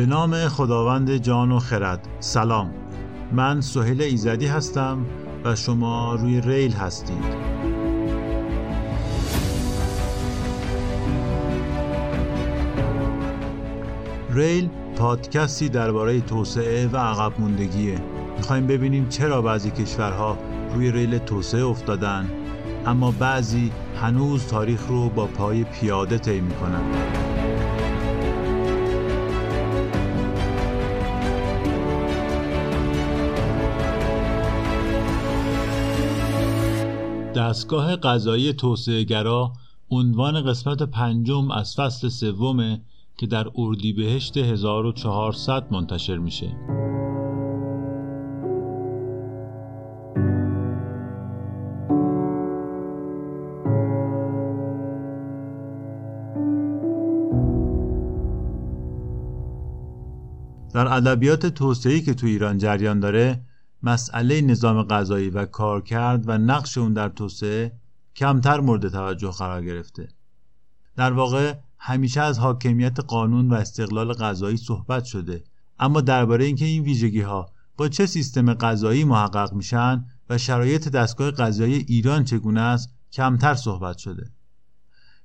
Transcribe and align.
به 0.00 0.06
نام 0.06 0.48
خداوند 0.48 1.16
جان 1.16 1.52
و 1.52 1.58
خرد. 1.58 2.08
سلام. 2.20 2.70
من 3.32 3.60
سهیل 3.60 4.02
ایزدی 4.02 4.46
هستم 4.46 5.06
و 5.44 5.54
شما 5.54 6.14
روی 6.14 6.40
ریل 6.40 6.72
هستید. 6.72 7.24
ریل 14.30 14.68
پادکستی 14.96 15.68
درباره 15.68 16.20
توسعه 16.20 16.88
و 16.88 16.96
عقب 16.96 17.40
موندگیه. 17.40 17.98
می‌خوایم 18.36 18.66
ببینیم 18.66 19.08
چرا 19.08 19.42
بعضی 19.42 19.70
کشورها 19.70 20.38
روی 20.74 20.90
ریل 20.90 21.18
توسعه 21.18 21.64
افتادن 21.64 22.30
اما 22.86 23.10
بعضی 23.10 23.72
هنوز 24.02 24.46
تاریخ 24.46 24.86
رو 24.88 25.08
با 25.08 25.26
پای 25.26 25.64
پیاده 25.64 26.18
طی 26.18 26.40
می‌کنن. 26.40 26.82
دستگاه 37.34 37.96
قضایی 37.96 38.52
توسعهگرا 38.52 39.52
عنوان 39.90 40.42
قسمت 40.42 40.82
پنجم 40.82 41.50
از 41.50 41.74
فصل 41.74 42.08
سومه 42.08 42.80
که 43.18 43.26
در 43.26 43.46
اردیبهشت 43.56 44.36
1400 44.36 45.72
منتشر 45.72 46.18
میشه. 46.18 46.56
در 60.74 60.92
ادبیات 60.92 61.46
توسعه‌ای 61.46 62.00
که 62.00 62.14
تو 62.14 62.26
ایران 62.26 62.58
جریان 62.58 63.00
داره 63.00 63.40
مسئله 63.82 64.40
نظام 64.40 64.82
غذایی 64.82 65.30
و 65.30 65.44
کارکرد 65.44 66.28
و 66.28 66.38
نقش 66.38 66.78
اون 66.78 66.92
در 66.92 67.08
توسعه 67.08 67.72
کمتر 68.16 68.60
مورد 68.60 68.88
توجه 68.88 69.30
قرار 69.30 69.64
گرفته. 69.64 70.08
در 70.96 71.12
واقع 71.12 71.54
همیشه 71.78 72.20
از 72.20 72.38
حاکمیت 72.38 73.00
قانون 73.00 73.48
و 73.48 73.54
استقلال 73.54 74.12
غذایی 74.12 74.56
صحبت 74.56 75.04
شده. 75.04 75.44
اما 75.78 76.00
درباره 76.00 76.44
اینکه 76.44 76.64
این 76.64 76.82
ویژگی 76.82 77.20
ها 77.20 77.50
با 77.76 77.88
چه 77.88 78.06
سیستم 78.06 78.54
غذایی 78.54 79.04
محقق 79.04 79.52
میشن 79.52 80.04
و 80.30 80.38
شرایط 80.38 80.88
دستگاه 80.88 81.30
غذایی 81.30 81.74
ایران 81.74 82.24
چگونه 82.24 82.60
است 82.60 82.94
کمتر 83.12 83.54
صحبت 83.54 83.98
شده. 83.98 84.30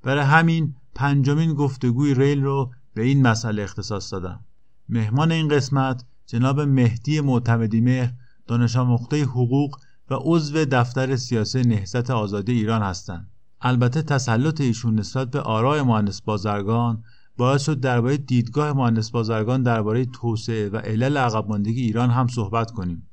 برای 0.04 0.24
همین 0.24 0.76
پنجمین 0.96 1.54
گفتگوی 1.54 2.14
ریل 2.14 2.44
رو 2.44 2.72
به 2.94 3.02
این 3.02 3.28
مسئله 3.28 3.64
اختصاص 3.64 4.14
دادم. 4.14 4.46
مهمان 4.90 5.32
این 5.32 5.48
قسمت 5.48 6.06
جناب 6.26 6.62
مهدی 6.62 7.22
معتمدی 7.22 7.82
مهر 7.82 8.14
دانش 8.48 8.76
آموخته 8.76 9.24
حقوق 9.24 9.80
و 10.10 10.16
عضو 10.22 10.66
دفتر 10.66 11.16
سیاسی 11.16 11.62
نهضت 11.62 12.10
آزادی 12.10 12.52
ایران 12.52 12.82
هستند. 12.82 13.30
البته 13.62 14.02
تسلط 14.02 14.62
ایشون 14.62 15.00
نسبت 15.00 15.32
به 15.32 15.42
آرای 15.42 15.82
مهندس 15.82 16.22
بازرگان 16.22 17.04
باعث 17.38 17.62
شد 17.62 17.80
درباره 17.80 18.18
دیدگاه 18.18 18.74
مهندس 18.74 19.12
بازرگان 19.12 19.64
درباره 19.64 20.06
توسعه 20.06 20.70
و 20.70 20.78
علل 20.78 21.18
عقب 21.18 21.52
ایران 21.66 22.10
هم 22.10 22.28
صحبت 22.28 22.72
کنیم. 22.72 23.10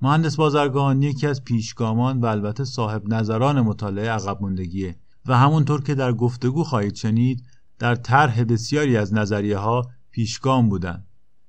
مهندس 0.00 0.36
بازرگان 0.36 1.02
یکی 1.02 1.26
از 1.26 1.44
پیشگامان 1.44 2.20
و 2.20 2.26
البته 2.26 2.64
صاحب 2.64 3.08
نظران 3.08 3.60
مطالعه 3.60 4.10
عقب 4.10 4.42
ماندگیه 4.42 4.96
و 5.26 5.38
همونطور 5.38 5.82
که 5.82 5.94
در 5.94 6.12
گفتگو 6.12 6.64
خواهید 6.64 6.94
شنید 6.94 7.44
در 7.78 7.94
طرح 7.94 8.44
بسیاری 8.44 8.96
از 8.96 9.14
نظریه 9.14 9.58
ها 9.58 9.90
پیشگام 10.10 10.68
بودند. 10.68 11.06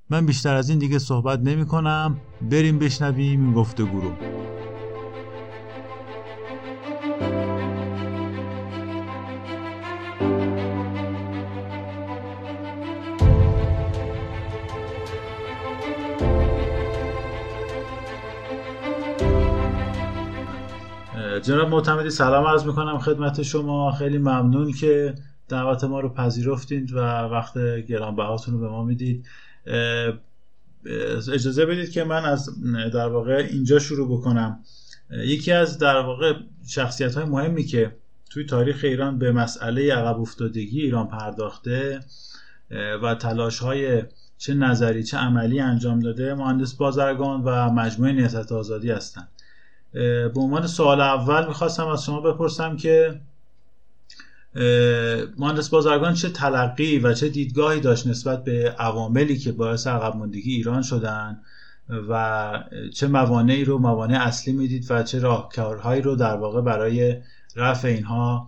من 0.10 0.26
بیشتر 0.26 0.56
از 0.56 0.70
این 0.70 0.80
دیگه 0.80 1.00
صحبت 1.00 1.40
نمی 1.40 1.66
کنم 1.66 2.18
بریم 2.42 2.80
بشنویم 2.80 3.42
این 3.42 3.54
گفتگو 3.54 4.02
رو. 4.02 4.12
جناب 21.42 21.70
معتمدی 21.70 22.10
سلام 22.10 22.46
عرض 22.46 22.66
می‌کنم 22.66 23.00
خدمت 23.00 23.42
شما. 23.42 23.92
خیلی 23.92 24.18
ممنون 24.18 24.72
که 24.72 25.16
دعوت 25.50 25.84
ما 25.84 26.00
رو 26.00 26.10
پذیرفتید 26.10 26.94
و 26.94 27.00
وقت 27.32 27.58
گرانبهاتون 27.88 28.54
رو 28.54 28.60
به 28.60 28.70
ما 28.70 28.84
می‌دید. 28.84 29.26
اجازه 31.34 31.66
بدید 31.66 31.92
که 31.92 32.04
من 32.04 32.26
از 32.26 32.50
در 32.94 33.08
واقع 33.08 33.48
اینجا 33.52 33.80
شروع 33.80 34.20
بکنم. 34.20 34.60
یکی 35.12 35.52
از 35.52 35.78
در 35.78 35.98
واقع 35.98 36.34
شخصیت 36.68 37.16
های 37.16 37.26
مهمی 37.26 37.64
که 37.64 37.96
توی 38.30 38.46
تاریخ 38.46 38.80
ایران 38.84 39.20
به 39.20 39.32
مسئله 39.32 39.94
عقب 39.94 40.20
افتادگی 40.20 40.82
ایران 40.82 41.08
پرداخته 41.08 42.00
و 43.04 43.16
تلاش 43.16 43.60
های 43.60 44.04
چه 44.38 44.54
نظری 44.54 45.04
چه 45.04 45.18
عملی 45.18 45.60
انجام 45.60 46.00
داده 46.00 46.34
مهندس 46.34 46.74
بازرگان 46.74 47.44
و 47.44 47.72
مجموعه 47.72 48.12
نهضت 48.14 48.52
آزادی 48.52 48.92
هستند. 48.92 49.30
به 49.94 50.32
عنوان 50.36 50.68
سوال 50.68 51.02
اول 51.02 51.48
می‌خواستم 51.48 51.88
از 51.88 52.06
شما 52.06 52.22
بپرسم 52.22 52.78
که 52.78 53.22
مهندس 55.38 55.70
بازرگان 55.70 56.14
چه 56.14 56.30
تلقی 56.30 57.00
و 57.00 57.14
چه 57.14 57.30
دیدگاهی 57.30 57.80
داشت 57.80 58.08
نسبت 58.08 58.44
به 58.44 58.76
عواملی 58.80 59.38
که 59.38 59.52
باعث 59.52 59.88
عقب 59.88 60.16
ماندگی 60.16 60.52
ایران 60.52 60.82
شدن 60.82 61.42
و 62.10 62.64
چه 62.94 63.08
موانعی 63.08 63.66
رو 63.66 63.78
موانع 63.78 64.28
اصلی 64.28 64.54
می‌دید 64.54 64.86
و 64.90 65.04
چه 65.04 65.20
راهکارهایی 65.20 66.02
رو 66.02 66.16
در 66.16 66.36
واقع 66.36 66.62
برای 66.62 67.22
رفع 67.56 67.88
اینها 67.88 68.48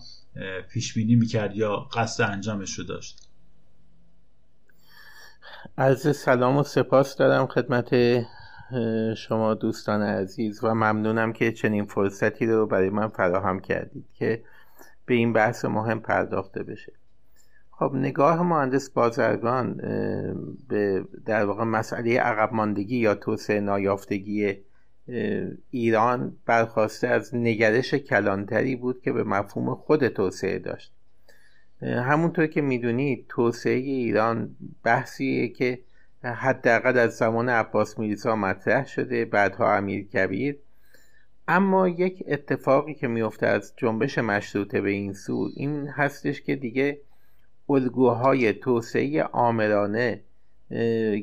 پیش 0.70 0.94
بینی 0.94 1.16
می‌کرد 1.16 1.56
یا 1.56 1.76
قصد 1.76 2.24
انجامش 2.32 2.74
رو 2.74 2.84
داشت؟ 2.84 3.28
عرض 5.78 6.18
سلام 6.18 6.58
و 6.58 6.64
سپاس 6.64 7.16
دارم 7.16 7.48
خدمت 7.48 7.96
شما 9.18 9.54
دوستان 9.54 10.02
عزیز 10.02 10.64
و 10.64 10.68
ممنونم 10.68 11.34
که 11.34 11.52
چنین 11.52 11.86
فرصتی 11.86 12.46
رو 12.46 12.68
برای 12.68 12.90
من 12.90 13.08
فراهم 13.08 13.60
کردید 13.60 14.06
که 14.14 14.44
به 15.08 15.14
این 15.14 15.34
بحث 15.34 15.66
مهم 15.66 16.00
پرداخته 16.00 16.64
بشه. 16.64 16.94
خب 17.72 17.92
نگاه 17.96 18.44
مهندس 18.44 18.90
بازرگان 18.90 19.74
به 20.70 21.06
در 21.26 21.46
واقع 21.46 21.64
مسئله 21.64 22.20
عقب 22.20 22.54
ماندگی 22.54 22.98
یا 22.98 23.16
توسعه 23.16 23.60
نایافتگی 23.60 24.58
ایران 25.72 26.38
برخواسته 26.46 27.08
از 27.08 27.36
نگرش 27.36 27.94
کلانتری 27.94 28.76
بود 28.76 29.02
که 29.02 29.12
به 29.12 29.24
مفهوم 29.24 29.76
خود 29.76 30.08
توسعه 30.08 30.60
داشت. 30.60 30.94
همونطور 31.82 32.48
که 32.48 32.62
می‌دونید 32.62 33.26
توسعه 33.30 33.74
ایران 33.74 34.56
بحثیه 34.84 35.48
که 35.48 35.80
حداقل 36.24 36.98
از 36.98 37.18
زمان 37.18 37.50
عباس 37.50 38.00
میرزا 38.00 38.36
مطرح 38.36 38.86
شده 38.86 39.26
بعدها 39.26 39.76
امیر 39.78 40.08
کبیر. 40.08 40.60
اما 41.48 41.88
یک 41.88 42.24
اتفاقی 42.28 42.94
که 42.94 43.08
میفته 43.08 43.48
از 43.48 43.74
جنبش 43.78 44.18
مشروطه 44.18 44.82
به 44.82 44.90
این 44.90 45.14
سو 45.14 45.50
این 45.56 45.88
هستش 45.88 46.42
که 46.42 46.56
دیگه 46.56 47.02
الگوهای 47.70 48.54
توسعه 48.54 49.24
آمرانه 49.24 50.24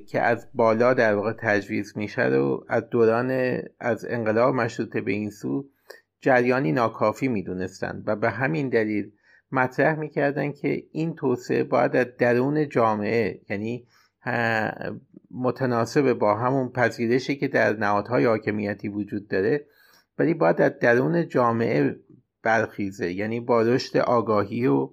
که 0.06 0.20
از 0.20 0.48
بالا 0.54 0.94
در 0.94 1.14
واقع 1.14 1.32
تجویز 1.32 1.96
میشه 1.96 2.22
رو 2.22 2.64
از 2.68 2.88
دوران 2.90 3.60
از 3.80 4.06
انقلاب 4.08 4.54
مشروطه 4.54 5.00
به 5.00 5.12
این 5.12 5.30
سو 5.30 5.68
جریانی 6.20 6.72
ناکافی 6.72 7.28
می‌دونستند 7.28 8.02
و 8.06 8.16
به 8.16 8.30
همین 8.30 8.68
دلیل 8.68 9.12
مطرح 9.52 9.98
می‌کردن 9.98 10.52
که 10.52 10.82
این 10.92 11.14
توسعه 11.14 11.64
باید 11.64 11.96
از 11.96 12.06
درون 12.18 12.68
جامعه 12.68 13.40
یعنی 13.50 13.86
متناسب 15.30 16.12
با 16.12 16.34
همون 16.34 16.68
پذیرشی 16.68 17.36
که 17.36 17.48
در 17.48 17.76
نهادهای 17.76 18.24
حاکمیتی 18.24 18.88
وجود 18.88 19.28
داره 19.28 19.66
ولی 20.18 20.34
باید 20.34 20.60
از 20.60 20.72
درون 20.80 21.28
جامعه 21.28 21.96
برخیزه. 22.42 23.12
یعنی 23.12 23.40
با 23.40 23.62
رشد 23.62 23.96
آگاهی 23.96 24.66
و 24.66 24.90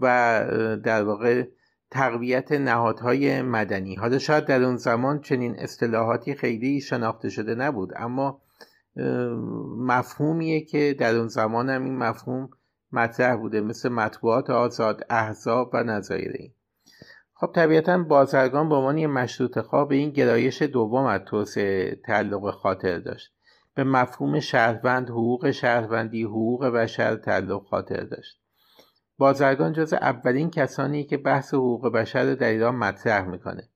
و 0.00 0.76
در 0.84 1.02
واقع 1.04 1.44
تقویت 1.90 2.52
نهادهای 2.52 3.42
مدنی. 3.42 3.94
حالا 3.94 4.18
شاید 4.18 4.44
در 4.44 4.62
اون 4.62 4.76
زمان 4.76 5.20
چنین 5.20 5.58
اصطلاحاتی 5.58 6.34
خیلی 6.34 6.80
شناخته 6.80 7.28
شده 7.28 7.54
نبود 7.54 7.92
اما 7.96 8.42
مفهومیه 9.78 10.60
که 10.60 10.96
در 10.98 11.16
اون 11.16 11.28
زمان 11.28 11.70
هم 11.70 11.84
این 11.84 11.96
مفهوم 11.96 12.50
مطرح 12.92 13.36
بوده 13.36 13.60
مثل 13.60 13.88
مطبوعات 13.88 14.50
آزاد 14.50 15.06
احزاب 15.10 15.70
و 15.74 15.82
نظایر 15.82 16.52
خب 17.34 17.52
طبیعتا 17.54 17.98
بازرگان 17.98 18.68
به 18.68 18.74
عنوان 18.74 19.06
مشروط 19.06 19.58
خواه 19.58 19.88
به 19.88 19.94
این 19.94 20.10
گرایش 20.10 20.62
دوم 20.62 21.04
از 21.04 21.20
توسعه 21.26 22.00
تعلق 22.04 22.50
خاطر 22.50 22.98
داشت. 22.98 23.37
به 23.78 23.84
مفهوم 23.84 24.40
شهروند 24.40 25.10
حقوق 25.10 25.50
شهروندی 25.50 26.22
حقوق 26.22 26.66
بشر 26.66 27.16
تعلق 27.16 27.66
خاطر 27.66 28.04
داشت. 28.04 28.40
بازرگان 29.18 29.72
جز 29.72 29.92
اولین 29.92 30.50
کسانی 30.50 31.04
که 31.04 31.16
بحث 31.16 31.54
حقوق 31.54 31.92
بشر 31.92 32.24
رو 32.24 32.34
در 32.34 32.48
ایران 32.48 32.74
مطرح 32.74 33.28
می‌کنه. 33.28 33.68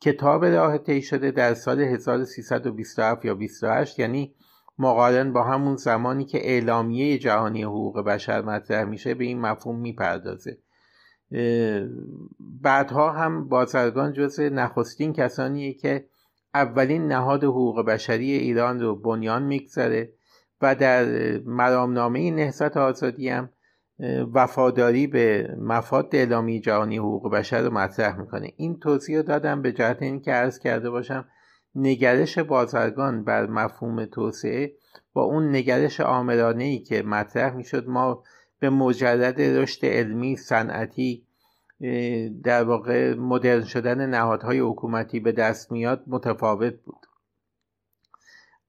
کتاب 0.00 0.44
راه 0.44 0.78
طی 0.78 1.02
شده 1.02 1.30
در 1.30 1.54
سال 1.54 1.80
1327 1.80 3.24
یا 3.24 3.34
28 3.34 3.98
یعنی 3.98 4.34
مقارن 4.78 5.32
با 5.32 5.42
همون 5.42 5.76
زمانی 5.76 6.24
که 6.24 6.50
اعلامیه 6.50 7.18
جهانی 7.18 7.62
حقوق 7.62 8.00
بشر 8.00 8.42
مطرح 8.42 8.84
میشه 8.84 9.14
به 9.14 9.24
این 9.24 9.40
مفهوم 9.40 9.80
می‌پردازه. 9.80 10.58
بعدها 12.62 13.12
هم 13.12 13.48
بازرگان 13.48 14.12
جز 14.12 14.40
نخستین 14.40 15.12
کسانیه 15.12 15.74
که 15.74 16.08
اولین 16.56 17.06
نهاد 17.06 17.44
حقوق 17.44 17.86
بشری 17.86 18.32
ایران 18.32 18.80
رو 18.80 18.96
بنیان 18.96 19.42
می‌گذاره 19.42 20.12
و 20.62 20.74
در 20.74 21.04
مرامنامه 21.38 22.30
نهضت 22.30 22.76
آزادی 22.76 23.28
هم 23.28 23.50
وفاداری 24.34 25.06
به 25.06 25.56
مفاد 25.60 26.08
اعلامی 26.12 26.60
جهانی 26.60 26.98
حقوق 26.98 27.32
بشر 27.32 27.62
رو 27.62 27.74
مطرح 27.74 28.20
می‌کنه. 28.20 28.52
این 28.56 28.78
توضیح 28.78 29.16
رو 29.16 29.22
دادم 29.22 29.62
به 29.62 29.72
جهت 29.72 30.02
اینکه 30.02 30.32
عرض 30.32 30.58
کرده 30.58 30.90
باشم 30.90 31.28
نگرش 31.74 32.38
بازرگان 32.38 33.24
بر 33.24 33.46
مفهوم 33.46 34.04
توسعه 34.04 34.72
با 35.12 35.22
اون 35.22 35.56
نگرش 35.56 36.00
آمرانه 36.00 36.64
ای 36.64 36.78
که 36.78 37.02
مطرح 37.02 37.54
می‌شد 37.54 37.88
ما 37.88 38.22
به 38.60 38.70
مجرد 38.70 39.40
رشد 39.40 39.86
علمی 39.86 40.36
صنعتی 40.36 41.25
در 42.42 42.64
واقع 42.64 43.14
مدرن 43.14 43.64
شدن 43.64 44.06
نهادهای 44.10 44.58
حکومتی 44.58 45.20
به 45.20 45.32
دست 45.32 45.72
میاد 45.72 46.04
متفاوت 46.06 46.74
بود. 46.74 47.06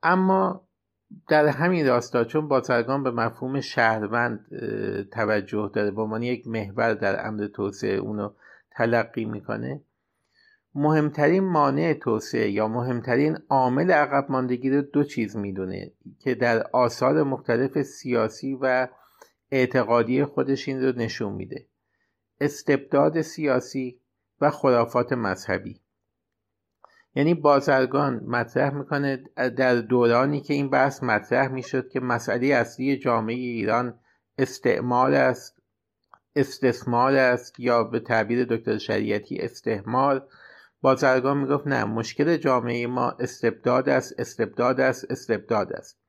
اما 0.04 0.68
در 1.30 1.48
همین 1.48 1.88
راستا 1.88 2.24
چون 2.24 2.48
بازرگان 2.48 3.04
به 3.04 3.12
مفهوم 3.12 3.62
شهروند 3.62 4.46
توجه 5.12 5.72
داره 5.74 5.92
به 5.92 6.02
عنوان 6.02 6.24
یک 6.24 6.48
محور 6.48 6.94
در 6.94 7.28
امر 7.28 7.48
توسعه 7.48 7.96
اونو 7.96 8.30
تلقی 8.72 9.26
می‌کنه 9.26 9.82
مهمترین 10.76 11.44
مانع 11.44 11.94
توسعه 11.94 12.50
یا 12.50 12.68
مهمترین 12.68 13.38
عامل 13.50 13.92
عقب 13.92 14.32
ماندگی 14.32 14.70
رو 14.70 14.82
دو 14.82 15.04
چیز 15.04 15.36
می‌دونه 15.36 15.92
که 16.20 16.36
در 16.36 16.68
آثار 16.74 17.24
مختلف 17.24 17.82
سیاسی 17.82 18.58
و 18.62 18.88
اعتقادی 19.52 20.26
خودش 20.26 20.68
این 20.68 20.84
رو 20.84 20.92
نشون 20.92 21.34
میده. 21.34 21.66
استبداد 22.42 23.22
سیاسی 23.22 24.00
و 24.42 24.50
خرافات 24.50 25.14
مذهبی. 25.14 25.82
یعنی 27.16 27.34
بازرگان 27.34 28.24
مطرح 28.28 28.74
می‌کنه 28.74 29.24
در 29.58 29.76
دورانی 29.76 30.42
که 30.42 30.54
این 30.54 30.70
بحث 30.70 31.04
مطرح 31.04 31.48
می‌شد 31.48 31.90
که 31.90 32.00
مسئله 32.00 32.48
اصلی 32.48 32.98
جامعه 32.98 33.36
ایران 33.36 34.00
استعمال 34.38 35.14
است 35.14 35.62
استثمار 36.36 37.16
است 37.16 37.60
یا 37.60 37.84
به 37.84 38.00
تعبیر 38.00 38.46
دکتر 38.46 38.78
شریعتی 38.78 39.38
استحمال. 39.38 40.22
بازرگان 40.82 41.38
می‌گفت 41.38 41.68
نه 41.68 41.86
مشکل 41.86 42.38
جامعه 42.38 42.88
ما 42.88 43.10
استبداد 43.10 43.90
است 43.90 44.20
استبداد 44.20 44.80
است 44.80 45.12
استبداد 45.12 45.74
است. 45.74 46.00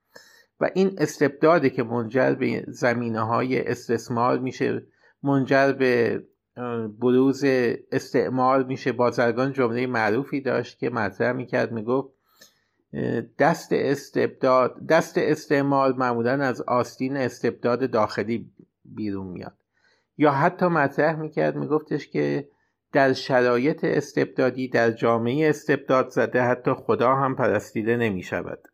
و 0.61 0.71
این 0.75 0.95
استبدادی 0.99 1.71
که 1.71 1.83
منجر 1.83 2.35
به 2.35 2.65
زمینه 2.69 3.21
های 3.21 3.67
استثمار 3.67 4.39
میشه 4.39 4.83
منجر 5.23 5.73
به 5.73 6.23
بروز 6.99 7.45
استعمار 7.93 8.65
میشه. 8.65 8.93
بازرگان 8.93 9.53
جمله 9.53 9.87
معروفی 9.87 10.41
داشت 10.41 10.79
که 10.79 10.91
مطرح 10.91 11.33
می‌کرد 11.33 11.73
می‌گفت 11.73 12.09
دست 13.39 13.69
استبداد 13.73 14.87
دست 14.87 15.19
استعمار 15.19 15.93
معمولا 15.93 16.33
از 16.33 16.61
آستین 16.61 17.17
استبداد 17.17 17.91
داخلی 17.91 18.51
بیرون 18.85 19.27
میاد. 19.27 19.57
یا 20.19 20.31
حتی 20.31 20.67
مطرح 20.67 21.17
می‌کرد 21.17 21.57
میگفتش 21.57 22.09
که 22.09 22.49
در 22.93 23.13
شرایط 23.13 23.85
استبدادی 23.85 24.69
در 24.69 24.91
جامعه 24.91 25.49
استبداد 25.49 26.09
زده 26.09 26.43
حتی 26.43 26.73
خدا 26.73 27.15
هم 27.15 27.37
پرستیده 27.37 27.97
نمی 27.97 28.23
شود 28.23 28.69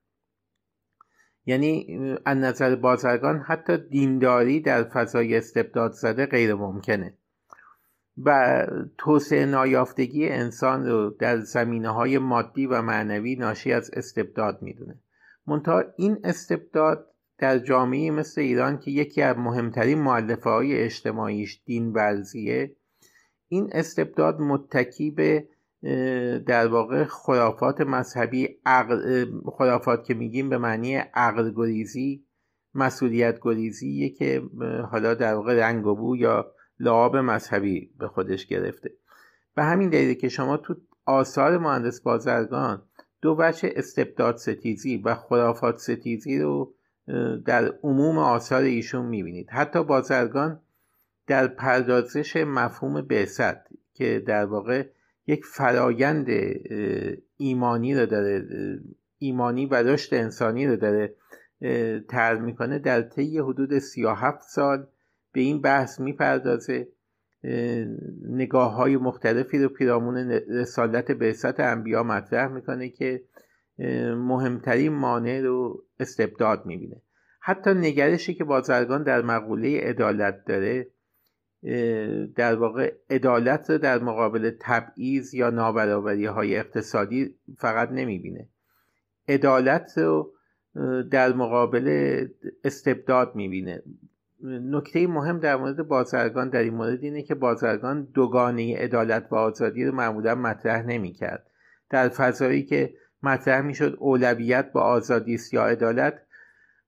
یعنی 1.46 1.99
از 2.25 2.38
نظر 2.38 2.75
بازرگان 2.75 3.38
حتی 3.38 3.76
دینداری 3.76 4.61
در 4.61 4.85
فضای 4.85 5.37
استبداد 5.37 5.93
زده 5.93 6.26
غیر 6.26 6.55
ممکنه. 6.55 7.14
و 8.25 8.67
توسعه 8.99 9.46
نایافتگی 9.46 10.29
انسان 10.29 10.87
رو 10.87 11.11
در 11.11 11.41
زمینه 11.41 11.88
های 11.88 12.19
مادی 12.19 12.67
و 12.67 12.82
معنوی 12.82 13.37
ناشی 13.37 13.73
از 13.73 13.91
استبداد 13.93 14.62
می‌دونه. 14.62 14.99
منتها 15.46 15.85
این 15.96 16.19
استبداد 16.25 17.06
در 17.38 17.58
جامعه 17.58 18.11
مثل 18.11 18.40
ایران 18.40 18.79
که 18.79 18.90
یکی 18.90 19.23
از 19.23 19.37
مهمترین 19.37 19.99
معلفه 19.99 20.50
های 20.50 20.82
اجتماعیش 20.82 21.62
دین 21.64 21.93
ورزیه 21.93 22.76
این 23.49 23.70
استبداد 23.73 24.40
متکی 24.40 25.11
به 25.11 25.49
در 26.46 26.66
واقع 26.66 27.04
خرافات 27.04 27.81
مذهبی 27.81 28.48
عقل 28.66 29.26
خرافات 29.58 30.04
که 30.04 30.14
میگیم 30.14 30.48
به 30.48 30.58
معنی 30.58 30.94
عقل 30.94 31.52
گریزی 31.56 32.25
مسئولیت 32.75 33.38
گریزی 33.42 34.10
که 34.10 34.42
حالا 34.90 35.14
در 35.14 35.34
واقع 35.34 35.54
رنگ 35.54 35.86
و 35.86 35.94
بو 35.94 36.16
یا 36.16 36.52
لعاب 36.81 37.16
مذهبی 37.16 37.90
به 37.98 38.08
خودش 38.08 38.46
گرفته. 38.46 38.90
به 39.54 39.62
همین 39.62 39.90
دلیل 39.90 40.14
که 40.14 40.28
شما 40.28 40.56
تو 40.56 40.75
آثار 41.06 41.58
مهندس 41.58 42.00
بازرگان 42.00 42.82
دو 43.22 43.37
وجه 43.38 43.72
استبداد 43.76 44.37
ستیزی 44.37 44.96
و 44.96 45.14
خرافات 45.14 45.78
ستیزی 45.78 46.38
رو 46.38 46.75
در 47.44 47.72
عموم 47.82 48.19
آثار 48.19 48.62
ایشون 48.62 49.06
می‌بینید. 49.06 49.50
حتی 49.50 49.84
بازرگان 49.84 50.60
در 51.26 51.46
پردازش 51.46 52.37
مفهوم 52.37 53.02
بعثت 53.02 53.56
که 53.94 54.22
در 54.26 54.44
واقع 54.44 54.87
یک 55.26 55.44
فرایند 55.44 56.29
ایمانی 57.37 57.94
رو 57.94 58.06
داره 58.06 58.44
ایمانی 59.19 59.67
و 59.67 59.75
رشد 59.75 60.15
انسانی 60.15 60.67
رو 60.67 60.76
داره 60.76 61.15
تر 62.09 62.38
می‌کنه 62.38 62.79
در 62.79 63.03
طی 63.03 63.38
حدود 63.38 63.79
37 63.79 64.43
سال 64.43 64.87
به 65.32 65.41
این 65.41 65.61
بحث 65.61 66.00
می‌پردازه. 66.00 66.88
نگاه 68.29 68.75
های 68.75 68.97
مختلفی 68.97 69.59
رو 69.59 69.69
پیرامون 69.69 70.16
رسالت 70.31 71.11
بعثت 71.11 71.61
انبیا 71.61 72.02
مطرح 72.02 72.52
می‌کنه 72.52 72.88
که 72.88 73.23
مهمترین 74.16 74.93
مانع 74.93 75.40
رو 75.40 75.85
استبداد 76.00 76.66
می‌بینه. 76.66 77.02
حتی 77.40 77.71
نگرشی 77.71 78.35
که 78.35 78.45
بازرگان 78.45 79.02
در 79.02 79.23
مقوله 79.23 79.81
عدالت 79.81 80.45
داره 80.45 80.87
در 82.37 82.54
واقع 82.54 82.92
عدالت 83.11 83.73
در 83.73 83.99
مقابل 83.99 84.50
تبعیض 84.61 85.35
یا 85.35 85.50
نابرابری 85.50 86.26
های 86.26 86.56
اقتصادی 86.56 87.35
فقط 87.59 87.90
نمی‌بینه. 87.90 88.49
عدالت 89.28 89.99
رو 89.99 90.33
در 91.11 91.33
مقابل 91.33 92.26
استبداد 92.64 93.37
می‌بینه. 93.37 93.83
نکته 94.42 95.06
مهم 95.06 95.38
در 95.38 95.56
مورد 95.56 95.88
بازرگان 95.88 96.49
در 96.49 96.62
این 96.62 96.75
مورد 96.75 97.02
اینه 97.02 97.23
که 97.23 97.35
بازرگان 97.35 98.09
دوگانه 98.14 98.76
عدالت 98.76 99.26
و 99.30 99.35
آزادی 99.35 99.85
رو 99.85 99.94
معمولا 99.94 100.35
مطرح 100.35 100.87
نمی‌کرد. 100.87 101.47
در 101.90 102.09
فضایی 102.09 102.62
که 102.62 102.94
مطرح 103.23 103.61
می‌شد 103.61 103.97
اولویت 104.00 104.73
با 104.73 104.80
آزادی 104.80 105.35
است 105.35 105.54
یا 105.54 105.64
عدالت 105.64 106.21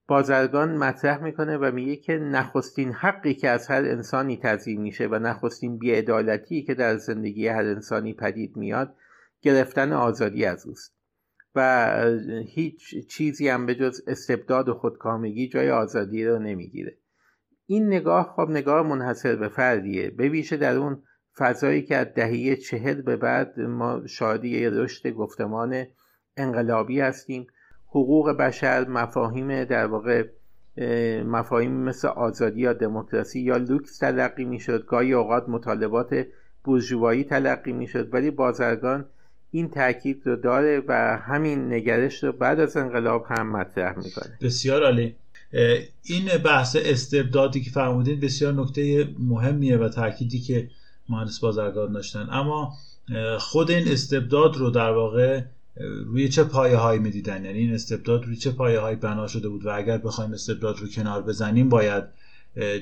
بازرگان 0.08 0.76
مطرح 0.76 1.22
می‌کنه 1.22 1.56
و 1.56 1.70
میگه 1.74 1.96
که 1.96 2.12
نخستین 2.12 2.92
حقی 2.92 3.34
که 3.34 3.48
از 3.48 3.68
هر 3.68 3.84
انسانی 3.84 4.36
تضیین 4.42 4.80
میشه 4.80 5.06
و 5.06 5.18
نخستین 5.18 5.78
بیعدالتی 5.78 6.62
که 6.62 6.74
در 6.74 6.96
زندگی 6.96 7.48
هر 7.48 7.64
انسانی 7.64 8.14
پدید 8.14 8.56
میاد 8.56 8.96
گرفتن 9.40 9.92
آزادی 9.92 10.44
از 10.44 10.66
اوست. 10.66 10.96
و 11.54 12.00
هیچ 12.46 13.06
چیزی 13.08 13.48
هم 13.48 13.66
به 13.66 13.74
جز 13.74 14.00
استبداد 14.06 14.68
و 14.68 14.74
خودکامگی 14.74 15.48
جای 15.48 15.70
آزادی 15.70 16.24
رو 16.24 16.38
نمی‌گیره. 16.38 16.98
این 17.66 17.86
نگاه 17.86 18.34
خب 18.36 18.50
نگاه 18.50 18.88
منحصر 18.88 19.36
به 19.36 19.48
فردیه. 19.48 20.10
به 20.10 20.28
ویژه 20.28 20.56
در 20.56 20.76
اون 20.76 21.02
فضایی 21.38 21.82
که 21.82 21.96
از 21.96 22.06
دهه 22.14 22.56
چهل 22.56 23.02
به 23.02 23.16
بعد 23.16 23.60
ما 23.60 24.06
شادی 24.06 24.66
رشد 24.66 25.10
گفتمان 25.10 25.86
انقلابی 26.36 27.00
هستیم. 27.00 27.46
حقوق 27.88 28.30
بشر 28.30 28.88
مفاهیم 28.88 29.64
در 29.64 29.86
واقع 29.86 30.24
مفاهیم 31.26 31.72
مثل 31.72 32.08
آزادی 32.08 32.60
یا 32.60 32.72
دموکراسی 32.72 33.40
یا 33.40 33.56
لوکس 33.56 33.98
تلقی 33.98 34.44
می‌شد 34.44 34.86
گاهی 34.86 35.12
اوقات 35.12 35.48
مطالبات 35.48 36.26
بورژوایی 36.64 37.24
تلقی 37.24 37.72
می‌شد 37.72 38.14
ولی 38.14 38.30
بازرگان 38.30 39.04
این 39.50 39.70
تاکید 39.70 40.22
رو 40.24 40.36
داره 40.36 40.82
و 40.88 41.16
همین 41.16 41.72
نگرش 41.72 42.24
رو 42.24 42.32
بعد 42.32 42.60
از 42.60 42.76
انقلاب 42.76 43.26
هم 43.28 43.52
مطرح 43.52 43.96
می‌کنه. 43.98 44.38
بسیار 44.42 44.82
عالی. 44.82 45.14
این 46.02 46.28
بحث 46.44 46.76
استبدادی 46.80 47.60
که 47.60 47.70
فرمودین 47.70 48.20
بسیار 48.20 48.52
نکته 48.52 49.08
مهمیه 49.18 49.76
و 49.76 49.88
تاکیدی 49.88 50.38
که 50.38 50.68
مهندس 51.08 51.40
بازرگان 51.40 51.92
داشتن. 51.92 52.28
اما 52.30 52.72
خود 53.38 53.70
این 53.70 53.88
استبداد 53.88 54.56
رو 54.56 54.70
در 54.70 54.90
واقع 54.90 55.40
روی 56.06 56.28
چه 56.28 56.44
پایه 56.44 56.76
هایی 56.76 57.00
می‌دیدن؟ 57.00 57.44
یعنی 57.44 57.58
این 57.58 57.74
استبداد 57.74 58.24
روی 58.24 58.36
چه 58.36 58.50
پایه 58.50 58.80
هایی 58.80 58.96
بنا 58.96 59.26
شده 59.26 59.48
بود؟ 59.48 59.66
و 59.66 59.70
اگر 59.76 59.98
بخوایم 59.98 60.32
استبداد 60.32 60.78
رو 60.78 60.88
کنار 60.88 61.22
بزنیم 61.22 61.68
باید 61.68 62.04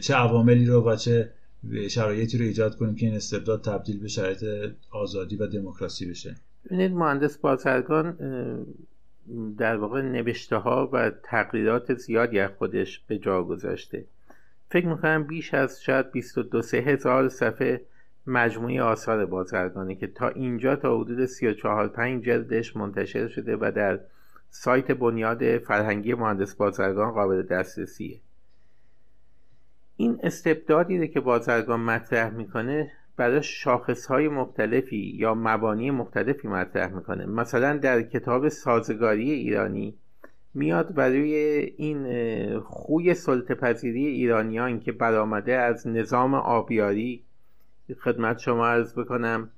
چه 0.00 0.14
عواملی 0.14 0.66
رو 0.66 0.90
و 0.90 0.96
چه 0.96 1.30
شرایطی 1.88 2.38
رو 2.38 2.44
ایجاد 2.44 2.76
کنیم 2.76 2.94
که 2.94 3.06
این 3.06 3.14
استبداد 3.14 3.62
تبدیل 3.62 4.00
به 4.00 4.08
شرایط 4.08 4.44
آزادی 4.90 5.36
و 5.36 5.46
دموکراسی 5.46 6.10
بشه. 6.10 6.36
ببینید 6.66 6.92
مهندس 6.92 7.38
بازرگان 7.38 8.16
در 9.58 9.76
واقع 9.76 10.02
نوشته 10.02 10.56
ها 10.56 10.90
و 10.92 11.10
تقریرات 11.22 11.94
زیادی 11.94 12.38
از 12.38 12.50
خودش 12.58 13.00
به 13.08 13.18
جا 13.18 13.42
گذاشته. 13.42 14.04
فکر 14.70 14.86
می‌کنم 14.86 15.24
بیش 15.24 15.54
از 15.54 15.82
شاید 15.82 16.10
22 16.10 16.62
سه 16.62 16.76
هزار 16.76 17.28
صفحه 17.28 17.80
مجموعه 18.26 18.82
آثار 18.82 19.26
بازرگانی 19.26 19.96
که 19.96 20.06
تا 20.06 20.28
اینجا 20.28 20.76
تا 20.76 21.00
حدود 21.00 21.26
34 21.26 21.88
5 21.88 22.24
جلدش 22.24 22.76
منتشر 22.76 23.28
شده 23.28 23.56
و 23.56 23.72
در 23.76 24.00
سایت 24.50 24.90
بنیاد 24.90 25.58
فرهنگی 25.58 26.14
مهندس 26.14 26.54
بازرگان 26.54 27.10
قابل 27.10 27.42
دسترسیه. 27.42 28.20
این 29.96 30.18
استبدادی 30.22 31.08
که 31.08 31.20
بازرگان 31.20 31.80
مطرح 31.80 32.30
می‌کنه 32.30 32.92
برای 33.16 33.42
شاخص 33.42 34.06
های 34.06 34.28
مختلفی 34.28 35.14
یا 35.16 35.34
مبانی 35.34 35.90
مختلفی 35.90 36.48
مطرح 36.48 36.94
می‌کنه. 36.94 37.26
مثلا 37.26 37.76
در 37.76 38.02
کتاب 38.02 38.48
سازگاری 38.48 39.30
ایرانی 39.30 39.94
میاد 40.54 40.94
برای 40.94 41.34
این 41.76 42.60
خوی 42.60 43.14
سلطپذیری 43.14 44.06
ایرانیان 44.06 44.80
که 44.80 44.92
برآمده 44.92 45.52
از 45.54 45.86
نظام 45.86 46.34
آبیاری 46.34 47.24
خدمت 48.04 48.38
شما 48.38 48.66
ارز 48.66 48.94
بکنم 48.94 49.50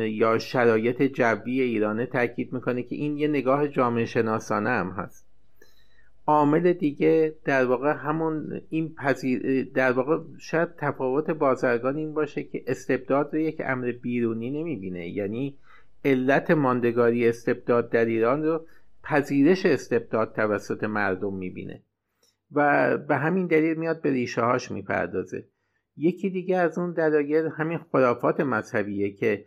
یا 0.00 0.38
شرایط 0.38 1.02
جوی 1.02 1.60
ایرانه 1.60 2.06
تاکید 2.06 2.52
می‌کنه 2.52 2.82
که 2.82 2.96
این 2.96 3.16
یه 3.18 3.28
نگاه 3.28 3.68
جامعه 3.68 4.04
شناسانه 4.04 4.70
هم 4.70 4.90
هست. 4.90 5.28
عامل 6.26 6.72
دیگه 6.72 7.34
در 7.44 7.64
واقع 7.64 7.92
همون 7.92 8.60
این 8.70 8.94
پذیر 8.94 9.64
در 9.74 9.92
واقع 9.92 10.18
شاید 10.38 10.68
تفاوت 10.76 11.30
بازرگان 11.30 11.96
این 11.96 12.14
باشه 12.14 12.42
که 12.42 12.64
استبداد 12.66 13.34
رو 13.34 13.40
یک 13.40 13.62
امر 13.64 13.92
بیرونی 13.92 14.50
نمی‌بینه. 14.50 15.08
یعنی 15.08 15.56
علت 16.04 16.50
ماندگاری 16.50 17.28
استبداد 17.28 17.90
در 17.90 18.04
ایران 18.04 18.42
رو 18.42 18.66
پذیرش 19.02 19.66
استبداد 19.66 20.32
توسط 20.32 20.84
مردم 20.84 21.34
می‌بینه. 21.34 21.82
و 22.52 22.98
به 22.98 23.16
همین 23.16 23.46
دلیل 23.46 23.74
میاد 23.74 24.02
به 24.02 24.10
ریشه 24.10 24.40
هاش 24.40 24.70
می‌پردازه. 24.70 25.44
یکی 25.98 26.30
دیگه 26.30 26.56
از 26.56 26.78
اون 26.78 26.92
دلایل 26.92 27.46
همین 27.56 27.78
خرافات 27.78 28.40
مذهبیه 28.40 29.10
که 29.10 29.44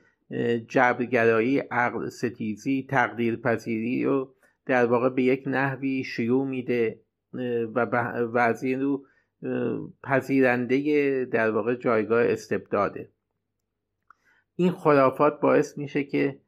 جبرگرایی 0.67 1.59
عقل 1.59 2.09
ستیزی 2.09 2.87
تقدیر 2.89 3.35
پذیری 3.35 4.03
رو 4.03 4.33
در 4.65 4.85
واقع 4.85 5.09
به 5.09 5.23
یک 5.23 5.43
نحوی 5.47 6.03
شیوع 6.03 6.47
میده 6.47 6.99
و 7.75 8.55
این 8.61 8.81
رو 8.81 9.05
پذیرنده 10.03 11.25
در 11.25 11.51
واقع 11.51 11.75
جایگاه 11.75 12.23
استبداده. 12.23 13.09
این 14.55 14.71
خرافات 14.71 15.39
باعث 15.39 15.77
میشه 15.77 16.03
که 16.03 16.39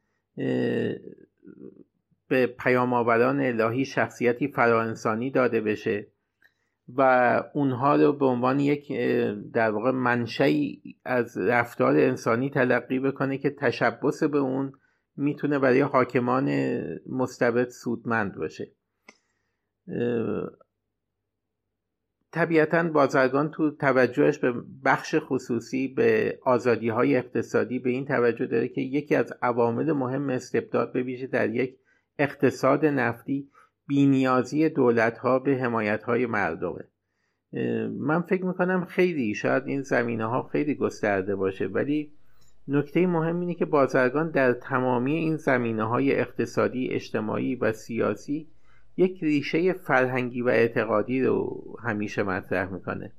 به 2.28 2.48
پیام 2.48 2.94
آوران 2.94 3.40
الهی 3.40 3.86
شخصیتی 3.86 4.48
فراانسانی 4.48 5.32
داده 5.32 5.62
بشه. 5.62 6.08
و 6.90 7.02
اونها 7.54 7.96
رو 7.96 8.14
به 8.14 8.26
عنوان 8.26 8.60
یک 8.60 8.92
در 9.54 9.72
واقع 9.72 9.92
منشأی 9.92 10.82
از 11.06 11.38
رفتار 11.38 11.98
انسانی 11.98 12.50
تلقی 12.50 13.00
بکنه 13.00 13.38
که 13.38 13.50
تشبس 13.50 14.24
به 14.24 14.38
اون 14.38 14.74
می‌تونه 15.18 15.60
برای 15.60 15.82
حاکمان 15.82 16.50
مستبد 17.10 17.70
سودمند 17.70 18.36
باشه. 18.36 18.72
طبیعتا 22.32 22.84
بازرگان 22.84 23.52
تو 23.52 23.72
توجهش 23.72 24.38
به 24.40 24.54
بخش 24.86 25.16
خصوصی 25.20 25.88
به 25.88 26.40
آزادی 26.44 26.90
های 26.90 27.16
اقتصادی 27.16 27.80
به 27.80 27.90
این 27.90 28.06
توجه 28.06 28.46
داره 28.46 28.68
که 28.68 28.82
یکی 28.82 29.16
از 29.16 29.34
عوامل 29.42 29.92
مهم 29.92 30.30
استبداد 30.30 30.94
به 30.94 31.04
ویژه 31.04 31.28
در 31.28 31.50
یک 31.50 31.78
اقتصاد 32.20 32.86
نفتی 32.86 33.50
بینیازی 33.88 34.70
دولت 34.70 35.18
ها 35.18 35.40
به 35.40 35.56
حمایت 35.56 36.04
های 36.04 36.26
مردمه 36.26 36.88
من 38.00 38.22
فکر 38.22 38.46
می‌کنم 38.46 38.86
خیلی 38.86 39.36
شاید 39.36 39.64
این 39.66 39.82
زمینه 39.82 40.26
ها 40.26 40.44
خیلی 40.44 40.76
گسترده 40.76 41.36
باشه 41.36 41.66
ولی 41.66 42.12
نکته 42.68 43.08
مهم 43.08 43.40
اینه 43.40 43.54
که 43.54 43.66
بازرگان 43.66 44.30
در 44.30 44.54
تمامی 44.54 45.16
این 45.16 45.36
زمینه 45.36 45.84
های 45.84 46.20
اقتصادی 46.20 46.90
اجتماعی 46.90 47.56
و 47.56 47.72
سیاسی 47.72 48.48
یک 48.98 49.24
ریشه 49.24 49.74
فرهنگی 49.74 50.42
و 50.42 50.48
اعتقادی 50.48 51.24
رو 51.24 51.64
همیشه 51.84 52.24
مطرح 52.24 52.74
می‌کنه. 52.74 53.12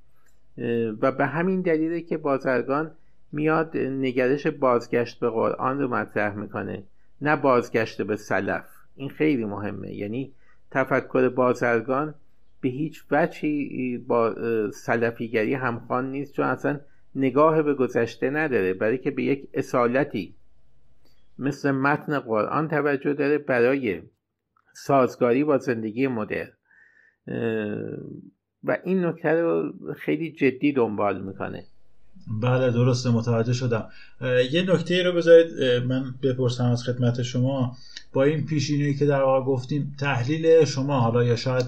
و 1.00 1.12
به 1.12 1.26
همین 1.26 1.60
دلیله 1.60 2.00
که 2.00 2.16
بازرگان 2.16 2.90
میاد 3.32 3.76
نگرش 3.76 4.46
بازگشت 4.46 5.20
به 5.20 5.30
قرآن 5.30 5.80
رو 5.80 5.88
مطرح 5.88 6.34
می‌کنه 6.34 6.82
نه 7.20 7.36
بازگشت 7.36 8.02
به 8.02 8.16
سلف. 8.16 8.64
این 8.96 9.08
خیلی 9.08 9.44
مهمه. 9.44 9.94
یعنی 9.94 10.32
تفکر 10.74 11.28
بازرگان 11.28 12.14
به 12.60 12.68
هیچ 12.68 13.04
وجهی 13.10 13.98
با 13.98 14.34
سلفیگری 14.70 15.54
همخوان 15.54 16.10
نیست 16.10 16.32
چون 16.32 16.44
اصلا 16.44 16.80
نگاه 17.14 17.62
به 17.62 17.74
گذشته 17.74 18.30
نداره 18.30 18.74
برای 18.74 18.98
که 18.98 19.10
به 19.10 19.22
یک 19.22 19.48
اصالتی 19.54 20.34
مثل 21.38 21.70
متن 21.70 22.18
قرآن 22.18 22.68
توجه 22.68 23.14
داره 23.14 23.38
برای 23.38 24.02
سازگاری 24.72 25.44
با 25.44 25.58
زندگی 25.58 26.06
مدرن. 26.06 26.52
و 28.64 28.78
این 28.84 29.04
نکته 29.04 29.32
رو 29.32 29.72
خیلی 29.96 30.32
جدی 30.32 30.72
دنبال 30.72 31.22
می‌کنه. 31.22 31.64
بله 32.40 32.70
درسته 32.70 33.10
متوجه 33.10 33.52
شدم. 33.52 33.88
یه 34.50 34.62
نکته 34.62 35.02
رو 35.02 35.12
بذارید 35.12 35.52
من 35.84 36.14
بپرسم 36.22 36.64
از 36.64 36.84
خدمت 36.84 37.22
شما. 37.22 37.76
با 38.12 38.22
این 38.22 38.46
پیشینی 38.46 38.94
که 38.94 39.06
در 39.06 39.22
واقع 39.22 39.46
گفتیم 39.46 39.94
تحلیل 39.98 40.64
شما 40.64 41.00
حالا 41.00 41.24
یا 41.24 41.36
شاید 41.36 41.66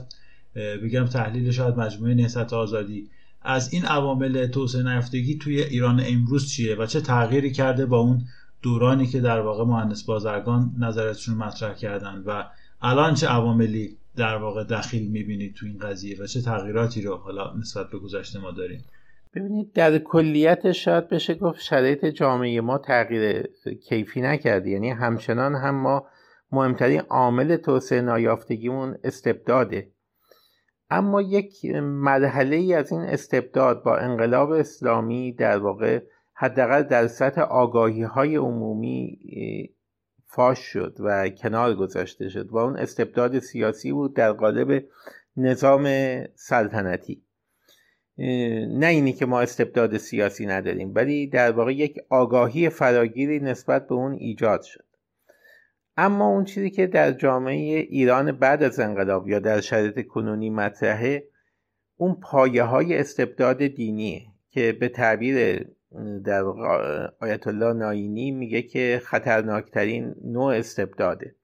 بگم 0.56 1.04
تحلیل 1.04 1.50
شاید 1.50 1.76
مجموعه 1.76 2.14
نهضت 2.14 2.52
آزادی 2.52 3.08
از 3.42 3.72
این 3.72 3.84
عوامل 3.84 4.46
توسعه 4.46 4.82
نیافتگی 4.82 5.38
توی 5.38 5.62
ایران 5.62 6.02
امروز 6.06 6.48
چیه 6.48 6.74
و 6.74 6.86
چه 6.86 7.00
تغییری 7.00 7.52
کرده 7.52 7.86
با 7.86 7.98
اون 7.98 8.24
دورانی 8.62 9.06
که 9.06 9.20
در 9.20 9.40
واقع 9.40 9.64
مهندس 9.64 10.02
بازرگان 10.02 10.72
نظرتشون 10.78 11.34
مطرح 11.34 11.74
کردن 11.74 12.22
و 12.26 12.44
الان 12.82 13.14
چه 13.14 13.26
عواملی 13.26 13.96
در 14.16 14.36
واقع 14.36 14.64
دخیل 14.64 15.10
می‌بینید 15.10 15.54
تو 15.54 15.66
این 15.66 15.78
قضیه 15.78 16.18
و 16.18 16.26
چه 16.26 16.40
تغییراتی 16.40 17.02
رو 17.02 17.16
حالا 17.16 17.54
نسبت 17.54 17.90
به 17.90 17.98
گذشته 17.98 18.38
ما 18.38 18.50
داریم؟ 18.50 18.84
ببینید 19.36 19.72
در 19.72 19.98
کلیت 19.98 20.72
شاید 20.72 21.08
بشه 21.08 21.34
گفت 21.34 21.60
شرایط 21.60 22.04
جامعه 22.04 22.60
ما 22.60 22.78
تغییر 22.78 23.48
کیفی 23.88 24.20
نکرده. 24.20 24.70
یعنی 24.70 24.90
همچنان 24.90 25.54
هم 25.54 25.74
ما 25.74 26.06
مهمترین 26.52 27.00
عامل 27.00 27.56
توسعه 27.56 28.00
نایافتگیمون 28.00 28.98
استبداده. 29.04 29.90
اما 30.90 31.22
یک 31.22 31.64
مرحله 31.82 32.56
ای 32.56 32.74
از 32.74 32.92
این 32.92 33.00
استبداد 33.00 33.82
با 33.82 33.96
انقلاب 33.96 34.50
اسلامی 34.50 35.32
در 35.32 35.58
واقع 35.58 36.00
حداقل 36.34 36.82
در 36.82 37.06
سطح 37.06 37.40
آگاهی 37.40 38.02
های 38.02 38.36
عمومی 38.36 39.18
فاش 40.24 40.58
شد 40.58 40.96
و 41.00 41.28
کنار 41.28 41.74
گذاشته 41.74 42.28
شد 42.28 42.48
و 42.50 42.56
اون 42.56 42.76
استبداد 42.76 43.38
سیاسی 43.38 43.92
بود 43.92 44.16
در 44.16 44.32
قالب 44.32 44.84
نظام 45.36 45.84
سلطنتی. 46.34 47.25
نه 48.18 48.86
اینی 48.86 49.12
که 49.12 49.26
ما 49.26 49.40
استبداد 49.40 49.96
سیاسی 49.96 50.46
نداریم 50.46 50.92
ولی 50.94 51.26
در 51.26 51.52
واقع 51.52 51.74
یک 51.74 52.00
آگاهی 52.08 52.68
فراگیری 52.68 53.40
نسبت 53.40 53.88
به 53.88 53.94
اون 53.94 54.12
ایجاد 54.12 54.62
شد. 54.62 54.84
اما 55.96 56.28
اون 56.28 56.44
چیزی 56.44 56.70
که 56.70 56.86
در 56.86 57.12
جامعه 57.12 57.78
ایران 57.78 58.32
بعد 58.32 58.62
از 58.62 58.80
انقلاب 58.80 59.28
یا 59.28 59.38
در 59.38 59.60
شرایط 59.60 60.06
کنونی 60.06 60.50
مطرحه 60.50 61.28
اون 61.96 62.14
پایه 62.14 62.62
های 62.62 62.98
استبداد 62.98 63.66
دینیه 63.66 64.22
که 64.50 64.72
به 64.72 64.88
تعبیر 64.88 65.66
در 66.24 66.44
آیت 67.20 67.46
الله 67.46 67.72
ناینی 67.72 68.30
میگه 68.30 68.62
که 68.62 69.00
خطرناکترین 69.04 70.14
نوع 70.24 70.54
استبداده. 70.54 71.34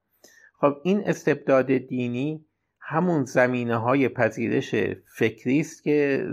خب 0.60 0.74
این 0.82 1.02
استبداد 1.06 1.66
دینی 1.66 2.44
همون 2.84 3.24
زمینه 3.24 3.76
های 3.76 4.08
پذیرش 4.08 4.74
فکری 5.06 5.60
است 5.60 5.82
که 5.82 6.28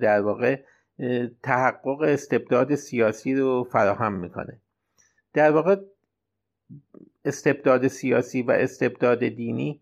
در 0.00 0.20
واقع 0.20 0.60
تحقق 1.42 2.00
استبداد 2.00 2.74
سیاسی 2.74 3.34
رو 3.34 3.64
فراهم 3.64 4.12
می‌کنه. 4.12 4.60
در 5.32 5.50
واقع 5.50 5.76
استبداد 7.24 7.88
سیاسی 7.88 8.42
و 8.42 8.50
استبداد 8.50 9.24
دینی 9.24 9.80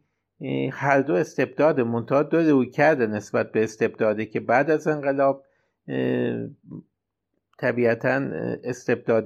هر 0.73 1.01
دو 1.01 1.15
استبداد 1.15 1.81
منتها 1.81 2.23
دو 2.23 2.39
روی 2.39 2.71
کرده 2.71 3.07
نسبت 3.07 3.53
به 3.53 3.65
استبداده 3.65 4.27
که 4.27 4.41
بعد 4.41 4.71
از 4.71 4.87
انقلاب 4.87 5.45
طبیعتا 7.59 8.31
استبداد 8.65 9.25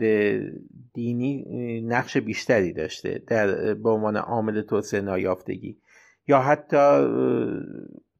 دینی 0.94 1.44
نقش 1.80 2.16
بیشتری 2.16 2.72
داشته 2.72 3.22
در 3.26 3.74
به 3.74 3.90
عنوان 3.90 4.16
عامل 4.16 4.62
توسعه 4.62 5.00
نایافتگی. 5.00 5.78
یا 6.28 6.40
حتی 6.40 7.08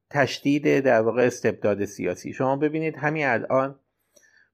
تشدید 0.09 0.79
در 0.79 1.01
واقع 1.01 1.25
استبداد 1.25 1.85
سیاسی. 1.85 2.33
شما 2.33 2.55
ببینید 2.55 2.95
همین 2.95 3.25
الان 3.25 3.79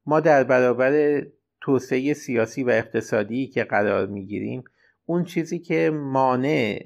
ما 0.05 0.19
در 0.19 0.43
برابر 0.43 1.21
توسعه 1.61 2.13
سیاسی 2.13 2.63
و 2.63 2.69
اقتصادی 2.69 3.47
که 3.47 3.63
قرار 3.63 4.07
می‌گیریم 4.07 4.63
اون 5.05 5.23
چیزی 5.23 5.59
که 5.59 5.89
مانع 5.89 6.85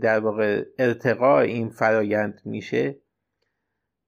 در 0.00 0.20
واقع 0.20 0.64
ارتقاء 0.78 1.40
این 1.40 1.68
فرایند 1.68 2.40
میشه 2.44 2.96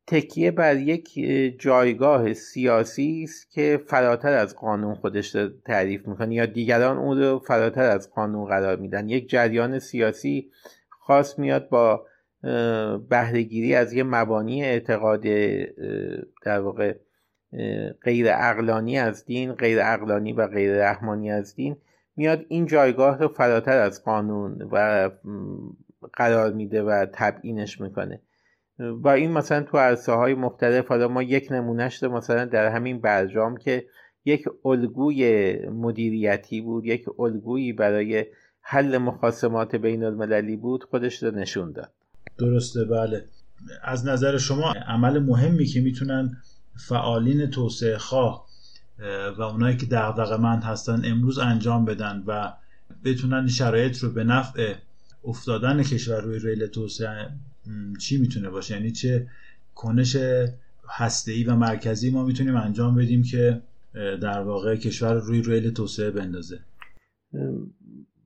تکیه 0.06 0.50
بر 0.50 0.76
یک 0.76 1.20
جایگاه 1.58 2.32
سیاسی 2.32 3.22
است 3.22 3.50
که 3.50 3.80
فراتر 3.86 4.32
از 4.32 4.56
قانون 4.56 4.94
خودش 4.94 5.36
رو 5.36 5.48
تعریف 5.64 6.08
می‌کنه 6.08 6.34
یا 6.34 6.46
دیگران 6.46 6.98
اون 6.98 7.22
رو 7.22 7.38
فراتر 7.38 7.90
از 7.90 8.10
قانون 8.10 8.44
قرار 8.44 8.76
میدن. 8.76 9.08
یک 9.08 9.28
جریان 9.28 9.78
سیاسی 9.78 10.50
خاص 11.08 11.38
میاد 11.38 11.68
با 11.68 12.06
بهرهگیری 13.10 13.74
از 13.74 13.92
یه 13.92 14.02
مبانی 14.02 14.64
اعتقاد 14.64 15.22
در 16.44 16.60
واقع 16.60 16.94
غیر 18.02 18.26
اقلانی 18.30 18.98
از 18.98 19.24
دین 19.24 19.52
غیر 19.52 19.78
اقلانی 19.82 20.32
و 20.32 20.46
غیر 20.46 20.72
رحمانی 20.72 21.30
از 21.30 21.54
دین 21.54 21.76
میاد 22.16 22.44
این 22.48 22.66
جایگاه 22.66 23.18
رو 23.18 23.28
فراتر 23.28 23.78
از 23.78 24.04
قانون 24.04 24.68
و 24.72 25.10
قرار 26.12 26.52
میده 26.52 26.82
و 26.82 27.06
تبیینش 27.12 27.80
می‌کنه. 27.80 28.22
و 28.78 29.08
این 29.08 29.32
مثلا 29.32 29.62
تو 29.62 29.78
عرصه 29.78 30.12
های 30.12 30.34
مختلف 30.34 30.86
حالا 30.86 31.08
ما 31.08 31.22
یک 31.22 31.48
نمونهش 31.52 32.02
مثلا 32.02 32.44
در 32.44 32.68
همین 32.68 33.00
برجام 33.00 33.56
که 33.56 33.86
یک 34.24 34.44
الگوی 34.64 35.52
مدیریتی 35.68 36.60
بود 36.60 36.84
یک 36.86 37.04
الگویی 37.18 37.72
برای 37.72 38.26
حل 38.70 38.98
مخاسمات 38.98 39.76
بین 39.76 40.04
المللی 40.04 40.56
بود 40.56 40.84
خودش 40.84 41.22
رو 41.22 41.30
نشون 41.30 41.72
داد. 41.72 41.92
درسته 42.38 42.84
بله. 42.84 43.24
از 43.82 44.06
نظر 44.06 44.38
شما 44.38 44.72
عمل 44.72 45.18
مهمی 45.18 45.66
که 45.66 45.80
می‌تونن 45.80 46.36
فعالین 46.88 47.50
توسعه 47.50 47.98
خواه 47.98 48.46
و 49.38 49.42
اونایی 49.42 49.76
که 49.76 49.86
دغدغه 49.86 50.36
مند 50.36 50.62
هستن 50.62 51.02
امروز 51.04 51.38
انجام 51.38 51.84
بدن 51.84 52.22
و 52.26 52.52
بتونن 53.04 53.46
شرایط 53.46 53.98
رو 53.98 54.10
به 54.10 54.24
نفع 54.24 54.74
افتادن 55.24 55.82
کشور 55.82 56.20
روی 56.20 56.38
ریل 56.38 56.66
توسعه 56.66 57.28
چی 58.00 58.18
می‌تونه 58.18 58.50
باشه؟ 58.50 58.74
یعنی 58.74 58.90
چه 58.90 59.26
کنش 59.74 60.16
هسته‌ای 60.88 61.44
و 61.44 61.54
مرکزی 61.54 62.10
ما 62.10 62.24
می‌تونیم 62.24 62.56
انجام 62.56 62.94
بدیم 62.94 63.22
که 63.22 63.62
در 63.94 64.40
واقع 64.40 64.76
کشور 64.76 65.14
روی 65.14 65.42
ریل 65.42 65.70
توسعه 65.70 66.10
بندازه؟ 66.10 66.60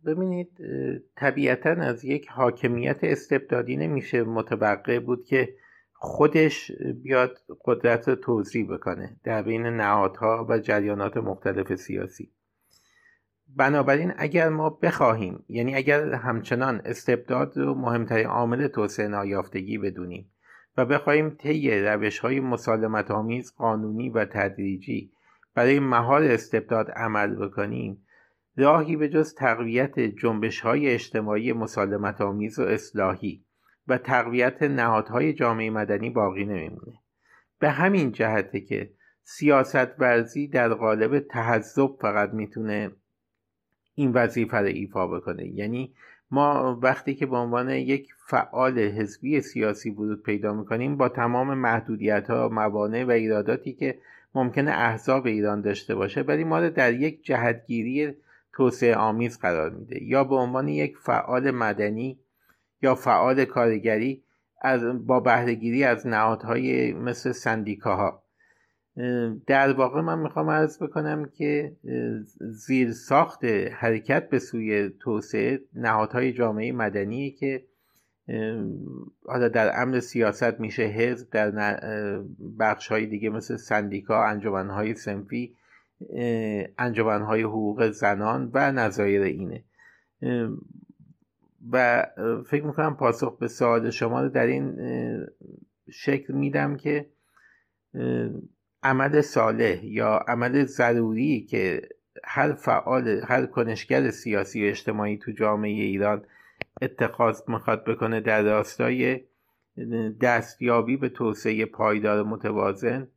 ببینید 0.06 0.50
طبیعتا 1.16 1.70
از 1.70 2.04
یک 2.04 2.28
حاکمیت 2.28 2.98
استبدادی 3.02 3.76
نمیشه 3.76 4.22
متوقع 4.22 4.98
بود 4.98 5.24
که 5.24 5.54
خودش 5.92 6.72
بیاد 7.02 7.38
قدرت 7.64 8.10
توضیح 8.10 8.74
بکنه 8.74 9.16
در 9.24 9.42
بین 9.42 9.66
نهادها 9.66 10.46
و 10.48 10.58
جریانات 10.58 11.16
مختلف 11.16 11.74
سیاسی. 11.74 12.32
بنابراین 13.56 14.12
اگر 14.16 14.48
ما 14.48 14.70
بخواهیم 14.70 15.44
یعنی 15.48 15.74
اگر 15.74 16.14
همچنان 16.14 16.80
استبداد 16.84 17.56
رو 17.56 17.74
مهمترین 17.74 18.26
عامل 18.26 18.66
توسعه 18.66 19.08
نایافتگی 19.08 19.78
بدونیم 19.78 20.30
و 20.76 20.84
بخواهیم 20.84 21.30
طی 21.30 21.80
روش 21.80 22.18
های 22.18 22.40
قانونی 23.56 24.10
و 24.10 24.24
تدریجی 24.24 25.12
برای 25.54 25.80
مهار 25.80 26.22
استبداد 26.22 26.90
عمل 26.90 27.34
بکنیم 27.34 28.06
راهی 28.56 28.96
به 28.96 29.08
جز 29.08 29.34
تقویت 29.34 30.00
جنبش 30.00 30.60
های 30.60 30.88
اجتماعی 30.88 31.52
مسالمت 31.52 32.20
آمیز 32.20 32.58
و 32.58 32.62
اصلاحی 32.62 33.44
و 33.88 33.98
تقویت 33.98 34.62
نهادهای 34.62 35.32
جامعه 35.32 35.70
مدنی 35.70 36.10
باقی 36.10 36.44
نمیمونه. 36.44 36.98
به 37.58 37.70
همین 37.70 38.12
جهته 38.12 38.60
که 38.60 38.90
سیاست 39.22 40.00
ورزی 40.00 40.48
در 40.48 40.74
قالب 40.74 41.18
تحذب 41.18 41.90
فقط 42.00 42.30
می‌تونه 42.30 42.90
این 43.94 44.12
وظیفه 44.12 44.56
رو 44.56 44.66
ایفا 44.66 45.06
بکنه. 45.06 45.46
یعنی 45.46 45.94
ما 46.30 46.78
وقتی 46.82 47.14
که 47.14 47.26
به 47.26 47.36
عنوان 47.36 47.70
یک 47.70 48.08
فعال 48.26 48.78
حزبی 48.78 49.40
سیاسی 49.40 49.90
ورود 49.90 50.22
پیدا 50.22 50.54
می‌کنیم 50.54 50.96
با 50.96 51.08
تمام 51.08 51.54
محدودیت 51.54 52.30
ها 52.30 52.48
موانع 52.48 53.04
و 53.04 53.10
ایراداتی 53.10 53.72
که 53.72 53.98
ممکنه 54.34 54.70
احزاب 54.70 55.26
ایران 55.26 55.60
داشته 55.60 55.94
باشه 55.94 56.20
ولی 56.20 56.44
ما 56.44 56.68
در 56.68 56.92
یک 56.92 57.24
جهتگیری 57.24 58.14
توسعه 58.52 58.96
آمیز 58.96 59.38
قرار 59.38 59.70
میده 59.70 60.02
یا 60.02 60.24
به 60.24 60.34
عنوان 60.34 60.68
یک 60.68 60.98
فعال 60.98 61.50
مدنی 61.50 62.20
یا 62.82 62.94
فعال 62.94 63.44
کارگری 63.44 64.24
از 64.62 65.06
با 65.06 65.20
بهرهگیری 65.20 65.84
از 65.84 66.06
نهادهای 66.06 66.92
مثل 66.92 67.32
سندیکاها. 67.32 68.22
در 69.46 69.72
واقع 69.72 70.00
من 70.00 70.18
می‌خوام 70.18 70.50
عرض 70.50 70.82
بکنم 70.82 71.24
که 71.24 71.76
زیر 72.40 72.92
ساخت 72.92 73.44
حرکت 73.72 74.28
به 74.28 74.38
سوی 74.38 74.90
توسعه 75.00 75.60
نهادهای 75.74 76.32
جامعه 76.32 76.72
مدنی 76.72 77.30
که 77.30 77.64
حالا 79.26 79.48
در 79.48 79.82
امر 79.82 80.00
سیاست 80.00 80.60
میشه 80.60 80.82
حزب 80.82 81.30
در 81.30 81.80
بخش 82.58 82.88
های 82.88 83.06
دیگه 83.06 83.30
مثل 83.30 83.56
سندیکا 83.56 84.24
انجمنهای 84.24 84.94
سنفی 84.94 85.56
انجمنهای 86.78 87.42
حقوق 87.42 87.90
زنان 87.90 88.50
و 88.54 88.72
نظایر 88.72 89.22
اینه. 89.22 89.64
و 91.70 92.06
فکر 92.46 92.64
می‌کنم 92.64 92.96
پاسخ 92.96 93.38
به 93.38 93.48
سوال 93.48 93.90
شما 93.90 94.22
رو 94.22 94.28
در 94.28 94.46
این 94.46 94.76
شکل 95.90 96.34
میدم 96.34 96.76
که 96.76 97.06
عمل 98.82 99.20
صالح 99.20 99.86
یا 99.86 100.08
عمل 100.28 100.64
ضروری 100.64 101.40
که 101.40 101.82
هر 102.24 102.52
فعال 102.52 103.08
هر 103.08 103.46
کنشگر 103.46 104.10
سیاسی 104.10 104.64
و 104.64 104.68
اجتماعی 104.68 105.18
تو 105.18 105.32
جامعه 105.32 105.70
ایران 105.70 106.24
اتخاذ 106.82 107.40
می‌خواد 107.48 107.84
بکنه 107.84 108.20
در 108.20 108.42
راستای 108.42 109.20
دستیابی 110.20 110.96
به 110.96 111.08
توسعه 111.08 111.66
پایدار 111.66 112.22
متوازن 112.22 113.08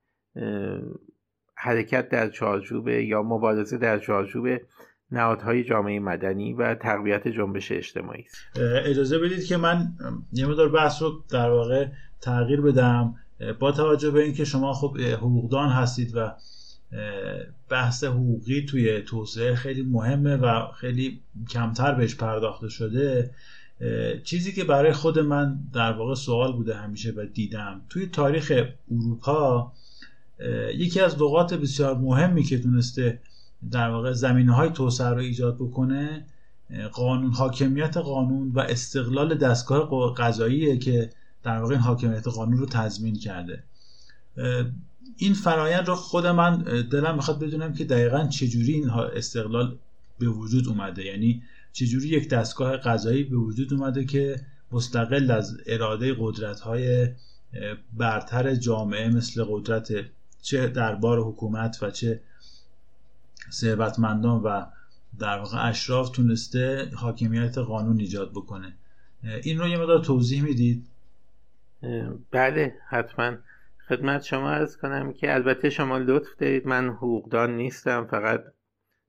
حرکت 1.65 2.09
در 2.09 2.29
چارچوب 2.29 2.87
یا 2.87 3.23
مبارزه 3.23 3.77
در 3.77 3.99
چارچوب 3.99 4.47
نهادهای 5.11 5.63
جامعه 5.63 5.99
مدنی 5.99 6.53
و 6.53 6.75
تقویت 6.75 7.27
جنبش 7.27 7.71
اجتماعی 7.71 8.21
است. 8.21 8.59
اجازه 8.85 9.19
بدید 9.19 9.45
که 9.45 9.57
من 9.57 9.87
یه 10.33 10.45
مدار 10.45 10.69
بحث 10.69 11.01
رو 11.01 11.23
در 11.29 11.49
واقع 11.49 11.87
تغییر 12.21 12.61
بدم. 12.61 13.15
با 13.59 13.71
توجه 13.71 14.11
به 14.11 14.23
اینکه 14.23 14.45
شما 14.45 14.73
خب 14.73 14.97
حقوقدان 14.97 15.69
هستید 15.69 16.11
و 16.15 16.31
بحث 17.69 18.03
حقوقی 18.03 18.65
توی 18.65 19.01
توسعه 19.01 19.55
خیلی 19.55 19.81
مهمه 19.81 20.35
و 20.35 20.71
خیلی 20.71 21.21
کمتر 21.49 21.93
بهش 21.93 22.15
پرداخته 22.15 22.69
شده 22.69 23.31
چیزی 24.23 24.51
که 24.51 24.63
برای 24.63 24.93
خود 24.93 25.19
من 25.19 25.59
در 25.73 25.91
واقع 25.91 26.13
سوال 26.13 26.53
بوده 26.53 26.75
همیشه 26.75 27.11
و 27.11 27.25
دیدم 27.25 27.81
توی 27.89 28.05
تاریخ 28.05 28.51
اروپا 28.91 29.71
یکی 30.75 30.99
از 30.99 31.15
لغات 31.21 31.53
بسیار 31.53 31.97
مهمی 31.97 32.43
که 32.43 32.59
تونسته 32.59 33.19
در 33.71 33.89
واقع 33.89 34.11
زمینه 34.11 34.53
های 34.53 34.69
توسعه 34.69 35.09
رو 35.09 35.17
ایجاد 35.17 35.55
بکنه 35.55 36.25
قانون 36.91 37.31
حاکمیت 37.31 37.97
قانون 37.97 38.51
و 38.51 38.59
استقلال 38.59 39.35
دستگاه 39.35 40.13
قضاییه 40.17 40.77
که 40.77 41.09
در 41.43 41.59
واقع 41.59 41.73
این 41.73 41.83
حاکمیت 41.83 42.27
قانون 42.27 42.57
رو 42.57 42.65
تضمین 42.65 43.15
کرده. 43.15 43.63
این 45.17 45.33
فرایند 45.33 45.87
رو 45.87 45.95
خود 45.95 46.27
من 46.27 46.57
دلم 46.91 47.15
می‌خواد 47.15 47.39
بدونم 47.39 47.73
که 47.73 47.85
دقیقا 47.85 48.27
چجوری 48.27 48.73
این 48.73 48.89
استقلال 48.89 49.77
به 50.19 50.27
وجود 50.27 50.67
اومده. 50.67 51.05
یعنی 51.05 51.43
چجوری 51.73 52.07
یک 52.07 52.29
دستگاه 52.29 52.77
قضایی 52.77 53.23
به 53.23 53.37
وجود 53.37 53.73
اومده 53.73 54.05
که 54.05 54.41
مستقل 54.71 55.31
از 55.31 55.57
اراده 55.65 56.15
قدرت 56.19 56.59
های 56.59 57.07
برتر 57.93 58.55
جامعه 58.55 59.09
مثل 59.09 59.45
قدرت 59.49 59.91
چه 60.45 60.67
دربار 60.67 61.19
حکومت 61.19 61.77
و 61.81 61.89
چه 61.89 62.21
ثروتمندان 63.51 64.41
و 64.41 64.65
در 65.19 65.37
واقع 65.37 65.67
اشراف 65.67 66.09
تونسته 66.09 66.91
حاکمیت 66.95 67.57
قانون 67.57 67.99
ایجاد 67.99 68.31
بکنه. 68.31 68.73
این 69.43 69.59
رو 69.59 69.67
یه 69.67 69.77
مقدار 69.77 69.99
توضیح 69.99 70.43
می‌دید؟ 70.43 70.87
بله 72.31 72.75
حتما. 72.89 73.37
خدمت 73.87 74.23
شما 74.23 74.49
ارز 74.49 74.77
کنم 74.77 75.13
که 75.13 75.33
البته 75.33 75.69
شما 75.69 75.97
لطف 75.97 76.35
دارید. 76.39 76.67
من 76.67 76.89
حقوقدان 76.89 77.55
نیستم 77.55 78.05
فقط 78.05 78.43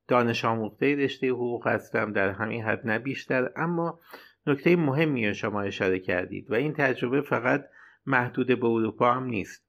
دانش 0.09 0.45
آموخته 0.45 0.95
رشته 0.95 1.29
حقوق 1.29 1.67
هستم 1.67 2.13
در 2.13 2.31
همین 2.31 2.65
حد 2.65 2.87
نه 2.87 2.99
بیشتر. 2.99 3.51
اما 3.57 4.01
نکته 4.47 4.77
مهمی 4.77 5.35
شما 5.35 5.63
اشاره 5.63 5.99
کردید 5.99 6.51
و 6.51 6.55
این 6.55 6.73
تجربه 6.73 7.21
فقط 7.21 7.65
محدود 8.07 8.47
به 8.47 8.67
اروپا 8.67 9.15
هم 9.15 9.25
نیست. 9.25 9.66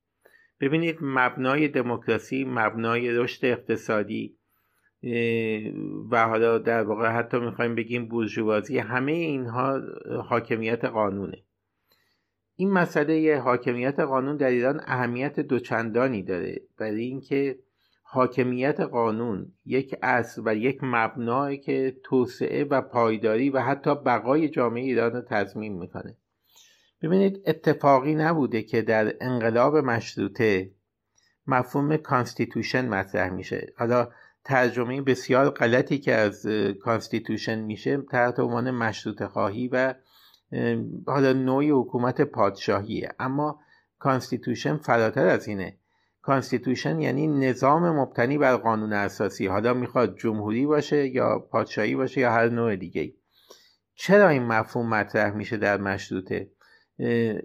ببینید 0.61 0.97
مبنای 1.01 1.67
دموکراسی 1.67 2.45
مبنای 2.45 3.11
رشد 3.11 3.45
اقتصادی 3.45 4.37
و 6.11 6.27
حالا 6.27 6.57
در 6.57 6.83
واقع 6.83 7.07
حتی 7.07 7.39
می‌خوایم 7.39 7.75
بگیم 7.75 8.07
بورژوازی 8.07 8.77
همه 8.77 9.11
اینها 9.11 9.81
حاکمیت 10.23 10.85
قانونه. 10.85 11.43
این 12.55 12.71
مسئله 12.71 13.39
حاکمیت 13.39 13.99
قانون 13.99 14.37
در 14.37 14.47
ایران 14.47 14.81
اهمیت 14.85 15.39
دوچندانی 15.39 16.23
داره 16.23 16.61
برای 16.77 17.03
اینکه 17.03 17.59
حاکمیت 18.03 18.79
قانون 18.79 19.53
یک 19.65 19.95
اصل 20.01 20.41
و 20.45 20.55
یک 20.55 20.79
مبنایی 20.81 21.57
که 21.57 21.97
توسعه 22.03 22.63
و 22.63 22.81
پایداری 22.81 23.49
و 23.49 23.59
حتی 23.59 23.95
بقای 23.95 24.49
جامعه 24.49 24.83
ایران 24.83 25.11
رو 25.11 25.21
تضمین 25.21 25.73
می‌کنه. 25.73 26.17
ببینید 27.01 27.41
اتفاقی 27.45 28.15
نبوده 28.15 28.63
که 28.63 28.81
در 28.81 29.13
انقلاب 29.21 29.77
مشروطه 29.77 30.71
مفهوم 31.47 31.97
constitution 31.97 32.87
مطرح 32.87 33.29
میشه. 33.29 33.73
حالا 33.77 34.09
ترجمه 34.43 35.01
بسیار 35.01 35.49
غلطی 35.49 35.97
که 35.97 36.13
از 36.13 36.47
constitution 36.81 37.59
میشه 37.59 37.97
تحت 37.97 38.39
عنوان 38.39 38.71
مشروط 38.71 39.23
خواهی 39.23 39.67
و 39.67 39.93
حالا 41.07 41.33
نوعی 41.33 41.69
حکومت 41.69 42.21
پادشاهیه. 42.21 43.09
اما 43.19 43.59
constitution 43.99 44.77
فراتر 44.77 45.27
از 45.27 45.47
اینه. 45.47 45.77
constitution 46.21 46.99
یعنی 46.99 47.27
نظام 47.27 47.99
مبتنی 47.99 48.37
بر 48.37 48.55
قانون 48.55 48.93
اساسی. 48.93 49.47
حالا 49.47 49.73
می‌خواد 49.73 50.17
جمهوری 50.17 50.65
باشه 50.65 51.07
یا 51.07 51.39
پادشاهی 51.39 51.95
باشه 51.95 52.21
یا 52.21 52.31
هر 52.31 52.49
نوع 52.49 52.75
دیگه 52.75 53.13
چرا 53.95 54.29
این 54.29 54.43
مفهوم 54.43 54.89
مطرح 54.89 55.33
میشه 55.33 55.57
در 55.57 55.77
مشروطه؟ 55.77 56.51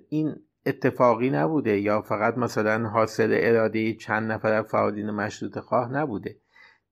این 0.08 0.36
اتفاقی 0.66 1.30
نبوده 1.30 1.80
یا 1.80 2.02
فقط 2.02 2.38
مثلا 2.38 2.88
حاصل 2.88 3.38
اراده 3.40 3.94
چند 3.94 4.32
نفر 4.32 4.62
فعالین 4.62 5.10
مشروط 5.10 5.58
خواه 5.58 5.92
نبوده. 5.92 6.36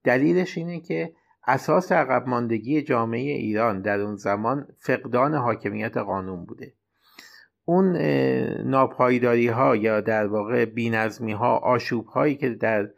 دلیلش 0.03 0.57
اینه 0.57 0.79
که 0.79 1.13
اساس 1.47 1.91
عقب 1.91 2.27
ماندگی 2.27 2.81
جامعه 2.81 3.31
ایران 3.31 3.81
در 3.81 3.99
اون 3.99 4.15
زمان 4.15 4.67
فقدان 4.77 5.35
حاکمیت 5.35 5.97
قانون 5.97 6.45
بوده. 6.45 6.73
اون 7.65 7.97
ناپایداری 8.65 9.47
ها 9.47 9.75
یا 9.75 10.01
در 10.01 10.27
واقع 10.27 10.65
بینظمی 10.65 11.31
ها 11.31 11.57
آشوب 11.57 12.05
هایی 12.05 12.35
که 12.35 12.49
در 12.49 12.89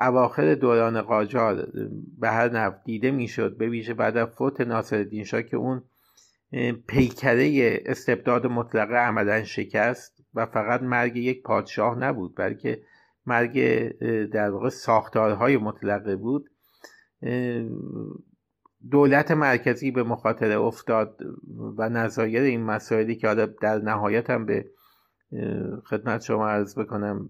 اواخر 0.00 0.54
دوران 0.54 1.02
قاجار 1.02 1.68
به 2.18 2.28
هر 2.28 2.48
نفع 2.48 2.76
دیده 2.84 3.10
می‌شد 3.10 3.56
به 3.56 3.68
ویژه 3.68 3.94
بعد 3.94 4.16
از 4.16 4.28
فوت 4.28 4.60
ناصرالدین 4.60 5.24
شاه 5.24 5.42
که 5.42 5.56
اون 5.56 5.82
پیکره 6.86 7.80
استبداد 7.86 8.46
مطلقه 8.46 8.94
عملا 8.94 9.44
شکست 9.44 10.24
و 10.34 10.46
فقط 10.46 10.82
مرگ 10.82 11.16
یک 11.16 11.42
پادشاه 11.42 11.98
نبود 11.98 12.36
بلکه 12.36 12.82
مرگ 13.26 13.88
در 14.26 14.50
واقع 14.50 14.68
ساختارهای 14.68 15.56
مطلقه 15.56 16.16
بود. 16.16 16.50
دولت 18.90 19.30
مرکزی 19.30 19.90
به 19.90 20.02
مخاطره 20.02 20.58
افتاد 20.58 21.20
و 21.78 21.88
نظایر 21.88 22.42
این 22.42 22.62
مسائلی 22.62 23.16
که 23.16 23.26
حالا 23.26 23.46
در 23.46 23.78
نهایت 23.78 24.30
هم 24.30 24.46
به 24.46 24.70
خدمت 25.84 26.22
شما 26.22 26.48
عرض 26.48 26.78
بکنم 26.78 27.28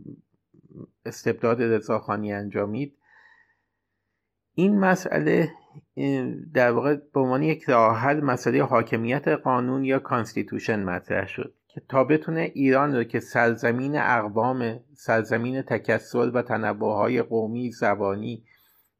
استبداد 1.06 1.62
رضاخانی 1.62 2.32
انجامید. 2.32 2.98
این 4.54 4.80
مسئله 4.80 5.52
در 6.54 6.72
واقع 6.72 6.96
به 7.14 7.20
عنوان 7.20 7.42
یک 7.42 7.62
راه 7.62 7.98
حل 7.98 8.20
مسئله 8.20 8.62
حاکمیت 8.62 9.28
قانون 9.28 9.84
یا 9.84 9.98
constitution 9.98 10.84
مطرح 10.84 11.26
شد 11.26 11.54
که 11.68 11.82
تا 11.88 12.04
بتونه 12.04 12.40
ایران 12.54 12.96
رو 12.96 13.04
که 13.04 13.20
سرزمین 13.20 13.96
اقوام 13.98 14.80
سرزمین 14.94 15.62
تکثر 15.62 16.30
و 16.34 16.42
تنوع 16.42 17.22
قومی 17.22 17.72
زبانی 17.72 18.44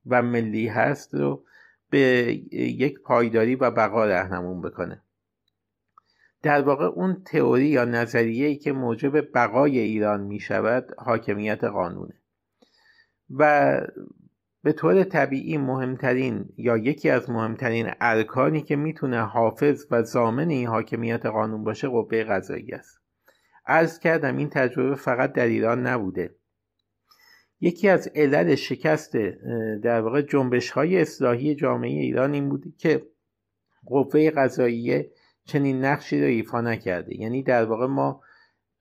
و 0.07 0.23
ملی 0.23 0.69
هست 0.69 1.15
رو 1.15 1.45
به 1.91 1.99
یک 2.53 3.01
پایداری 3.01 3.55
و 3.55 3.71
بقا 3.71 4.05
رهنمون 4.05 4.61
بکنه. 4.61 5.03
در 6.43 6.63
واقع 6.63 6.85
اون 6.85 7.23
تئوری 7.25 7.67
یا 7.67 7.85
نظریه 7.85 8.47
ای 8.47 8.57
که 8.57 8.73
موجب 8.73 9.33
بقای 9.35 9.79
ایران 9.79 10.21
می 10.21 10.41
شود 10.41 10.95
حاکمیت 10.99 11.65
قانونه. 11.65 12.15
و 13.31 13.81
به 14.63 14.73
طور 14.73 15.05
طبیعی 15.05 15.59
مهمترین 15.59 16.49
یا 16.57 16.77
یکی 16.77 17.11
از 17.11 17.31
مهمترین 17.31 17.91
ارکانی 18.01 18.63
که 18.63 18.77
می‌تونه 18.77 19.21
حافظ 19.21 19.87
و 19.91 20.03
زامن 20.03 20.49
این 20.51 20.67
حاکمیت 20.67 21.27
قانون 21.27 21.65
باشه 21.65 21.89
قوه 21.89 22.25
قضایی 22.25 22.73
است. 22.73 22.99
عرض 23.67 23.99
کردم 23.99 24.37
این 24.37 24.49
تجربه 24.49 24.95
فقط 24.95 25.33
در 25.33 25.47
ایران 25.47 25.87
نبوده. 25.87 26.35
یکی 27.61 27.89
از 27.89 28.09
علل 28.15 28.55
شکست 28.55 29.17
در 29.83 30.01
واقع 30.01 30.23
جنبش 30.23 30.71
های 30.71 31.01
اصلاحی 31.01 31.55
جامعه 31.55 31.91
ایران 31.91 32.33
این 32.33 32.49
بوده 32.49 32.73
که 32.79 33.07
قوه 33.87 34.31
قضاییه 34.31 35.11
چنین 35.45 35.85
نقشی 35.85 36.21
رو 36.21 36.27
ایفا 36.27 36.61
نکرده. 36.61 37.21
یعنی 37.21 37.43
در 37.43 37.65
واقع 37.65 37.87
ما 37.87 38.21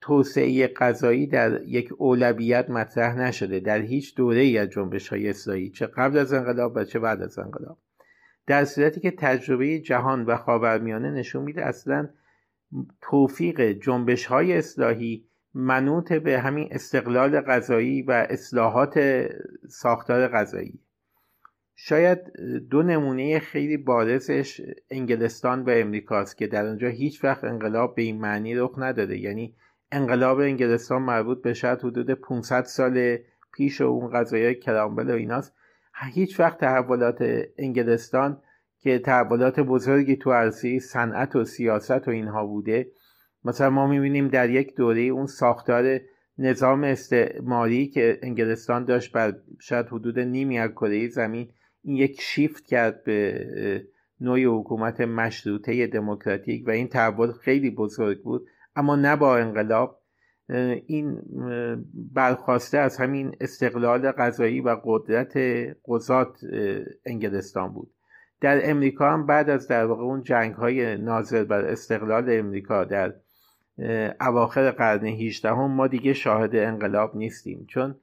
توسعه 0.02 0.66
قضایی 0.66 1.26
در 1.26 1.62
یک 1.62 1.92
اولویت 1.98 2.70
مطرح 2.70 3.18
نشده. 3.18 3.60
در 3.60 3.80
هیچ 3.80 4.16
دوره 4.16 4.40
ای 4.40 4.58
از 4.58 4.68
جنبش 4.68 5.08
های 5.08 5.28
اصلاحی 5.28 5.70
چه 5.70 5.86
قبل 5.86 6.18
از 6.18 6.32
انقلاب 6.32 6.72
و 6.76 6.84
چه 6.84 6.98
بعد 6.98 7.22
از 7.22 7.38
انقلاب. 7.38 7.78
در 8.46 8.64
صورتی 8.64 9.00
که 9.00 9.10
تجربه 9.10 9.78
جهان 9.78 10.24
و 10.24 10.36
خاورمیانه 10.36 11.10
نشون 11.10 11.42
میده 11.42 11.64
اصلا 11.66 12.08
توفیق 13.00 13.60
جنبش 13.60 14.26
های 14.26 14.58
اصلاحی 14.58 15.24
منوط 15.54 16.12
به 16.12 16.40
همین 16.40 16.68
استقلال 16.70 17.40
غذایی 17.40 18.02
و 18.02 18.26
اصلاحات 18.30 19.00
ساختار 19.68 20.28
غذایی 20.28 20.78
شاید 21.74 22.18
دو 22.70 22.82
نمونه 22.82 23.38
خیلی 23.38 23.76
بارزش 23.76 24.60
انگلستان 24.90 25.62
و 25.62 25.70
امریکاست 25.70 26.38
که 26.38 26.46
در 26.46 26.66
اونجا 26.66 26.88
هیچ 26.88 27.24
وقت 27.24 27.44
انقلاب 27.44 27.94
به 27.94 28.02
این 28.02 28.20
معنی 28.20 28.54
رخ 28.54 28.74
نداده. 28.78 29.18
یعنی 29.18 29.54
انقلاب 29.92 30.38
انگلستان 30.38 31.02
مربوط 31.02 31.42
به 31.42 31.54
شاید 31.54 31.78
حدود 31.78 32.10
500 32.10 32.64
سال 32.64 33.18
پیش 33.54 33.80
و 33.80 33.84
اون 33.84 34.10
قضایای 34.10 34.54
کرامبل 34.54 35.10
و 35.10 35.14
ایناست. 35.14 35.54
هیچ 36.12 36.40
وقت 36.40 36.58
تحولات 36.58 37.24
انگلستان 37.58 38.42
که 38.78 38.98
تحولات 38.98 39.60
بزرگی 39.60 40.16
تو 40.16 40.32
عرصه 40.32 40.78
صنعت 40.78 41.36
و 41.36 41.44
سیاست 41.44 42.08
و 42.08 42.10
اینها 42.10 42.46
بوده 42.46 42.90
مثلا 43.44 43.70
ما 43.70 43.86
می‌بینیم 43.86 44.28
در 44.28 44.50
یک 44.50 44.74
دوره 44.74 45.00
اون 45.00 45.26
ساختار 45.26 46.00
نظام 46.38 46.84
استعماری 46.84 47.86
که 47.86 48.18
انگلستان 48.22 48.84
داشت 48.84 49.12
بر 49.12 49.34
شاید 49.60 49.86
حدود 49.86 50.18
نیمی 50.18 50.58
از 50.58 50.70
کره 50.70 51.08
زمین 51.08 51.48
این 51.82 51.96
یک 51.96 52.20
شیفت 52.20 52.66
کرد 52.66 53.04
به 53.04 53.46
نوع 54.20 54.44
حکومت 54.44 55.00
مشروطه 55.00 55.86
دموکراتیک 55.86 56.66
و 56.66 56.70
این 56.70 56.88
تحول 56.88 57.32
خیلی 57.32 57.70
بزرگ 57.70 58.22
بود. 58.22 58.46
اما 58.76 58.96
نه 58.96 59.16
با 59.16 59.36
انقلاب 59.38 60.02
این 60.86 61.22
برخواسته 61.94 62.78
از 62.78 62.96
همین 62.96 63.36
استقلال 63.40 64.12
غذایی 64.12 64.60
و 64.60 64.76
قدرت 64.84 65.32
قضات 65.88 66.40
انگلستان 67.06 67.72
بود. 67.72 67.90
در 68.40 68.70
امریکا 68.70 69.10
هم 69.10 69.26
بعد 69.26 69.50
از 69.50 69.68
در 69.68 69.84
واقع 69.86 70.02
اون 70.02 70.22
جنگ 70.22 70.54
های 70.54 70.96
ناظر 70.96 71.44
بر 71.44 71.64
استقلال 71.64 72.24
امریکا 72.28 72.84
در 72.84 73.14
اواخر 74.20 74.70
قرن 74.70 75.06
18 75.06 75.48
هم 75.48 75.70
ما 75.70 75.86
دیگه 75.86 76.12
شاهد 76.12 76.56
انقلاب 76.56 77.16
نیستیم. 77.16 77.66
چون 77.68 77.94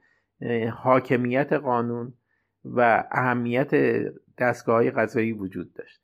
حاکمیت 0.73 1.53
قانون 1.53 2.13
و 2.65 3.03
اهمیت 3.12 3.71
دستگاه 4.38 4.84
های 4.89 5.32
وجود 5.32 5.73
داشت. 5.73 6.01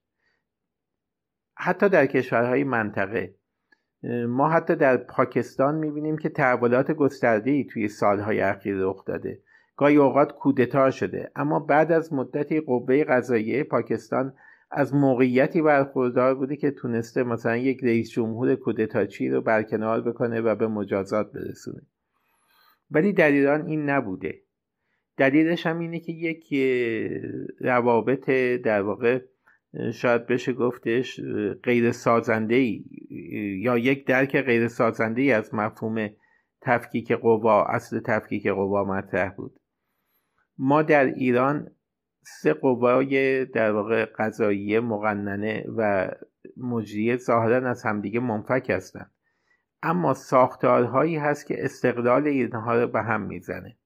حتی 1.57 1.89
در 1.89 2.05
کشورهای 2.05 2.63
منطقه 2.63 3.35
ما 4.27 4.49
حتی 4.49 4.75
در 4.75 4.97
پاکستان 4.97 5.75
می‌بینیم 5.75 6.17
که 6.17 6.29
تحولات 6.29 6.91
گسترده 6.91 7.51
ای 7.51 7.63
توی 7.63 7.87
سالهای 7.87 8.41
اخیر 8.41 8.75
رخ 8.77 9.05
داده. 9.05 9.39
گاهی 9.77 9.95
اوقات 9.95 10.31
کودتا 10.31 10.91
شده. 10.91 11.31
اما 11.35 11.59
بعد 11.59 11.91
از 11.91 12.13
مدتی 12.13 12.59
قوه 12.59 13.03
قضاییه 13.03 13.63
پاکستان 13.63 14.33
از 14.71 14.95
موقعیتی 14.95 15.61
برخوردار 15.61 16.35
بوده 16.35 16.55
که 16.55 16.71
تونسته 16.71 17.23
مثلا 17.23 17.57
یک 17.57 17.83
رئیس 17.83 18.09
جمهور 18.09 18.55
کودتاچی 18.55 19.29
رو 19.29 19.41
برکنار 19.41 20.01
بکنه 20.01 20.41
و 20.41 20.55
به 20.55 20.67
مجازات 20.67 21.31
برسونه. 21.31 21.81
ولی 22.91 23.13
در 23.13 23.31
ایران 23.31 23.65
این 23.65 23.89
نبوده. 23.89 24.41
دلیلش 25.17 25.65
هم 25.65 25.79
اینه 25.79 25.99
که 25.99 26.11
یک 26.11 26.53
روابط 27.59 28.29
در 28.63 28.81
واقع 28.81 29.19
شاید 29.93 30.27
بشه 30.27 30.53
گفتش 30.53 31.21
غیر 31.63 31.91
سازنده 31.91 32.81
یا 33.59 33.77
یک 33.77 34.07
درک 34.07 34.41
غیر 34.41 34.67
سازنده 34.67 35.21
ای 35.21 35.31
از 35.31 35.53
مفهوم 35.53 36.09
تفکیک 36.61 37.11
قوا 37.11 37.65
اصل 37.65 37.99
تفکیک 37.99 38.47
قوا 38.47 38.83
مطرح 38.83 39.29
بود. 39.29 39.59
ما 40.57 40.81
در 40.81 41.05
ایران 41.05 41.71
سه 42.21 42.53
قوای 42.53 43.45
در 43.45 43.71
واقع 43.71 44.05
قضایی 44.05 44.79
مقننه 44.79 45.65
و 45.77 46.11
مجریه 46.57 47.17
ظاهرا 47.17 47.69
از 47.69 47.83
همدیگه 47.83 48.19
منفک 48.19 48.69
هستند. 48.69 49.11
اما 49.83 50.13
ساختارهایی 50.13 51.15
هست 51.15 51.47
که 51.47 51.65
استقلال 51.65 52.27
اینها 52.27 52.81
رو 52.81 52.87
به 52.87 53.01
هم 53.01 53.21
می‌زنه. 53.21 53.77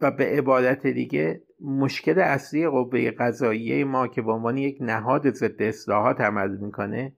و 0.00 0.10
به 0.10 0.24
عبارت 0.24 0.86
دیگه 0.86 1.42
مشکل 1.60 2.18
اصلی 2.18 2.68
قوه 2.68 3.10
قضاییه 3.10 3.84
ما 3.84 4.08
که 4.08 4.22
به 4.22 4.32
عنوان 4.32 4.58
یک 4.58 4.78
نهاد 4.80 5.30
ضد 5.30 5.62
اصلاحات 5.62 6.20
عمل 6.20 6.56
می‌کنه 6.56 7.12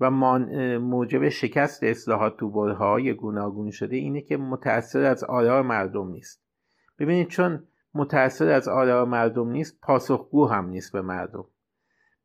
و 0.00 0.10
موجب 0.78 1.28
شکست 1.28 1.82
اصلاحات 1.82 2.36
تو 2.36 2.50
برهای 2.50 3.14
گوناگون 3.14 3.70
شده 3.70 3.96
اینه 3.96 4.20
که 4.20 4.36
متأثر 4.36 5.04
از 5.04 5.24
آراء 5.24 5.62
مردم 5.62 6.10
نیست. 6.10 6.42
ببینید 6.98 7.28
چون 7.28 7.64
متأثر 7.94 8.48
از 8.50 8.68
آراء 8.68 9.04
مردم 9.04 9.50
نیست 9.50 9.80
پاسخگو 9.82 10.46
هم 10.46 10.68
نیست 10.68 10.92
به 10.92 11.02
مردم. 11.02 11.44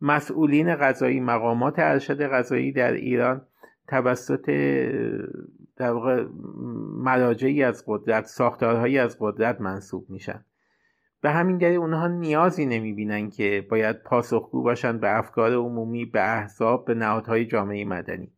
مسئولین 0.02 0.76
غذایی 0.76 1.20
مقامات 1.20 1.74
ارشد 1.78 2.28
غذایی 2.28 2.72
در 2.72 2.94
ایران 2.94 3.48
توسط 3.88 4.50
در 5.76 5.92
واقع 5.92 6.26
مراجعی 6.98 7.64
از 7.64 7.84
قدرت 7.88 8.26
ساختارهایی 8.26 8.98
از 8.98 9.18
قدرت 9.20 9.62
منصوب 9.62 10.10
میشن. 10.10 10.46
به 11.22 11.32
همین 11.32 11.58
دلیل 11.58 11.78
اونها 11.78 12.08
نیازی 12.08 12.66
نمی‌بینن 12.66 13.30
که 13.30 13.68
باید 13.70 14.04
پاسخگو 14.04 14.64
باشن 14.64 14.98
به 14.98 15.18
افکار 15.18 15.54
عمومی 15.54 16.06
به 16.06 16.22
احزاب 16.22 16.86
به 16.86 16.94
نهادهای 16.94 17.46
جامعه 17.46 17.86
مدنی. 17.86 18.32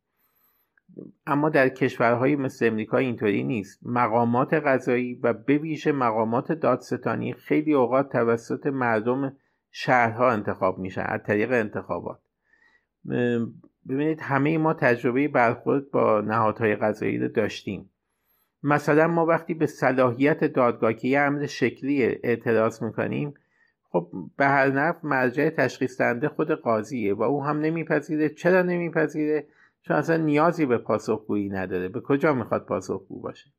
اما 1.28 1.50
در 1.50 1.70
کشورهای 1.70 2.36
مثل 2.36 2.68
امریکا 2.68 2.98
اینطوری 2.98 3.44
نیست. 3.44 3.80
مقامات 3.84 4.54
غذایی 4.54 5.14
و 5.24 5.34
به 5.34 5.58
ویژه 5.58 5.92
مقامات 5.92 6.52
دادستانی 6.52 7.34
خیلی 7.34 7.74
اوقات 7.74 8.12
توسط 8.12 8.68
مردم 8.68 9.38
شهرها 9.72 10.32
انتخاب 10.32 10.80
میشن 10.80 11.06
از 11.08 11.22
طریق 11.24 11.52
انتخابات. 11.52 12.20
ببینید 13.90 14.22
همه 14.22 14.58
ما 14.58 14.74
تجربه 14.74 15.28
برخورد 15.28 15.92
با 15.92 16.22
نهادهای 16.22 16.76
غذایی 16.76 17.18
رو 17.18 17.28
داشتیم. 17.28 17.90
مثلا 18.64 19.08
ما 19.08 19.26
وقتی 19.26 19.54
به 19.54 19.66
صلاحیت 19.66 20.44
دادگاه 20.44 20.94
که 20.94 21.08
یه 21.08 21.20
امر 21.20 21.46
شکلی 21.46 22.04
اعتراض 22.04 22.84
می‌کنیم 22.84 23.34
خب 23.90 24.12
به 24.38 24.46
هر 24.46 24.72
نفع 24.72 25.08
مرجع 25.08 25.50
تشخیص 25.50 25.98
دهنده 25.98 26.30
خود 26.30 26.52
قاضیه 26.52 27.14
و 27.14 27.24
او 27.24 27.44
هم 27.44 27.60
نمیپذیره. 27.60 28.30
چرا 28.30 28.62
نمیپذیره؟ 28.62 29.48
چون 29.82 29.98
اصلا 29.98 30.18
نیازی 30.18 30.66
به 30.66 30.78
پاسخگویی 30.78 31.50
نداره. 31.50 31.88
به 31.88 32.02
کجا 32.02 32.34
می‌خواد 32.34 32.66
پاسخگو 32.66 33.22
باشه؟ 33.22 33.50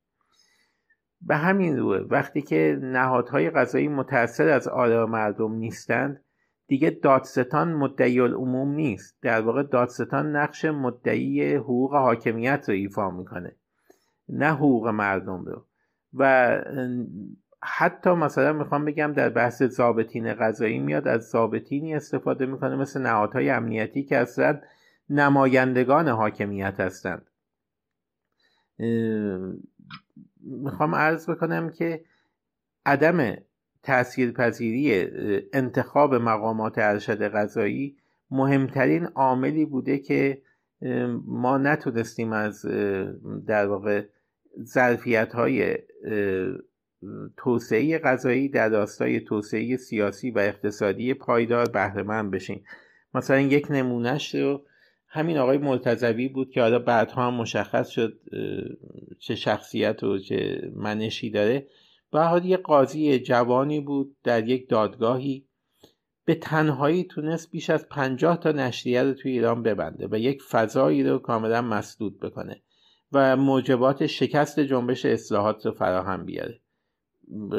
به 1.21 1.35
همین 1.35 1.77
روه 1.77 1.97
وقتی 1.97 2.41
که 2.41 2.79
نهادهای 2.81 3.49
قضایی 3.49 3.87
متأثر 3.87 4.47
از 4.47 4.67
آراء 4.67 5.05
مردم 5.05 5.53
نیستند 5.53 6.21
دیگه 6.69 6.89
دادستان 6.89 7.73
مدعی 7.73 8.19
العموم 8.19 8.71
نیست. 8.75 9.17
در 9.21 9.41
واقع 9.41 9.63
دادستان 9.63 10.35
نقش 10.35 10.65
مدعی 10.65 11.55
حقوق 11.55 11.95
حاکمیت 11.95 12.65
رو 12.69 12.75
ایفا 12.75 13.09
می‌کنه 13.09 13.55
نه 14.29 14.51
حقوق 14.51 14.87
مردم 14.87 15.45
رو. 15.45 15.65
و 16.13 16.61
حتی 17.63 18.09
مثلا 18.09 18.53
می‌خوام 18.53 18.85
بگم 18.85 19.13
در 19.13 19.29
بحث 19.29 19.63
ضابطین 19.63 20.33
قضایی 20.33 20.79
میاد 20.79 21.07
از 21.07 21.29
ضابطینی 21.29 21.95
استفاده 21.95 22.45
می‌کنه 22.45 22.75
مثل 22.75 23.01
نهادهای 23.01 23.49
امنیتی 23.49 24.03
که 24.03 24.17
اصلا 24.17 24.61
نمایندگان 25.09 26.07
حاکمیت 26.07 26.79
هستند. 26.79 27.29
می‌خوام 30.41 30.95
عرض 30.95 31.29
بکنم 31.29 31.69
که 31.69 32.03
عدم 32.85 33.35
تاثیرپذیری 33.83 35.07
انتخاب 35.53 36.15
مقامات 36.15 36.77
ارشد 36.77 37.27
غذایی 37.27 37.97
مهمترین 38.31 39.05
عاملی 39.05 39.65
بوده 39.65 39.97
که 39.97 40.41
ما 41.25 41.57
نتونستیم 41.57 42.33
از 42.33 42.65
در 43.47 43.67
واقع 43.67 44.05
ظرفیت 44.63 45.33
های 45.33 45.77
توسعه 47.37 47.99
غذایی 47.99 48.49
در 48.49 48.69
راستای 48.69 49.19
توسعه 49.19 49.77
سیاسی 49.77 50.31
و 50.31 50.39
اقتصادی 50.39 51.13
پایدار 51.13 51.69
بهره 51.69 52.03
بشیم. 52.03 52.63
مثلا 53.13 53.39
یک 53.39 53.67
نمونهش 53.69 54.35
رو 54.35 54.65
همین 55.07 55.37
آقای 55.37 55.57
مرتضوی 55.57 56.27
بود 56.27 56.51
که 56.51 56.61
حالا 56.61 56.79
بعدها 56.79 57.27
هم 57.27 57.33
مشخص 57.33 57.87
شد 57.87 58.19
چه 59.19 59.35
شخصیت 59.35 60.03
و 60.03 60.17
چه 60.17 60.71
منشی 60.75 61.29
داره. 61.29 61.67
حال 62.17 62.45
یه 62.45 62.57
قاضی 62.57 63.19
جوانی 63.19 63.79
بود 63.79 64.15
در 64.23 64.47
یک 64.47 64.69
دادگاهی. 64.69 65.45
به 66.25 66.35
تنهایی 66.35 67.03
تونست 67.03 67.51
بیش 67.51 67.69
از 67.69 67.89
پنجاه 67.89 68.39
تا 68.39 68.51
نشریه 68.51 69.03
رو 69.03 69.13
توی 69.13 69.31
ایران 69.31 69.63
ببنده 69.63 70.07
و 70.11 70.19
یک 70.19 70.41
فضایی 70.41 71.03
رو 71.03 71.19
کاملا 71.19 71.61
مسدود 71.61 72.19
بکنه 72.19 72.61
و 73.11 73.37
موجبات 73.37 74.07
شکست 74.07 74.59
جنبش 74.59 75.05
اصلاحات 75.05 75.65
رو 75.65 75.71
فراهم 75.71 76.25
بیاره. 76.25 76.59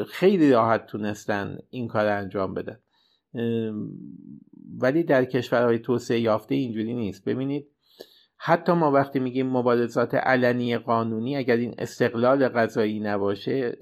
خیلی 0.07 0.51
راحت 0.51 0.85
تونستن 0.85 1.57
این 1.69 1.87
کار 1.87 2.07
انجام 2.07 2.53
بدن. 2.53 2.79
ولی 4.79 5.03
در 5.03 5.25
کشورهای 5.25 5.79
توسعه 5.79 6.19
یافته 6.19 6.55
اینجوری 6.55 6.93
نیست. 6.93 7.25
ببینید 7.25 7.67
حتی 8.43 8.71
ما 8.71 8.91
وقتی 8.91 9.19
میگیم 9.19 9.49
مبارزات 9.49 10.15
علنی 10.15 10.77
قانونی 10.77 11.37
اگر 11.37 11.55
این 11.55 11.75
استقلال 11.77 12.47
غذایی 12.47 12.99
نباشه 12.99 13.77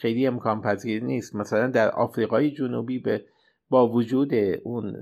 خیلی 0.00 0.26
امکان 0.26 0.60
پذیر 0.60 1.04
نیست. 1.04 1.36
مثلا 1.36 1.66
در 1.66 1.90
آفریقای 1.90 2.50
جنوبی 2.50 2.98
به 2.98 3.24
با 3.68 3.88
وجود 3.88 4.34
اون 4.64 4.96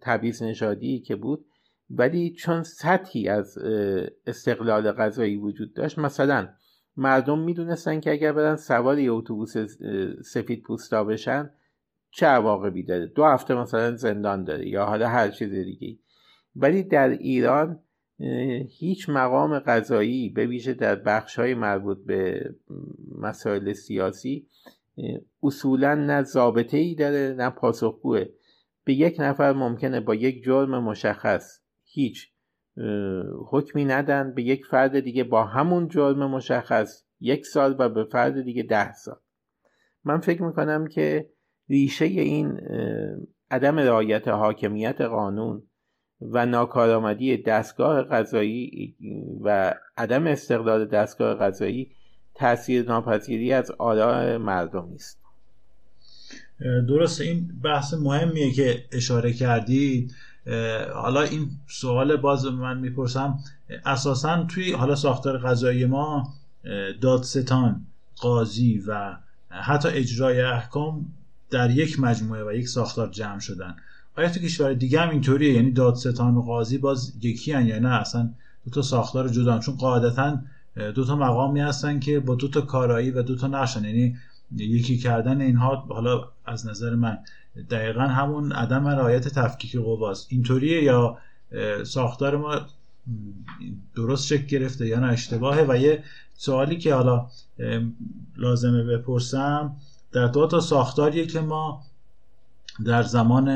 تبعیض 0.00 0.42
نژادی 0.42 1.00
که 1.00 1.16
بود 1.16 1.46
ولی 1.90 2.30
چون 2.30 2.62
سطحی 2.62 3.28
از 3.28 3.58
استقلال 4.26 4.92
غذایی 4.92 5.36
وجود 5.36 5.74
داشت 5.74 5.98
مثلا 5.98 6.48
مردم 6.96 7.38
می‌دونستن 7.38 8.00
که 8.00 8.12
اگر 8.12 8.32
برن 8.32 8.56
سوار 8.56 8.98
یه 8.98 9.12
اتوبوس 9.12 9.56
سفید 10.22 10.62
پوستا 10.62 11.04
بشن 11.04 11.50
چه 12.10 12.26
عواقبی 12.26 12.82
داره؟ 12.82 13.06
دو 13.06 13.24
هفته 13.24 13.54
مثلا 13.54 13.96
زندان 13.96 14.44
داره 14.44 14.68
یا 14.68 14.84
حالا 14.84 15.08
هر 15.08 15.28
چیز 15.28 15.52
دیگه 15.52 15.98
ولی 16.56 16.82
در 16.82 17.08
ایران 17.08 17.80
هیچ 18.68 19.08
مقام 19.08 19.58
قضایی 19.58 20.28
به 20.28 20.46
ویژه 20.46 20.74
در 20.74 20.94
بخش 20.94 21.38
های 21.38 21.54
مربوط 21.54 21.98
به 22.06 22.50
مسائل 23.18 23.72
سیاسی 23.72 24.46
اصولا 25.42 25.94
نه 25.94 26.22
ضابطه 26.22 26.76
ای 26.76 26.94
داره 26.94 27.34
نه 27.38 27.50
پاسخگوه. 27.50 28.24
به 28.84 28.94
یک 28.94 29.16
نفر 29.18 29.52
ممکنه 29.52 30.00
با 30.00 30.14
یک 30.14 30.44
جرم 30.44 30.84
مشخص 30.84 31.60
هیچ 31.84 32.32
حکمی 33.50 33.84
ندن 33.84 34.34
به 34.34 34.42
یک 34.42 34.66
فرد 34.66 35.00
دیگه 35.00 35.24
با 35.24 35.44
همون 35.44 35.88
جرم 35.88 36.30
مشخص 36.30 37.04
یک 37.20 37.46
سال 37.46 37.76
و 37.78 37.88
به 37.88 38.04
فرد 38.04 38.42
دیگه 38.42 38.62
ده 38.62 38.92
سال. 38.92 39.18
من 40.04 40.20
فکر 40.20 40.42
می‌کنم 40.42 40.86
که 40.86 41.30
ریشه 41.68 42.04
این 42.04 42.60
عدم 43.50 43.78
رعایت 43.78 44.28
حاکمیت 44.28 45.00
قانون 45.00 45.62
و 46.20 46.46
ناکارآمدی 46.46 47.36
دستگاه 47.36 48.02
قضایی 48.02 48.94
و 49.44 49.74
عدم 49.96 50.26
استقلال 50.26 50.84
دستگاه 50.84 51.34
قضایی 51.34 51.90
تاثیر 52.34 52.84
ناپذیری 52.84 53.52
از 53.52 53.70
آراء 53.70 54.38
مردمی 54.38 54.94
است 54.94 55.18
درسته 56.88 57.24
این 57.24 57.60
بحث 57.64 57.94
مهمیه 57.94 58.52
که 58.52 58.84
اشاره 58.92 59.32
کردید. 59.32 60.14
حالا 60.94 61.22
این 61.22 61.50
سوال 61.66 62.16
باز 62.16 62.46
من 62.46 62.78
می‌پرسم. 62.78 63.38
اساسا 63.86 64.44
توی 64.44 64.72
حالا 64.72 64.94
ساختار 64.94 65.38
قضایی 65.38 65.86
ما 65.86 66.34
دادستان 67.00 67.86
قاضی 68.20 68.84
و 68.86 69.16
حتی 69.48 69.88
اجرای 69.88 70.40
احکام 70.40 71.06
در 71.50 71.70
یک 71.70 72.00
مجموعه 72.00 72.44
و 72.44 72.52
یک 72.52 72.68
ساختار 72.68 73.08
جمع 73.08 73.38
شدن. 73.38 73.76
آیا 74.18 74.28
تو 74.28 74.40
کشور 74.40 74.72
دیگه 74.72 75.00
هم 75.00 75.10
اینطوریه؟ 75.10 75.52
یعنی 75.52 75.70
دادستان 75.70 76.36
و 76.36 76.42
قاضی 76.42 76.78
باز 76.78 77.12
یکی 77.20 77.52
هن 77.52 77.66
یا 77.66 77.78
نه؟ 77.78 77.88
اصلا 77.88 78.30
دو 78.64 78.70
تا 78.70 78.82
ساختار 78.82 79.28
جدا 79.28 79.58
چون 79.58 79.76
قاعدتا 79.76 80.38
دو 80.94 81.04
تا 81.04 81.16
مقامی 81.16 81.60
هستن 81.60 82.00
که 82.00 82.20
با 82.20 82.34
دو 82.34 82.48
تا 82.48 82.60
کارایی 82.60 83.10
و 83.10 83.22
دو 83.22 83.36
تا 83.36 83.46
نقشن. 83.46 83.84
یعنی 83.84 84.16
یکی 84.56 84.98
کردن 84.98 85.40
اینها 85.40 85.86
حالا 85.88 86.24
از 86.46 86.66
نظر 86.66 86.94
من 86.94 87.18
دقیقا 87.70 88.00
همون 88.00 88.52
عدم 88.52 88.88
رعایت 88.88 89.28
تفکیک 89.28 89.76
قواست. 89.76 90.26
اینطوریه 90.30 90.82
یا 90.82 91.18
ساختار 91.84 92.36
ما 92.36 92.60
درست 93.96 94.26
شکل 94.26 94.46
گرفته 94.46 94.86
یا 94.86 95.00
نه؟ 95.00 95.06
اشتباهه. 95.06 95.66
و 95.68 95.76
یه 95.76 96.02
سوالی 96.34 96.78
که 96.78 96.94
حالا 96.94 97.26
لازمه 98.36 98.84
بپرسم 98.84 99.76
در 100.12 100.26
دو 100.26 100.46
تا 100.46 100.60
ساختاریه 100.60 101.26
که 101.26 101.40
ما 101.40 101.82
در 102.86 103.02
زمان 103.02 103.48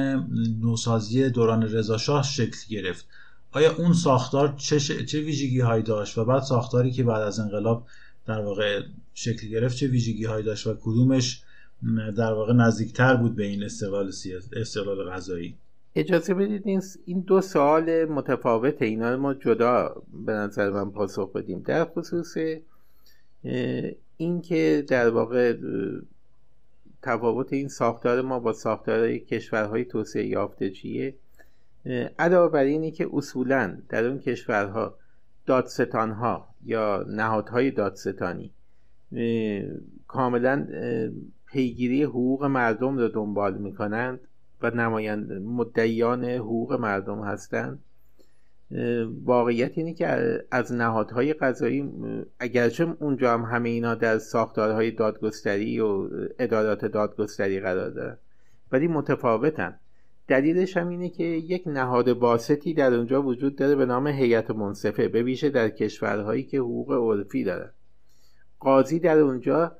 نوسازی 0.61 1.31
دوران 1.31 1.63
رضاشاه 1.63 2.23
شکل 2.23 2.59
گرفت. 2.69 3.07
آیا 3.53 3.77
اون 3.77 3.93
ساختار 3.93 4.55
چه, 4.57 4.81
چه 4.81 5.21
ویژگی 5.21 5.61
هایی 5.61 5.83
داشت 5.83 6.19
و 6.19 6.25
بعد 6.25 6.43
ساختاری 6.43 6.91
که 6.91 7.05
بعد 7.05 7.23
از 7.23 7.41
انقلاب 7.41 7.87
در 8.27 8.41
واقع 8.41 8.83
شکل 9.15 9.49
گرفت 9.49 9.77
چه 9.77 9.87
ویژگی 9.87 10.25
هایی 10.25 10.45
داشت 10.45 10.67
و 10.67 10.75
کدومش 10.75 11.43
در 12.17 12.33
واقع 12.33 12.53
نزدیکتر 12.53 13.17
بود 13.17 13.37
به 13.37 13.45
این 13.45 13.63
استقلال 13.63 14.11
سیاس... 14.11 14.49
استقلال 14.57 15.11
غذایی 15.11 15.57
اجازه 15.95 16.35
بدید 16.35 16.83
این 17.05 17.21
دو 17.21 17.41
سوال 17.41 18.05
متفاوته 18.05 18.85
اینا 18.85 19.17
ما 19.17 19.35
جدا 19.35 20.03
به 20.27 20.33
نظر 20.33 20.71
من 20.71 20.91
پاسخ 20.91 21.33
بدیم. 21.33 21.63
در 21.63 21.85
خصوص 21.85 22.37
این 24.17 24.43
که 24.43 24.85
در 24.89 25.11
واقع 25.11 25.57
تفاوت 27.03 27.53
این 27.53 27.69
ساختار 27.69 28.23
ما 28.23 28.39
با 28.39 28.53
ساختار 28.53 29.19
کشورهای 29.19 29.85
توسعه 29.85 30.27
یافته 30.27 30.71
چیه 30.71 31.15
علاوه 32.19 32.53
بر 32.53 32.65
اینی 32.65 32.91
که 32.91 33.09
اصولا 33.13 33.79
در 33.89 34.05
اون 34.05 34.19
کشورها 34.19 34.95
دادستانها 35.47 36.49
یا 36.65 37.05
نهادهای 37.09 37.71
دادستانی 37.71 38.53
کاملا 40.07 40.67
پیگیری 41.47 42.03
حقوق 42.03 42.45
مردم 42.45 42.99
رو 42.99 43.09
دنبال 43.09 43.59
می‌کنند 43.59 44.21
و 44.63 44.71
نمایند 44.71 45.33
مدعیان 45.33 46.25
حقوق 46.25 46.73
مردم 46.73 47.23
هستند. 47.23 47.79
واقعیت 49.25 49.79
اینه 49.79 49.95
که 49.95 50.07
از 50.51 50.73
نهادهای 50.73 51.33
قضایی 51.33 51.93
اگرچه 52.39 52.97
اونجا 53.01 53.33
هم 53.33 53.43
همه 53.43 53.69
اینا 53.69 53.95
در 53.95 54.19
ساختارهای 54.19 54.91
دادگستری 54.91 55.81
و 55.81 56.09
ادارات 56.39 56.85
دادگستری 56.85 57.61
قرار 57.61 57.91
دارن 57.91 58.19
ولی 58.73 58.89
متفاوتن. 58.89 59.79
دلیلش 60.29 60.77
هم 60.77 60.89
اینه 60.89 61.09
که 61.09 61.25
یک 61.25 61.63
نهاد 61.67 62.13
باستی 62.13 62.75
در 62.75 62.95
اونجا 62.95 63.23
وجود 63.23 63.57
داره 63.57 63.75
به 63.75 63.87
نام 63.87 64.07
هیئت 64.07 64.51
منصفه 64.51 65.09
به 65.09 65.23
ویژه 65.23 65.51
در 65.51 65.69
کشورهایی 65.69 66.43
که 66.43 66.59
حقوق 66.59 66.93
عرفی 66.93 67.45
دارن. 67.45 67.71
قاضی 68.61 68.99
در 68.99 69.19
اونجا 69.19 69.77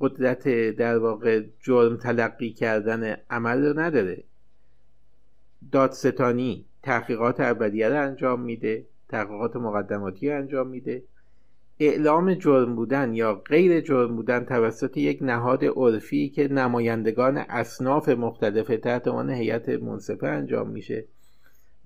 قدرت 0.00 0.48
در 0.70 0.98
واقع 0.98 1.42
جرم 1.60 1.96
تلقی 1.96 2.52
کردن 2.52 3.16
عمل 3.30 3.66
رو 3.66 3.80
نداره. 3.80 4.24
دادستانی 5.72 6.67
تحقیقات 6.88 7.40
اولیه 7.40 7.88
رو 7.88 8.02
انجام 8.02 8.40
میده 8.40 8.86
تحقیقات 9.08 9.56
مقدماتی 9.56 10.30
رو 10.30 10.36
انجام 10.36 10.68
میده. 10.68 11.02
اعلام 11.80 12.34
جرم 12.34 12.76
بودن 12.76 13.14
یا 13.14 13.34
غیر 13.34 13.80
جرم 13.80 14.16
بودن 14.16 14.44
توسط 14.44 14.96
یک 14.96 15.18
نهاد 15.22 15.64
عرفی 15.64 16.28
که 16.28 16.48
نمایندگان 16.48 17.36
اصناف 17.36 18.08
مختلف 18.08 18.66
تحت 18.66 19.08
عنوان 19.08 19.30
هیئت 19.30 19.68
منصفه 19.68 20.26
انجام 20.26 20.70
میشه. 20.70 21.04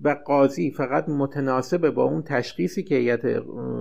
و 0.01 0.09
قاضی 0.25 0.71
فقط 0.71 1.09
متناسب 1.09 1.89
با 1.89 2.03
اون 2.03 2.21
تشخیصی 2.21 2.83
که 2.83 2.95
هیئت 2.95 3.25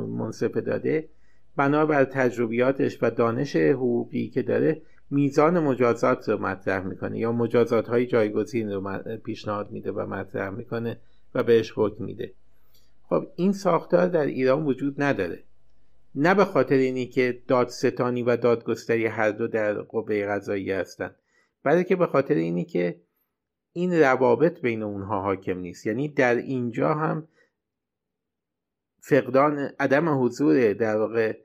منصفه 0.08 0.60
داده 0.60 1.08
بنابر 1.56 2.04
تجربیاتش 2.04 2.98
و 3.02 3.10
دانش 3.10 3.56
حقوقی 3.56 4.28
که 4.28 4.42
داره 4.42 4.82
میزان 5.10 5.58
مجازات 5.58 6.28
رو 6.28 6.38
مطرح 6.38 6.86
می‌کنه 6.86 7.18
یا 7.18 7.32
مجازات 7.32 7.88
های 7.88 8.06
جایگزین 8.06 8.72
رو 8.72 8.98
پیشنهاد 9.24 9.70
میده 9.70 9.92
و 9.92 10.06
مطرح 10.06 10.50
می‌کنه. 10.50 11.00
و 11.34 11.42
بهش 11.42 11.72
حکم 11.76 12.04
میده. 12.04 12.32
خب 13.08 13.26
این 13.36 13.52
ساختار 13.52 14.08
در 14.08 14.26
ایران 14.26 14.64
وجود 14.64 15.02
نداره. 15.02 15.42
نه 16.14 16.34
به 16.34 16.44
خاطر 16.44 16.74
اینی 16.74 17.06
که 17.06 17.42
دادستانی 17.48 18.22
و 18.22 18.36
دادگستری 18.36 19.06
هر 19.06 19.30
دو 19.30 19.48
در 19.48 19.82
قوه 19.82 20.26
قضایی 20.26 20.72
هستند 20.72 21.16
بلکه 21.62 21.96
به 21.96 22.06
خاطر 22.06 22.34
اینی 22.34 22.64
که 22.64 23.00
این 23.72 24.00
روابط 24.00 24.60
بین 24.60 24.82
اونها 24.82 25.22
حاکم 25.22 25.58
نیست. 25.58 25.86
یعنی 25.86 26.08
در 26.08 26.34
اینجا 26.34 26.94
هم 26.94 27.28
فقدان 29.00 29.70
عدم 29.80 30.24
حضور 30.24 30.72
در 30.72 30.96
واقع 30.96 31.38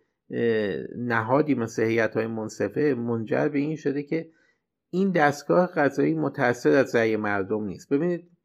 نهادی 0.97 1.55
مثل 1.55 2.09
های 2.15 2.27
منصفه 2.27 2.93
منجر 2.97 3.47
به 3.47 3.59
این 3.59 3.75
شده 3.75 4.03
که 4.03 4.29
این 4.89 5.11
دستگاه 5.11 5.67
قضایی 5.67 6.13
متأثر 6.13 6.69
از 6.69 6.95
رأی 6.95 7.15
مردم 7.15 7.63
نیست. 7.63 7.89
ببینید 7.89 8.36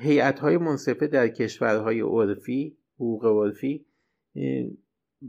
هیئت 0.00 0.38
های 0.38 0.56
منصفه 0.56 1.06
در 1.06 1.28
کشورهای 1.28 2.00
عرفی 2.00 2.76
حقوق 2.94 3.26
عرفی 3.26 3.86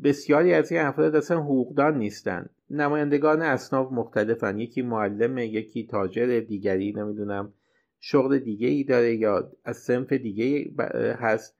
بسیاری 0.03 0.53
از 0.53 0.71
این 0.71 0.81
افراد 0.81 1.15
اصلا 1.15 1.41
حقوقدان 1.41 1.97
نیستند 1.97 2.49
نمایندگان 2.69 3.41
اصناف 3.41 3.91
مختلفن. 3.91 4.59
یکی 4.59 4.81
معلم 4.81 5.37
یکی 5.37 5.87
تاجر 5.87 6.39
دیگری 6.39 6.93
نمی‌دونم 6.93 7.53
شغل 7.99 8.39
دیگه 8.39 8.67
ای 8.67 8.83
داره 8.83 9.15
یا 9.15 9.51
از 9.65 9.77
سنف 9.77 10.13
دیگه 10.13 10.71
هست. 11.13 11.57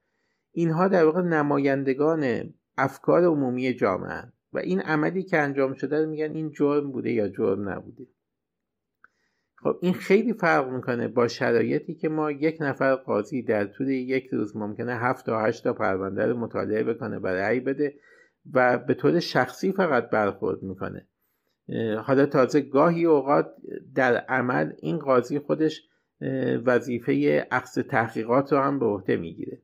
اینها 0.52 0.88
در 0.88 1.06
واقع 1.06 1.22
نمایندگان 1.22 2.54
افکار 2.78 3.24
عمومی 3.24 3.74
جامعه 3.74 4.24
و 4.54 4.58
این 4.58 4.82
عملی 4.82 5.24
که 5.24 5.38
انجام 5.38 5.74
شده 5.74 6.06
میگن 6.06 6.32
این 6.32 6.52
جرم 6.52 6.92
بوده 6.92 7.12
یا 7.12 7.28
جرم 7.28 7.70
نبوده. 7.70 8.08
خب 9.68 9.80
این 9.82 9.94
خیلی 9.94 10.34
فرق 10.34 10.70
می‌کنه 10.70 11.08
با 11.08 11.28
شرایطی 11.28 11.96
که 11.96 12.10
ما 12.10 12.32
یک 12.32 12.58
نفر 12.60 12.96
قاضی 12.96 13.42
در 13.42 13.66
طول 13.66 13.90
یک 13.90 14.28
روز 14.28 14.56
ممکنه 14.56 14.96
هفت 14.96 15.26
تا 15.26 15.40
هشت 15.40 15.64
تا 15.64 15.74
پرونده 15.74 16.26
رو 16.26 16.40
مطالعه 16.40 16.84
بکنه 16.84 17.18
و 17.18 17.28
رأی 17.28 17.60
بده 17.60 17.96
و 18.54 18.78
به 18.78 18.94
طور 18.94 19.20
شخصی 19.20 19.72
فقط 19.72 20.10
برخورد 20.10 20.64
می‌کنه. 20.64 21.08
حالا 21.98 22.26
تازه 22.26 22.62
گاهی 22.62 23.06
اوقات 23.06 23.50
در 23.96 24.18
عمل 24.18 24.74
این 24.82 24.98
قاضی 24.98 25.40
خودش 25.40 25.82
وظیفه 26.66 27.48
اخذ 27.52 27.80
تحقیقات 27.80 28.54
رو 28.54 28.60
هم 28.60 28.80
به 28.80 28.86
عهده 28.86 29.18
می‌گیره. 29.18 29.62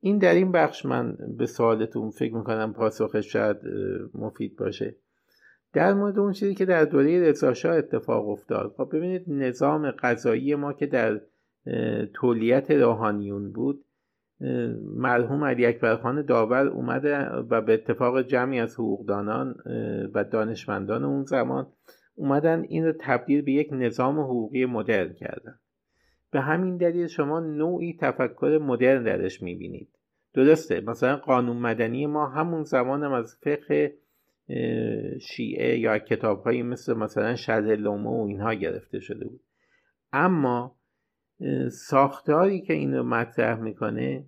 این 0.00 0.18
در 0.18 0.34
این 0.34 0.52
بخش 0.52 0.86
من 0.86 1.16
به 1.38 1.46
سوالتون 1.46 2.10
فکر 2.10 2.34
می‌کنم 2.34 2.72
پاسخش 2.72 3.32
شاید 3.32 3.56
مفید 4.14 4.56
باشه. 4.56 4.96
در 5.74 5.94
مورد 5.94 6.18
اون 6.18 6.32
چیزی 6.32 6.54
که 6.54 6.64
در 6.64 6.84
دوره 6.84 7.28
رضاشاه 7.28 7.76
اتفاق 7.76 8.28
افتاد. 8.28 8.74
خب 8.76 8.88
ببینید 8.92 9.24
نظام 9.26 9.90
قضایی 9.90 10.54
ما 10.54 10.72
که 10.72 10.86
در 10.86 11.20
تولیت 12.14 12.70
روحانیون 12.70 13.52
بود 13.52 13.84
مرحوم 14.96 15.44
علی 15.44 15.66
اکبر 15.66 15.96
خان 15.96 16.22
داور 16.22 16.66
اومده 16.66 17.18
و 17.26 17.60
به 17.60 17.74
اتفاق 17.74 18.22
جمعی 18.22 18.60
از 18.60 18.74
حقوقدانان 18.74 19.54
و 20.14 20.24
دانشمندان 20.24 21.04
اون 21.04 21.24
زمان 21.24 21.66
اومدن 22.14 22.64
این 22.68 22.84
رو 22.84 22.92
تبدیل 23.00 23.42
به 23.42 23.52
یک 23.52 23.68
نظام 23.72 24.20
حقوقی 24.20 24.66
مدرن 24.66 25.12
کردن. 25.12 25.58
به 26.30 26.40
همین 26.40 26.76
دلیل 26.76 27.06
شما 27.06 27.40
نوعی 27.40 27.96
تفکر 28.00 28.58
مدرن 28.62 29.02
درش 29.02 29.42
می‌بینید. 29.42 29.88
درسته 30.34 30.80
مثلا 30.80 31.16
قانون 31.16 31.56
مدنی 31.56 32.06
ما 32.06 32.26
همون 32.26 32.64
زمان 32.64 33.02
هم 33.02 33.12
از 33.12 33.36
فقه 33.42 33.94
شیعه 35.20 35.78
یا 35.78 35.98
کتاب 35.98 36.42
هایی 36.42 36.62
مثل 36.62 36.94
مثلا 36.94 37.36
شرح 37.36 37.66
لومه 37.66 38.10
و 38.10 38.24
اینها 38.28 38.54
گرفته 38.54 39.00
شده 39.00 39.24
بود. 39.24 39.40
اما 40.12 40.76
ساختاری 41.70 42.60
که 42.60 42.72
این 42.72 42.94
رو 42.94 43.02
مطرح 43.02 43.60
می‌کنه 43.60 44.24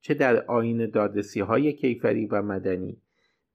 چه 0.00 0.14
در 0.14 0.44
آین 0.44 0.90
دادرسی 0.90 1.40
های 1.40 1.72
کیفری 1.72 2.26
و 2.26 2.42
مدنی 2.42 2.96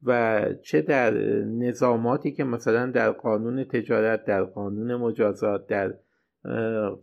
و 0.04 0.46
چه 0.62 0.82
در 0.82 1.14
نظاماتی 1.44 2.32
که 2.32 2.44
مثلا 2.44 2.92
در 2.92 3.12
قانون 3.12 3.64
تجارت 3.64 4.26
در 4.26 4.44
قانون 4.44 4.96
مجازات 4.96 5.68
در 5.68 5.94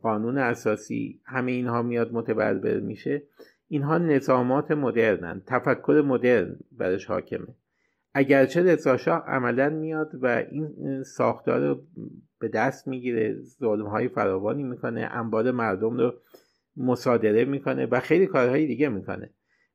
قانون 0.03 0.39
اساسی 0.39 1.21
همه 1.25 1.53
اینها 1.53 1.83
میاد 1.83 2.13
متبربر 2.13 2.81
میشه 2.81 3.23
اینها 3.69 3.99
نظامات 3.99 4.71
مدرنن 4.71 5.43
تفکر 5.47 6.03
مدرن 6.07 6.57
برش 6.73 7.07
حاکمه. 7.07 7.55
اگرچه 8.15 8.63
رضاشاه 8.63 9.25
عملا 9.27 9.69
میاد 9.69 10.11
و 10.23 10.27
این 10.51 11.03
ساختار 11.03 11.61
رو 11.61 11.83
به 12.39 12.49
دست 12.49 12.89
می‌گیره 12.89 13.37
ظلم 13.43 13.87
های 13.87 14.09
فراوانی 14.09 14.63
می‌کنه 14.63 15.09
انبار 15.13 15.51
مردم 15.51 15.97
رو 15.97 16.15
مصادره 16.77 17.45
می‌کنه 17.45 17.87
و 17.87 18.01
خیلی 18.01 18.27
کارهای 18.27 18.67
دیگه 18.67 18.89
می‌کنه. 18.89 19.31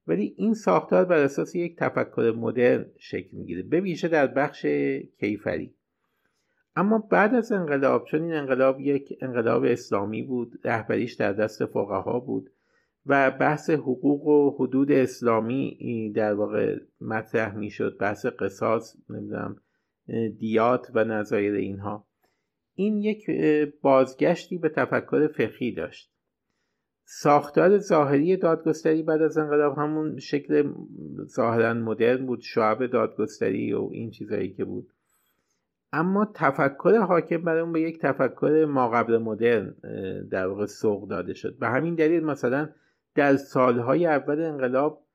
ولی 0.07 0.33
این 0.37 0.53
ساختار 0.53 1.05
بر 1.05 1.19
اساس 1.19 1.55
یک 1.55 1.77
تفکر 1.77 2.33
مدرن 2.37 2.85
شکل 2.97 3.37
می‌گیره. 3.37 3.61
به 3.63 3.95
در 4.11 4.27
بخش 4.27 4.65
کیفری. 5.19 5.75
اما 6.75 6.97
بعد 6.97 7.35
از 7.35 7.51
انقلاب 7.51 8.05
چون 8.05 8.21
این 8.23 8.33
انقلاب 8.33 8.79
یک 8.79 9.17
انقلاب 9.21 9.63
اسلامی 9.63 10.23
بود 10.23 10.59
رهبریش 10.63 11.13
در 11.13 11.33
دست 11.33 11.65
فقها 11.65 12.19
بود 12.19 12.49
و 13.05 13.31
بحث 13.31 13.69
حقوق 13.69 14.27
و 14.27 14.55
حدود 14.59 14.91
اسلامی 14.91 16.11
در 16.15 16.33
واقع 16.33 16.79
مطرح 17.01 17.55
می‌شد 17.55 17.97
بحث 17.99 18.25
قصاص 18.25 18.95
نمی‌دونم 19.09 19.55
دیات 20.39 20.91
و 20.93 21.03
نظایر 21.03 21.53
اینها. 21.53 22.07
این 22.73 23.01
یک 23.01 23.29
بازگشتی 23.81 24.57
به 24.57 24.69
تفکر 24.69 25.27
فقهی 25.27 25.71
داشت. 25.71 26.11
ساختار 27.07 27.77
ظاهری 27.77 28.37
دادگستری 28.37 29.03
بعد 29.03 29.21
از 29.21 29.37
انقلاب 29.37 29.77
همون 29.77 30.19
شکل 30.19 30.73
ظاهرا 31.25 31.73
مدرن 31.73 32.25
بود 32.25 32.41
شعب 32.41 32.85
دادگستری 32.85 33.73
و 33.73 33.89
این 33.91 34.11
چیزهایی 34.11 34.53
که 34.53 34.65
بود. 34.65 34.87
اما 35.93 36.31
تفکر 36.33 36.97
حاکم 36.97 37.37
بر 37.37 37.57
اون 37.57 37.71
به 37.71 37.81
یک 37.81 37.99
تفکر 37.99 38.65
ماقبل 38.69 39.17
مدرن 39.17 39.75
در 40.31 40.47
واقع 40.47 40.65
سوق 40.65 41.09
داده 41.09 41.33
شد. 41.33 41.57
به 41.59 41.67
همین 41.67 41.95
دلیل 41.95 42.23
مثلا 42.23 42.69
در 43.15 43.35
سالهای 43.35 44.05
اول 44.05 44.41
انقلاب 44.41 45.05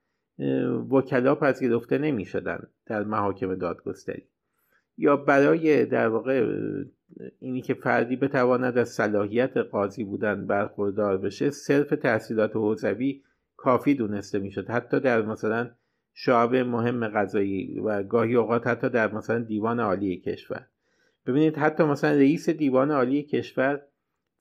وکلا 0.90 1.34
پذیرفته 1.34 1.98
نمی 1.98 2.24
شدن 2.24 2.62
در 2.86 3.04
محاکم 3.04 3.54
دادگستری. 3.54 4.22
یا 4.98 5.16
برای 5.16 5.86
در 5.86 6.08
واقع 6.08 6.46
اینی 7.38 7.62
که 7.62 7.74
فردی 7.74 8.16
بتواند 8.16 8.78
از 8.78 8.88
صلاحیت 8.88 9.56
قاضی 9.56 10.04
بودن 10.04 10.46
برخوردار 10.46 11.18
بشه 11.18 11.50
صرف 11.50 11.88
تحصیلات 11.88 12.56
حوزوی 12.56 13.22
کافی 13.56 13.94
دونسته 13.94 14.38
می‌شد. 14.38 14.70
حتی 14.70 15.00
در 15.00 15.22
مثلا 15.22 15.70
شعب 16.14 16.54
مهم 16.56 17.08
قضایی 17.08 17.80
و 17.80 18.02
گاهی 18.02 18.34
اوقات 18.34 18.66
حتی 18.66 18.88
در 18.88 19.14
مثلا 19.14 19.38
دیوان 19.38 19.80
عالی 19.80 20.16
کشور. 20.16 20.66
ببینید 21.26 21.56
حتی 21.56 21.84
مثلا 21.84 22.10
رئیس 22.10 22.50
دیوان 22.50 22.90
عالی 22.90 23.22
کشور 23.22 23.82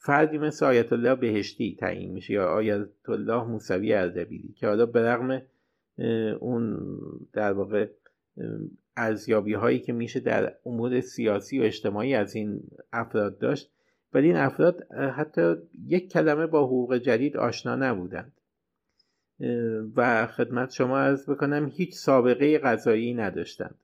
فردی 0.02 0.38
مثل 0.38 0.66
آیت 0.66 0.94
الله 0.94 1.16
بهشتی 1.16 1.78
تعیین 1.80 2.12
میشه 2.12 2.34
یا 2.34 2.46
آیت 2.46 3.10
الله 3.10 3.44
موسوی 3.44 3.94
اردبیلی 3.94 4.54
که 4.54 4.68
حالا 4.68 4.86
به 4.86 5.02
رغم 5.02 5.42
اون 6.40 6.80
در 7.34 7.54
واقع 7.54 7.88
ارزیابی 8.98 9.54
هایی 9.54 9.80
که 9.80 9.94
میشه 9.94 10.20
در 10.20 10.56
امور 10.66 11.02
سیاسی 11.02 11.60
و 11.60 11.64
اجتماعی 11.64 12.16
از 12.16 12.36
این 12.36 12.62
افراد 12.94 13.38
داشت. 13.38 13.72
ولی 14.14 14.28
این 14.28 14.36
افراد 14.36 14.92
حتی 14.92 15.56
یک 15.88 16.12
کلمه 16.12 16.48
با 16.48 16.66
حقوق 16.66 16.98
جدید 16.98 17.38
آشنا 17.38 17.76
نبودند. 17.76 18.34
و 19.96 20.28
خدمت 20.28 20.72
شما 20.72 20.98
ارز 21.00 21.30
بکنم 21.30 21.72
هیچ 21.74 21.96
سابقه 21.96 22.60
غذایی 22.60 23.14
نداشتند. 23.14 23.76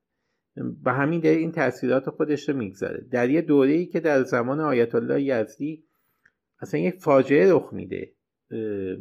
به 0.83 0.91
همین 0.91 1.19
دلیل 1.19 1.37
این 1.37 1.51
تاثیرات 1.51 2.09
خودش 2.09 2.49
رو 2.49 2.57
می‌گذاره. 2.57 3.05
در 3.11 3.29
یه 3.29 3.41
دوره 3.41 3.71
ای 3.71 3.85
که 3.85 3.99
در 3.99 4.23
زمان 4.23 4.59
آیت 4.59 4.95
الله 4.95 5.21
یزدی 5.21 5.83
اصلا 6.65 6.79
یک 6.79 6.95
فاجعه 6.95 7.53
رخ 7.53 7.69
میده 7.73 8.11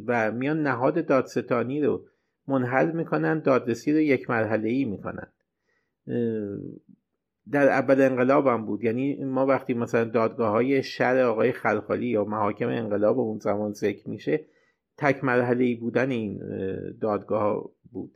و 0.05 0.31
میان 0.31 0.63
نهاد 0.63 1.05
دادستانی 1.05 1.81
رو 1.81 2.05
منحل 2.47 2.91
می‌کنن 2.91 3.39
دادرسی 3.39 3.93
رو 3.93 3.99
یک 3.99 4.29
مرحله 4.29 4.69
ای 4.69 4.85
می‌کنن 4.85 5.27
در 7.51 7.69
اول 7.69 8.01
انقلاب 8.01 8.47
هم 8.47 8.65
بود. 8.65 8.83
یعنی 8.83 9.23
ما 9.23 9.45
وقتی 9.45 9.73
مثلا 9.73 10.03
دادگاه 10.03 10.51
های 10.51 10.83
شر 10.83 11.21
آقای 11.21 11.51
خلخالی 11.51 12.07
یا 12.07 12.23
محاکم 12.23 12.67
انقلاب 12.67 13.19
اون 13.19 13.39
زمان 13.39 13.73
ذکر 13.73 14.09
میشه 14.09 14.45
تک 14.97 15.23
مرحله 15.23 15.63
ای 15.63 15.75
بودن 15.75 16.11
این 16.11 16.41
دادگاه 17.01 17.69
بود. 17.91 18.11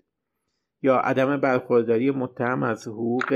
یا 0.81 0.95
عدم 0.97 1.37
برخورداری 1.37 2.11
متهم 2.11 2.63
از 2.63 2.87
حقوق 2.87 3.33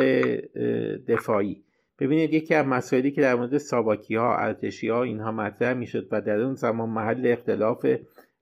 دفاعی. 1.08 1.63
ببینید 2.00 2.34
یکی 2.34 2.56
از 2.56 2.66
مسائلی 2.66 3.12
که 3.12 3.22
در 3.22 3.36
مورد 3.36 3.58
ساواکی 3.58 4.16
ها 4.16 4.38
ارتشی 4.38 4.90
ها 4.90 5.04
اینها 5.04 5.32
مطرح 5.32 5.74
می‌شد 5.74 6.08
و 6.12 6.22
در 6.22 6.40
اون 6.40 6.54
زمان 6.54 6.90
محل 6.90 7.28
اختلاف 7.28 7.86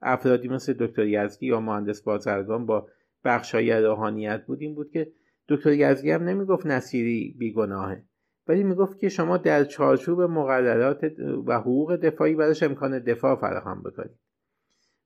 افرادی 0.01 0.47
مثل 0.47 0.73
دکتر 0.79 1.05
یزدی 1.05 1.45
یا 1.45 1.59
مهندس 1.59 2.01
بازرگان 2.01 2.65
با 2.65 2.87
بخش 3.23 3.55
های 3.55 3.71
روحانیت 3.73 4.45
بود 4.45 4.61
این 4.61 4.75
بود 4.75 4.91
که 4.91 5.11
دکتر 5.49 5.71
یزدی 5.71 6.11
هم 6.11 6.23
نمی‌گفت 6.23 6.65
نصیری 6.65 7.35
بیگناهه 7.39 8.03
ولی 8.47 8.63
می‌گفت 8.63 8.99
که 8.99 9.09
شما 9.09 9.37
در 9.37 9.63
چارچوب 9.63 10.21
مقررات 10.21 11.03
و 11.45 11.59
حقوق 11.59 11.95
دفاعی 11.95 12.35
براش 12.35 12.63
امکان 12.63 12.99
دفاع 12.99 13.35
فراهم 13.35 13.83
بکنید. 13.83 14.19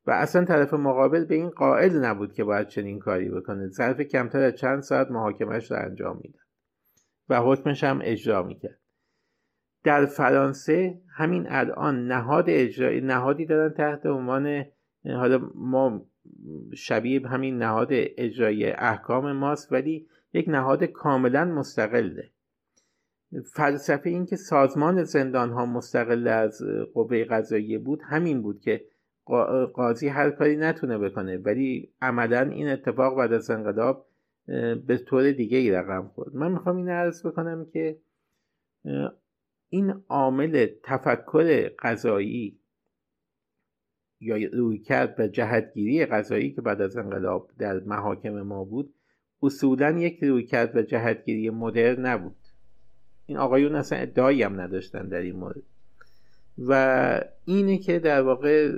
و 0.07 0.11
اصلا 0.11 0.45
طرف 0.45 0.73
مقابل 0.73 1.25
به 1.25 1.35
این 1.35 1.49
قائل 1.49 2.05
نبود 2.05 2.33
که 2.33 2.43
باید 2.43 2.67
چنین 2.67 2.99
کاری 2.99 3.29
بکنه. 3.29 3.69
ظرف 3.69 4.01
کمتر 4.01 4.43
از 4.43 4.55
چند 4.55 4.81
ساعت 4.81 5.11
محاکمش 5.11 5.71
رو 5.71 5.77
انجام 5.77 6.19
می‌داد. 6.23 6.44
و 7.29 7.41
حکمش 7.41 7.83
هم 7.83 7.99
اجرا 8.03 8.43
می‌کرد. 8.43 8.79
در 9.83 10.05
فرانسه 10.05 11.01
همین 11.09 11.45
الان 11.49 12.07
نهاد 12.07 12.45
اجرایی 12.47 13.01
نهادی 13.01 13.45
دارن 13.45 13.73
تحت 13.73 14.05
عنوان 14.05 14.65
حالا 15.05 15.49
ما 15.55 16.05
شبیه 16.73 17.27
همین 17.27 17.57
نهاد 17.57 17.87
اجرایی 17.91 18.65
احکام 18.65 19.31
ماست 19.31 19.71
ولی 19.71 20.07
یک 20.33 20.49
نهاد 20.49 20.83
کاملا 20.83 21.45
مستقله. 21.45 22.31
فلسفه 23.53 24.09
این 24.09 24.25
که 24.25 24.35
سازمان 24.35 25.03
زندان 25.03 25.49
ها 25.49 25.65
مستقل 25.65 26.27
از 26.27 26.61
قوه 26.93 27.23
قضاییه 27.23 27.79
بود 27.79 28.01
همین 28.03 28.41
بود 28.41 28.61
که 28.61 28.85
قاضی 29.73 30.07
هر 30.07 30.29
کاری 30.29 30.57
نتونه 30.57 30.97
بکنه 30.97 31.37
ولی 31.37 31.93
عملا 32.01 32.41
این 32.41 32.69
اتفاق 32.69 33.17
بعد 33.17 33.33
از 33.33 33.49
انقلاب 33.49 34.07
به 34.87 34.97
طور 35.05 35.31
دیگه 35.31 35.57
ای 35.57 35.71
رقم 35.71 36.07
خورد. 36.07 36.35
من 36.35 36.51
می‌خوام 36.51 36.75
این 36.75 36.89
عرض 36.89 37.25
بکنم 37.25 37.65
که 37.73 37.99
این 39.69 39.93
عامل 40.09 40.67
تفکر 40.83 41.69
قضایی 41.79 42.59
یا 44.19 44.49
رویکرد 44.53 45.19
و 45.19 45.27
جهتگیری 45.27 46.05
قضایی 46.05 46.51
که 46.51 46.61
بعد 46.61 46.81
از 46.81 46.97
انقلاب 46.97 47.51
در 47.59 47.79
محاکم 47.79 48.41
ما 48.41 48.63
بود 48.63 48.93
اصولا 49.43 49.99
یک 49.99 50.23
رویکرد 50.23 50.75
و 50.75 50.81
جهتگیری 50.81 51.49
مدرن 51.49 52.05
نبود. 52.05 52.35
این 53.25 53.37
آقایون 53.37 53.75
اصلا 53.75 53.97
ادعایی 53.99 54.43
هم 54.43 54.61
نداشتن 54.61 55.07
در 55.07 55.21
این 55.21 55.35
مورد. 55.35 55.63
و 56.57 57.21
اینه 57.45 57.77
که 57.77 57.99
در 57.99 58.21
واقع 58.21 58.71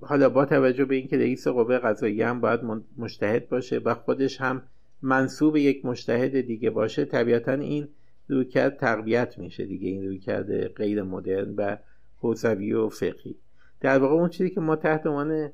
حالا 0.00 0.28
با 0.28 0.44
توجه 0.44 0.84
به 0.84 0.94
اینکه 0.94 1.16
رئیس 1.16 1.48
قوه 1.48 1.78
قضایی 1.78 2.22
هم 2.22 2.40
باید 2.40 2.60
مشتهد 2.96 3.48
باشه 3.48 3.78
و 3.78 3.94
خودش 3.94 4.40
هم 4.40 4.62
منصوب 5.04 5.56
یک 5.56 5.84
مشتهد 5.84 6.40
دیگه 6.40 6.70
باشه 6.70 7.04
طبیعتا 7.04 7.52
این 7.52 7.88
رویکرد 8.28 8.76
تقویت 8.76 9.38
میشه 9.38 9.64
دیگه 9.66 9.88
این 9.88 10.04
رویکرد 10.04 10.66
غیر 10.66 11.02
مدرن 11.02 11.54
و 11.56 11.76
حوزوی 12.18 12.72
و 12.72 12.88
فقهی. 12.88 13.36
در 13.80 13.98
واقع 13.98 14.14
اون 14.14 14.28
چیزی 14.28 14.50
که 14.50 14.60
ما 14.60 14.76
تحت 14.76 15.06
عنوان 15.06 15.52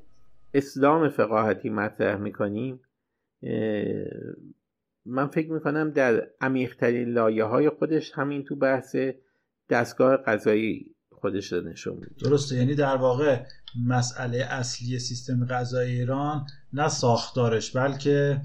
اسلام 0.53 1.09
فقاهتی 1.09 1.69
مطرح 1.69 2.17
می‌کنیم 2.17 2.79
من 5.05 5.27
فکر 5.27 5.51
می‌کنم 5.51 5.91
در 5.91 6.27
عمیقترین 6.41 7.09
لایه 7.09 7.43
های 7.43 7.69
خودش 7.69 8.11
همین 8.15 8.43
تو 8.43 8.55
بحث 8.55 8.95
دستگاه 9.69 10.17
قضایی 10.17 10.95
خودش 11.11 11.53
رو 11.53 11.61
نشون 11.61 11.93
میده. 11.93 12.15
درسته 12.23 12.55
یعنی 12.55 12.75
در 12.75 12.95
واقع 12.95 13.43
مسئله 13.87 14.37
اصلی 14.37 14.99
سیستم 14.99 15.45
قضایی 15.45 15.99
ایران 15.99 16.45
نه 16.73 16.89
ساختارش 16.89 17.75
بلکه 17.75 18.41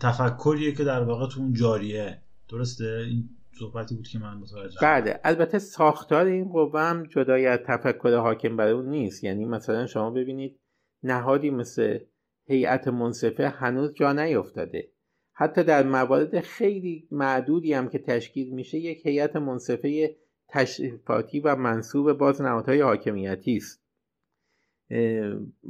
تفکریه 0.00 0.72
که 0.72 0.84
در 0.84 1.02
واقع 1.02 1.28
تو 1.28 1.40
اون 1.40 1.52
جاریه. 1.52 2.22
درسته؟ 2.48 2.84
این 3.08 3.28
صحبتی 3.58 3.94
بود 3.94 4.08
که 4.08 4.18
من 4.18 4.34
متوجه 4.34 4.78
بله 4.82 5.20
البته 5.24 5.58
ساختار 5.58 6.26
این 6.26 6.44
قوه 6.44 6.80
هم 6.80 7.02
جدای 7.02 7.46
از 7.46 7.58
تفکر 7.66 8.16
حاکم 8.16 8.56
بر 8.56 8.68
اون 8.68 8.88
نیست. 8.88 9.24
یعنی 9.24 9.44
مثلا 9.44 9.86
شما 9.86 10.10
ببینید 10.10 10.60
نهادی 11.02 11.50
مثل 11.50 11.98
هیئت 12.46 12.88
منصفه 12.88 13.48
هنوز 13.48 13.94
جا 13.94 14.12
نیفتاده 14.12 14.92
حتی 15.32 15.64
در 15.64 15.86
موارد 15.86 16.40
خیلی 16.40 17.08
معدودی 17.10 17.72
هم 17.72 17.88
که 17.88 17.98
تشکیل 17.98 18.54
میشه 18.54 18.78
یک 18.78 19.06
هیئت 19.06 19.36
منصفه 19.36 20.16
تشریفاتی 20.48 21.40
و 21.40 21.56
منصوب 21.56 22.12
باز 22.12 22.42
نهادهای 22.42 22.80
حاکمیتی 22.80 23.56
است. 23.56 23.82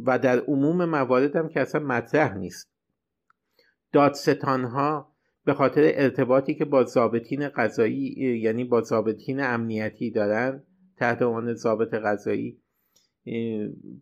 و 0.04 0.18
در 0.18 0.38
عموم 0.38 0.84
موارد 0.84 1.36
هم 1.36 1.48
که 1.48 1.60
اصلا 1.60 1.80
مطرح 1.80 2.34
نیست. 2.34 2.71
دادستان 3.92 4.64
ها 4.64 5.12
به 5.44 5.54
خاطر 5.54 5.82
ارتباطی 5.94 6.54
که 6.54 6.64
با 6.64 6.84
ضابطین 6.84 7.48
قضایی 7.48 8.38
یعنی 8.42 8.64
با 8.64 8.80
ضابطین 8.80 9.40
امنیتی 9.40 10.10
دارن 10.10 10.62
تحت 10.96 11.22
عنوان 11.22 11.54
ضابط 11.54 11.94
قضایی 11.94 12.58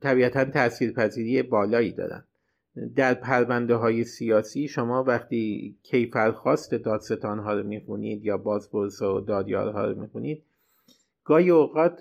طبیعتا 0.00 0.44
تاثیرپذیری 0.44 1.42
بالایی 1.42 1.92
دارن. 1.92 2.24
در 2.96 3.14
پرونده 3.14 3.74
های 3.74 4.04
سیاسی 4.04 4.68
شما 4.68 5.04
وقتی 5.04 5.76
کیفرخواست 5.82 6.74
دادستان 6.74 7.38
ها 7.38 7.54
رو 7.54 7.66
می‌خونید 7.66 8.24
یا 8.24 8.36
بازپرس 8.36 9.02
و 9.02 9.20
دادیار 9.20 9.72
ها 9.72 9.86
رو 9.86 10.00
می‌خونید 10.00 10.42
گاهی 11.24 11.50
اوقات 11.50 12.00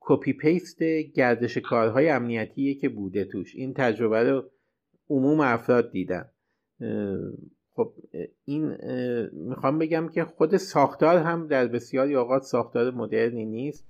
کپی 0.00 0.32
پیست 0.32 0.82
گردش 1.14 1.58
کارهای 1.58 2.08
امنیتیه 2.08 2.74
که 2.74 2.88
بوده 2.88 3.24
توش. 3.24 3.54
این 3.54 3.74
تجربه 3.74 4.30
رو 4.30 4.50
عموم 5.10 5.40
افراد 5.40 5.90
دیدن 5.90 6.24
خب 7.76 7.92
این 8.44 8.76
می‌خوام 9.32 9.78
بگم 9.78 10.08
که 10.08 10.24
خود 10.24 10.56
ساختار 10.56 11.18
هم 11.18 11.46
در 11.46 11.66
بسیاری 11.66 12.14
اوقات 12.14 12.42
ساختار 12.42 12.90
مدرنی 12.90 13.44
نیست. 13.44 13.84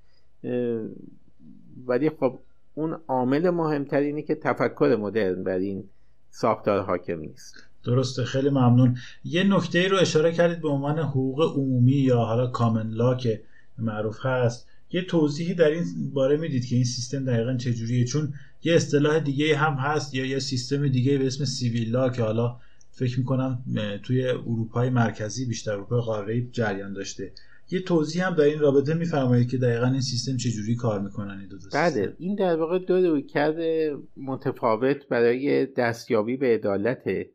ولی 1.86 2.10
خب 2.10 2.38
اون 2.74 2.96
عامل 3.08 3.50
مهمتر 3.50 4.00
اینه 4.00 4.22
که 4.22 4.34
تفکر 4.34 4.96
مدرن 5.00 5.44
بر 5.44 5.58
این 5.58 5.84
ساختار 6.30 6.80
حاکم 6.80 7.20
نیست. 7.20 7.54
درسته 7.84 8.24
خیلی 8.24 8.50
ممنون. 8.50 8.96
یه 9.24 9.56
نکته 9.56 9.78
ای 9.78 9.88
رو 9.88 9.98
اشاره 9.98 10.32
کردید 10.32 10.60
به 10.60 10.68
عنوان 10.68 10.98
حقوق 10.98 11.58
عمومی 11.58 11.92
یا 11.92 12.18
حالا 12.18 12.46
کامن 12.46 12.90
لا 12.90 13.14
که 13.14 13.42
معروف 13.78 14.26
هست. 14.26 14.68
یه 14.90 15.02
توضیحی 15.02 15.54
در 15.54 15.68
این 15.68 15.84
باره 16.14 16.36
می‌دید 16.36 16.66
که 16.66 16.74
این 16.74 16.84
سیستم 16.84 17.24
دقیقا 17.24 17.56
چجوریه 17.56 18.04
چون 18.04 18.32
یه 18.64 18.74
اصطلاح 18.74 19.18
دیگه 19.18 19.56
هم 19.56 19.72
هست 19.74 20.14
یا 20.14 20.26
یه 20.26 20.38
سیستم 20.38 20.88
دیگه 20.88 21.18
به 21.18 21.26
اسم 21.26 21.44
سیویل 21.44 21.90
لا 21.90 22.08
که 22.08 22.22
حالا 22.22 22.56
فکر 22.90 23.18
می‌کنم 23.18 23.64
توی 24.02 24.26
اروپای 24.26 24.90
مرکزی 24.90 25.46
بیشتر 25.46 25.72
اروپای 25.72 26.00
قاره 26.00 26.46
جریان 26.50 26.92
داشته. 26.92 27.32
یه 27.70 27.80
توضیح 27.80 28.26
هم 28.26 28.34
در 28.34 28.44
این 28.44 28.58
رابطه 28.58 28.94
میفرمایید 28.94 29.50
که 29.50 29.56
دقیقا 29.56 29.86
این 29.86 30.00
سیستم 30.00 30.36
چجوری 30.36 30.76
کار 30.76 31.00
می‌کنن 31.00 31.38
این 31.38 31.48
دو, 31.48 31.56
بله 31.74 32.16
این 32.18 32.34
در 32.34 32.56
واقع 32.56 32.78
دو 32.78 32.94
روی 32.94 33.22
کرده 33.22 33.96
متفاوت 34.16 35.08
برای 35.08 35.66
دستیابی 35.66 36.36
به 36.36 36.46
عدالته 36.46 37.30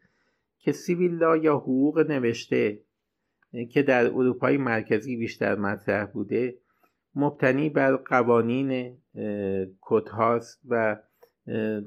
که 0.60 0.72
سیویل 0.72 1.12
لا 1.12 1.38
یا 1.38 1.56
حقوق 1.56 2.00
نوشته 2.00 2.80
که 3.72 3.84
در 3.84 4.06
اروپای 4.06 4.58
مرکزی 4.58 5.16
بیشتر 5.16 5.56
مطرح 5.56 6.06
بوده 6.06 6.56
مبتنی 7.16 7.70
بر 7.70 7.96
قوانین 7.96 8.98
کد 9.82 10.04
و 10.70 10.98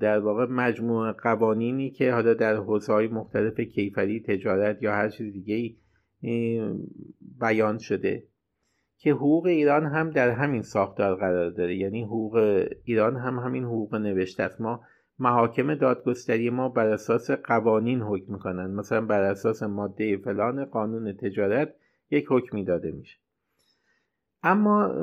در 0.01 0.19
واقع 0.19 0.47
مجموع 0.47 1.13
قوانینی 1.13 1.91
که 1.91 2.13
حالا 2.13 2.35
در 2.35 2.57
حوزه 2.57 2.93
های 2.93 3.09
مختلف 3.09 3.61
کیفری 3.61 4.21
تجارت 4.21 4.83
یا 4.83 4.93
هر 4.93 5.09
چیز 5.09 5.33
دیگه 5.33 5.77
بیان 7.41 7.79
شده 7.79 8.25
که 9.03 9.13
حقوق 9.13 9.47
ایران 9.47 9.87
هم 9.87 10.11
در 10.11 10.31
همین 10.31 10.63
ساختار 10.63 11.15
قرار 11.15 11.51
داره. 11.51 11.77
یعنی 11.77 12.03
حقوق 12.03 12.65
ایران 12.85 13.17
هم 13.17 13.39
همین 13.39 13.65
حقوق 13.65 13.95
نوشته 13.95 14.43
است. 14.43 14.61
ما 14.61 14.81
محاکم 15.19 15.75
دادگستری 15.75 16.51
ما 16.51 16.69
بر 16.69 16.87
اساس 16.87 17.31
قوانین 17.31 18.01
حکم 18.01 18.33
می‌کنن. 18.33 18.71
مثلا 18.71 19.01
بر 19.01 19.23
اساس 19.23 19.63
ماده 19.63 20.17
فلان 20.17 20.65
قانون 20.65 21.13
تجارت 21.13 21.75
یک 22.11 22.27
حکمی 22.29 22.65
داده 22.65 22.93
میشه. 22.93 23.19
اما 24.43 24.95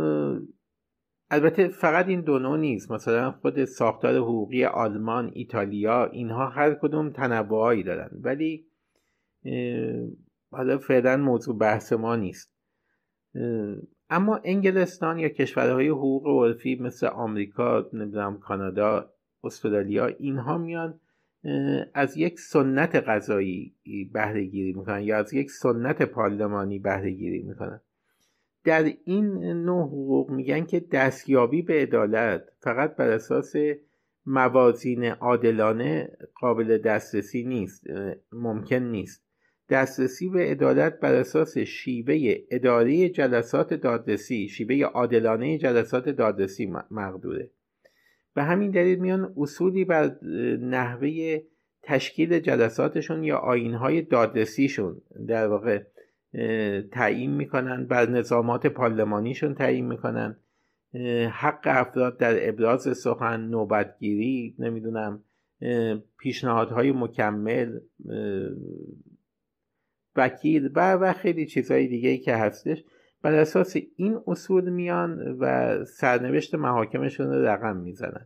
البته 1.31 1.67
فقط 1.67 2.07
این 2.07 2.21
دو 2.21 2.39
نوع 2.39 2.57
نیست. 2.57 2.91
مثلا 2.91 3.31
خود 3.31 3.65
ساختار 3.65 4.15
حقوقی 4.15 4.65
آلمان 4.65 5.31
ایتالیا 5.33 6.05
اینها 6.05 6.49
هر 6.49 6.73
کدوم 6.73 7.09
تنوعهایی 7.09 7.83
دارن. 7.83 8.09
ولی 8.23 8.65
حالا 10.51 10.77
فعلا 10.77 11.17
موضوع 11.17 11.57
بحث 11.57 11.93
ما 11.93 12.15
نیست. 12.15 12.53
اما 14.09 14.39
انگلستان 14.43 15.19
یا 15.19 15.29
کشورهای 15.29 15.87
حقوق 15.87 16.27
عرفی 16.27 16.75
مثل 16.75 17.07
آمریکا 17.07 17.89
نمی‌دونم 17.93 18.39
کانادا 18.39 19.13
استرالیا 19.43 20.05
اینها 20.05 20.57
میان 20.57 20.99
از 21.93 22.17
یک 22.17 22.39
سنت 22.39 22.95
غذایی 22.95 23.75
بهره 24.13 24.43
گیری 24.43 24.73
می‌کنن 24.73 25.01
یا 25.01 25.17
از 25.17 25.33
یک 25.33 25.51
سنت 25.51 26.01
پارلمانی 26.01 26.79
بهره 26.79 27.11
گیری 27.11 27.43
می‌کنن. 27.43 27.81
در 28.63 28.93
این 29.05 29.25
نوع 29.43 29.87
حقوق 29.87 30.31
میگن 30.31 30.65
که 30.65 30.79
دستیابی 30.79 31.61
به 31.61 31.73
عدالت 31.73 32.43
فقط 32.59 32.95
بر 32.95 33.09
اساس 33.09 33.53
موازین 34.25 35.05
عادلانه 35.05 36.17
قابل 36.35 36.77
دسترسی 36.77 37.43
نیست 37.43 37.83
ممکن 38.31 38.75
نیست. 38.75 39.23
دسترسی 39.69 40.29
به 40.29 40.39
عدالت 40.39 40.99
بر 40.99 41.13
اساس 41.13 41.57
شیوه 41.57 42.35
اداره 42.51 43.09
جلسات 43.09 43.73
دادرسی 43.73 44.47
شیوه 44.47 44.85
عادلانه 44.85 45.57
جلسات 45.57 46.09
دادرسی 46.09 46.73
مقدوره. 46.91 47.51
به 48.35 48.43
همین 48.43 48.71
دلیل 48.71 48.99
میان 48.99 49.33
اصولی 49.37 49.85
بر 49.85 50.15
نحوه 50.61 51.39
تشکیل 51.83 52.39
جلساتشون 52.39 53.23
یا 53.23 53.37
آینهای 53.37 54.01
دادرسیشون. 54.01 55.01
در 55.27 55.47
واقع 55.47 55.83
تعیین 56.91 57.31
می‌کنن 57.31 57.85
بر 57.85 58.09
نظامات 58.09 58.67
پارلمانیشون 58.67 59.55
تعیین 59.55 59.87
می‌کنن. 59.87 60.35
حق 61.31 61.59
افراد 61.65 62.17
در 62.17 62.49
ابراز 62.49 62.97
سخن 62.97 63.41
نوبتگیری 63.41 64.55
نمی‌دونم 64.59 65.23
پیشنهادهای 66.17 66.91
مکمل 66.91 67.79
وکیل 70.15 70.69
و 70.75 70.93
و 70.93 71.13
خیلی 71.13 71.45
چیزهای 71.45 71.87
دیگه 71.87 72.17
که 72.17 72.35
هستش. 72.35 72.83
بر 73.21 73.33
اساس 73.33 73.75
این 73.95 74.19
اصول 74.27 74.69
میان 74.69 75.37
و 75.39 75.75
سرنوشت 75.85 76.55
محاکمشون 76.55 77.27
رو 77.27 77.45
رقم 77.45 77.77
می‌زنن. 77.77 78.25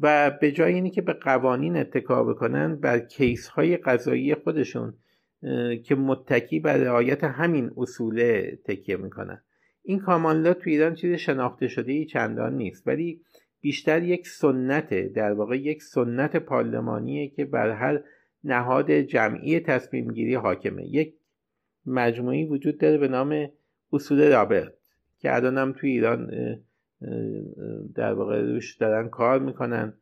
و 0.00 0.30
به 0.30 0.52
جای 0.52 0.74
اینی 0.74 0.90
که 0.90 1.02
به 1.02 1.12
قوانین 1.12 1.76
اتکا 1.76 2.24
بکنن 2.24 2.76
بر 2.76 2.98
کیس 2.98 3.48
های 3.48 3.76
قضایی 3.76 4.34
خودشون 4.34 4.94
که 5.84 5.94
متکی 5.94 6.60
بر 6.60 6.76
رعایت 6.76 7.24
همین 7.24 7.70
اصوله 7.76 8.58
تکیه 8.64 8.96
می‌کنن 8.96 9.42
این 9.82 9.98
کامانلا 9.98 10.54
تو 10.54 10.70
ایران 10.70 10.94
چیز 10.94 11.14
شناخته 11.14 11.68
شده 11.68 11.92
ای 11.92 12.06
چندان 12.06 12.56
نیست 12.56 12.88
ولی 12.88 13.20
بیشتر 13.60 14.02
یک 14.02 14.28
سنته 14.28 15.08
در 15.14 15.32
واقع 15.32 15.56
یک 15.56 15.82
سنت 15.82 16.36
پارلمانیه 16.36 17.28
که 17.28 17.44
بر 17.44 17.70
هر 17.70 18.00
نهاد 18.44 18.92
جمعی 18.92 19.60
تصمیم 19.60 20.12
گیری 20.12 20.34
حاکمه. 20.34 20.86
یک 20.86 21.14
مجموعی 21.86 22.44
وجود 22.44 22.78
داره 22.78 22.98
به 22.98 23.08
نام 23.08 23.48
اصول 23.92 24.32
رابرت 24.32 24.72
که 25.18 25.34
الان 25.34 25.72
تو 25.72 25.86
ایران 25.86 26.30
در 27.94 28.12
واقع 28.12 28.40
روش 28.40 28.76
دارن 28.76 29.08
کار 29.08 29.38
می‌کنن. 29.38 29.94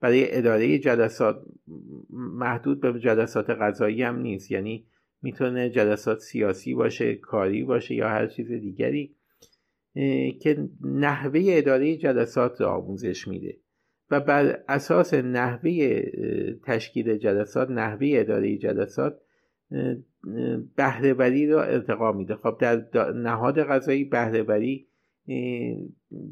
برای 0.00 0.36
اداره 0.38 0.78
جلسات 0.78 1.42
محدود 2.10 2.80
به 2.80 3.00
جلسات 3.00 3.50
غذایی 3.50 4.02
هم 4.02 4.18
نیست. 4.18 4.50
یعنی 4.50 4.86
می‌تونه 5.22 5.70
جلسات 5.70 6.18
سیاسی 6.18 6.74
باشه 6.74 7.14
کاری 7.14 7.64
باشه 7.64 7.94
یا 7.94 8.08
هر 8.08 8.26
چیز 8.26 8.52
دیگری 8.52 9.14
که 10.40 10.68
نحوه 10.84 11.40
اداره 11.46 11.96
جلسات 11.96 12.60
را 12.60 12.72
آموزش 12.76 13.28
میده. 13.28 13.56
و 14.10 14.20
بر 14.20 14.62
اساس 14.68 15.14
نحوه 15.14 16.02
تشکیل 16.64 17.16
جلسات 17.16 17.70
نحوه 17.70 18.08
اداره 18.12 18.56
جلسات 18.56 19.20
بهرهوری 20.76 21.46
را 21.46 21.64
ارتقا 21.64 22.12
میده. 22.12 22.34
خب 22.36 22.56
در 22.60 23.12
نهاد 23.12 23.62
غذایی 23.62 24.04
بهرهوری 24.04 24.86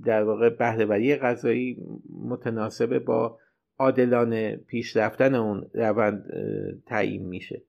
در 0.05 0.22
واقع 0.22 0.49
بهرهوری 0.49 1.16
غذایی 1.16 1.76
متناسب 2.11 2.99
با 2.99 3.39
عادلانه 3.78 4.57
پیش 4.57 4.97
رفتن 4.97 5.34
اون 5.34 5.70
روند 5.74 6.24
تعیین 6.86 7.26
میشه. 7.26 7.62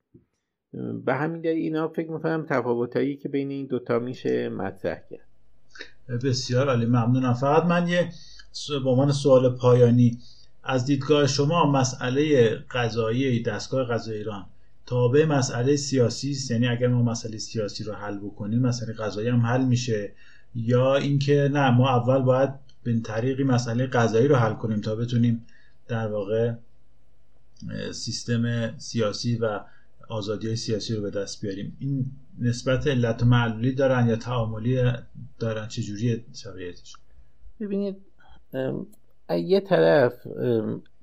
به 1.04 1.14
همین 1.14 1.40
دلیل 1.40 1.62
اینا 1.62 1.88
فکر 1.88 2.10
می‌کنم 2.10 2.46
تفاوتایی 2.48 3.16
که 3.16 3.28
بین 3.28 3.50
این 3.50 3.66
دوتا 3.66 3.98
میشه 3.98 4.48
مطرح 4.48 5.02
کرد. 5.10 6.24
بسیار 6.24 6.68
عالی 6.68 6.86
ممنونم. 6.86 7.34
فقط 7.34 7.64
من 7.64 7.88
یه 7.88 8.12
به 8.84 8.90
عنوان 8.90 9.12
سوال 9.12 9.56
پایانی 9.56 10.18
از 10.64 10.84
دیدگاه 10.84 11.26
شما 11.26 11.72
مسئله 11.72 12.48
قضایی 12.70 13.42
دستگاه 13.42 13.84
قضایی 13.84 14.18
ایران 14.18 14.46
تابع 14.86 15.24
مسئله 15.24 15.76
سیاسی 15.76 16.30
است؟ 16.30 16.50
یعنی 16.50 16.68
اگر 16.68 16.88
ما 16.88 17.02
مسئله 17.02 17.38
سیاسی 17.38 17.84
رو 17.84 17.92
حل 17.92 18.18
بکنیم 18.18 18.58
مسئله 18.58 18.92
قضایی 18.92 19.28
هم 19.28 19.40
حل 19.40 19.64
میشه؟ 19.64 20.12
یا 20.54 20.96
اینکه 20.96 21.50
نه 21.52 21.70
ما 21.70 21.88
اول 21.88 22.18
باید 22.18 22.50
به 22.82 23.00
طریقی 23.00 23.44
مسئله 23.44 23.86
قضایی 23.86 24.28
رو 24.28 24.36
حل 24.36 24.52
کنیم 24.52 24.80
تا 24.80 24.96
بتونیم 24.96 25.46
در 25.88 26.06
واقع 26.06 26.52
سیستم 27.92 28.74
سیاسی 28.78 29.36
و 29.36 29.60
آزادی 30.10 30.56
سیاسی 30.56 30.94
رو 30.94 31.02
به 31.02 31.10
دست 31.10 31.42
بیاریم. 31.42 31.76
این 31.80 32.06
نسبت 32.38 32.86
علت 32.86 33.22
معلولی 33.22 33.72
دارن 33.72 34.08
یا 34.08 34.16
تعاملی 34.16 34.82
دارن؟ 35.38 35.68
چجوری 35.68 36.24
شرایطش؟ 36.34 36.92
ببینید 37.60 37.96
یه 39.30 39.60
طرف 39.60 40.26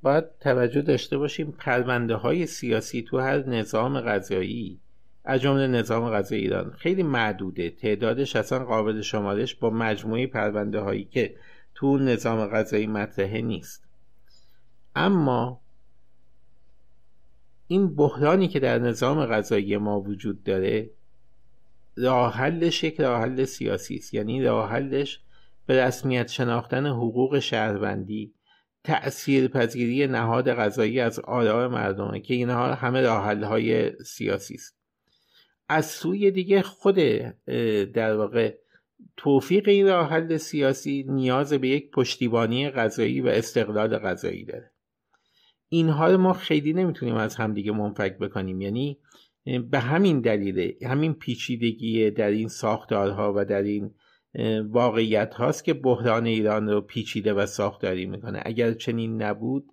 باید 0.01 0.26
توجه 0.39 0.82
داشته 0.82 1.18
باشیم 1.18 1.51
پرونده 1.51 2.16
های 2.16 2.45
سیاسی 2.45 3.01
تو 3.01 3.20
هر 3.20 3.49
نظام 3.49 4.01
غذایی 4.01 4.80
از 5.24 5.41
جمله 5.41 5.68
نظام 5.68 6.10
غذایی 6.10 6.41
ایران 6.41 6.72
خیلی 6.78 7.03
معدوده. 7.03 7.70
تعدادش 7.70 8.36
اصلا 8.36 8.66
قابل 8.66 9.01
شمارش 9.01 9.55
با 9.55 9.70
مجموعه 9.70 10.28
پرونده 10.28 10.80
هایی 10.80 11.05
که 11.05 11.36
تو 11.76 11.97
نظام 11.97 12.47
غذایی 12.47 12.88
مطرحه 12.88 13.41
نیست. 13.41 13.84
اما 14.95 15.62
این 17.68 17.95
بحرانی 17.95 18.47
که 18.47 18.59
در 18.59 18.80
نظام 18.80 19.26
غذایی 19.26 19.78
ما 19.78 20.01
وجود 20.01 20.43
داره 20.43 20.89
راه 21.97 22.34
حلش 22.34 22.84
یک 22.84 23.01
راه 23.01 23.22
حل 23.22 23.45
سیاسی 23.45 23.95
است. 23.95 24.13
یعنی 24.13 24.43
راه 24.43 24.70
حلش 24.70 25.20
به 25.65 25.84
رسمیت 25.86 26.28
شناختن 26.28 26.86
حقوق 26.86 27.39
شهروندی 27.39 28.34
تأثیر 28.84 29.47
پذیری 29.47 30.07
نهاد 30.07 30.53
غذایی 30.53 30.99
از 30.99 31.20
آراء 31.20 31.68
مردمه 31.68 32.20
که 32.20 32.34
اینها 32.34 32.74
همه 32.74 33.01
راه 33.01 33.34
های 33.45 33.91
سیاسی 34.03 34.53
است. 34.53 34.78
از 35.70 35.86
سوی 35.86 36.32
دیگه 36.32 36.61
خود 36.61 36.95
در 37.93 38.15
واقع 38.15 38.55
توفیق 39.18 39.68
این 39.68 39.88
راه 39.88 40.09
حل 40.09 40.38
سیاسی 40.38 41.05
نیاز 41.09 41.53
به 41.53 41.68
یک 41.68 41.91
پشتیبانی 41.91 42.70
غذایی 42.70 43.22
و 43.22 43.28
استقلال 43.28 43.97
غذایی 43.97 44.45
داره. 44.45 44.72
اینها 45.70 46.11
رو 46.11 46.18
ما 46.18 46.34
خیلی 46.34 46.74
نمی‌تونیم 46.74 47.15
از 47.15 47.36
همدیگه 47.36 47.72
منفک 47.72 48.18
بکنیم. 48.18 48.61
یعنی 48.61 48.99
به 49.70 49.80
همین 49.80 50.22
دلیل 50.22 50.74
همین 50.86 51.13
پیچیدگی 51.13 52.11
در 52.11 52.30
این 52.30 52.47
ساختارها 52.47 53.34
و 53.36 53.45
در 53.45 53.61
این 53.61 53.91
واقعیت 54.70 55.34
هاست 55.34 55.63
که 55.63 55.74
بحران 55.74 56.26
ایران 56.26 56.70
رو 56.70 56.82
پیچیده 56.82 57.34
و 57.34 57.45
ساختاری 57.45 58.05
می‌کنه. 58.05 58.41
اگر 58.45 58.74
چنین 58.74 59.22
نبود 59.22 59.65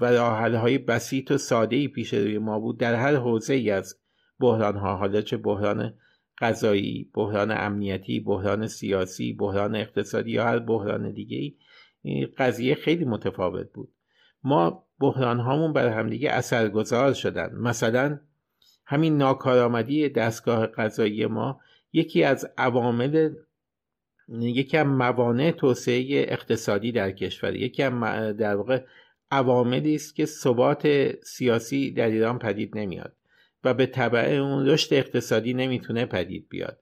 و 0.00 0.04
راحل 0.04 0.54
های 0.54 0.78
بسیط 0.78 1.30
و 1.30 1.38
ساده 1.38 1.76
ای 1.76 1.88
پیش 1.88 2.14
روی 2.14 2.38
ما 2.38 2.60
بود 2.60 2.78
در 2.78 2.94
هر 2.94 3.14
حوزه 3.14 3.54
ای 3.54 3.70
از 3.70 3.94
بحران 4.40 4.76
ها 4.76 4.96
حالا 4.96 5.20
چه 5.20 5.36
بحران 5.36 5.94
غذایی 6.38 7.10
بحران 7.14 7.50
امنیتی 7.50 8.20
بحران 8.20 8.66
سیاسی 8.66 9.32
بحران 9.32 9.76
اقتصادی 9.76 10.30
یا 10.30 10.44
هر 10.44 10.58
بحران 10.58 11.12
دیگه 11.12 11.36
ای 11.36 11.56
قضیه 12.38 12.74
خیلی 12.74 13.04
متفاوت 13.04 13.72
بود. 13.72 13.88
ما 14.44 14.86
بحران 15.00 15.40
هامون 15.40 15.72
بر 15.72 15.88
همدیگه 15.88 16.30
اثرگذار 16.30 17.12
شدن. 17.12 17.54
مثلا 17.54 18.20
همین 18.86 19.16
ناکارآمدی 19.16 20.08
دستگاه 20.08 20.66
قضایی 20.66 21.26
ما 21.26 21.60
یکی 21.92 22.24
از 22.24 22.52
عوامل 22.58 23.34
یکی 24.28 24.76
از 24.76 24.86
موانع 24.86 25.50
توسعه 25.50 26.26
اقتصادی 26.28 26.92
در 26.92 27.10
کشور 27.10 27.56
یکی 27.56 27.82
از 27.82 27.92
در 28.36 28.56
واقع 28.56 28.84
عواملی 29.30 29.94
است 29.94 30.14
که 30.14 30.26
ثبات 30.26 31.12
سیاسی 31.22 31.90
در 31.90 32.06
ایران 32.06 32.38
پدید 32.38 32.78
نمیاد 32.78 33.12
و 33.64 33.74
به 33.74 33.86
طبع 33.86 34.28
اون 34.28 34.66
رشد 34.66 34.94
اقتصادی 34.94 35.54
نمی‌تونه 35.54 36.06
پدید 36.06 36.46
بیاد. 36.48 36.78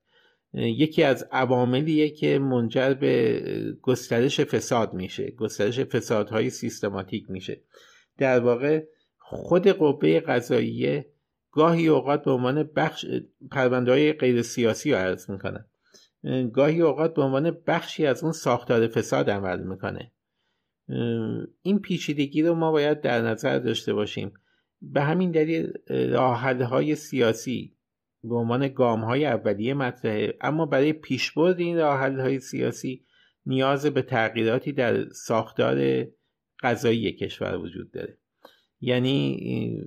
یکی 0.54 1.02
از 1.02 1.28
عواملیه 1.32 2.10
که 2.10 2.38
منجر 2.38 2.94
به 2.94 3.42
گسترش 3.82 4.40
فساد 4.40 4.94
میشه 4.94 5.30
گسترش 5.30 5.80
فسادهای 5.80 6.50
سیستماتیک 6.50 7.30
میشه. 7.30 7.60
در 8.18 8.40
واقع 8.40 8.84
خود 9.18 9.68
قوه 9.68 10.20
قضاییه 10.20 11.06
گاهی 11.52 11.88
اوقات 11.88 12.24
به 12.24 12.30
عنوان 12.30 12.62
بخش 12.62 13.06
پرونده 13.50 13.90
های 13.90 14.12
غیر 14.12 14.42
سیاسی 14.42 14.92
رو 14.92 14.98
عرض 14.98 15.30
می‌کنن 15.30 15.64
گاهی 16.52 16.80
اوقات 16.80 17.14
به 17.14 17.22
عنوان 17.22 17.56
بخشی 17.66 18.06
از 18.06 18.22
اون 18.22 18.32
ساختار 18.32 18.86
فساد 18.86 19.30
عمل 19.30 19.60
می‌کنه. 19.60 20.10
این 21.62 21.78
پیچیدگی 21.78 22.42
رو 22.42 22.54
ما 22.54 22.72
باید 22.72 23.00
در 23.00 23.22
نظر 23.22 23.58
داشته 23.58 23.94
باشیم. 23.94 24.32
به 24.82 25.00
همین 25.00 25.30
دلیل 25.30 25.72
های 26.62 26.94
سیاسی 26.94 27.73
به 28.28 28.34
عنوان 28.34 28.68
گام 28.68 29.04
های 29.04 29.26
اولیه 29.26 29.74
مطرحه. 29.74 30.34
اما 30.40 30.66
برای 30.66 30.92
پیشبرد 30.92 31.58
این 31.58 31.78
های 31.78 32.40
سیاسی 32.40 33.04
نیاز 33.46 33.86
به 33.86 34.02
تغییراتی 34.02 34.72
در 34.72 35.08
ساختار 35.08 36.06
قضایی 36.62 37.12
کشور 37.12 37.56
وجود 37.56 37.90
داره. 37.90 38.18
یعنی 38.80 39.80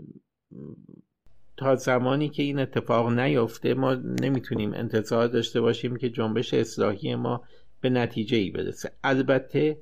تا 1.58 1.76
زمانی 1.76 2.30
که 2.30 2.44
این 2.44 2.60
اتفاق 2.60 3.20
نیفته 3.20 3.74
ما 3.74 3.94
نمی‌تونیم 3.94 4.74
انتظار 4.74 5.28
داشته 5.28 5.62
باشیم 5.62 5.96
که 5.96 6.10
جنبش 6.10 6.54
اصلاحی 6.54 7.16
ما 7.16 7.44
به 7.82 7.90
نتیجه 7.90 8.38
ای 8.38 8.50
برسه. 8.50 8.92
البته 9.04 9.82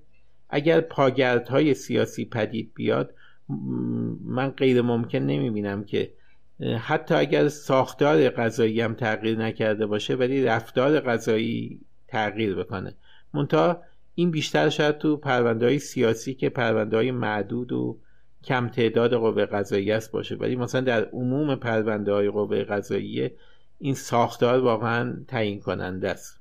اگر 0.50 0.82
پاگردهای 0.82 1.74
سیاسی 1.74 2.26
پدید 2.26 2.74
بیاد 2.76 3.16
من 4.22 4.50
غیر 4.50 4.82
ممکن 4.82 5.20
نمی‌بینم 5.20 5.84
که 5.84 6.14
حتی 6.80 7.16
اگر 7.16 7.48
ساختار 7.48 8.30
غذایی 8.30 8.82
هم 8.82 8.94
تغییر 8.94 9.38
نکرده 9.38 9.86
باشه 9.86 10.16
ولی 10.16 10.46
رفتار 10.46 11.00
غذایی 11.00 11.80
تغییر 12.08 12.56
بکنه. 12.56 12.94
منتها 13.34 13.82
این 14.16 14.32
بیشتر 14.32 14.70
شاید 14.70 14.98
تو 14.98 15.18
پرونده 15.18 15.66
های 15.66 15.80
سیاسی 15.80 16.34
که 16.34 16.50
پرونده 16.50 16.98
های 16.98 17.12
معدود 17.12 17.72
و 17.72 17.98
کم 18.44 18.68
تعداد 18.68 19.14
قوه 19.14 19.46
قضایی 19.46 19.92
است 19.92 20.12
باشه. 20.12 20.36
ولی 20.36 20.56
مثلا 20.56 20.82
در 20.82 21.06
عموم 21.06 21.56
پرونده 21.56 22.14
های 22.14 22.30
قوه 22.30 22.64
قضایی 22.64 23.30
این 23.80 23.94
ساختار 23.94 24.60
واقعا 24.60 25.24
تعیین 25.28 25.60
کننده 25.60 26.10
است. 26.10 26.40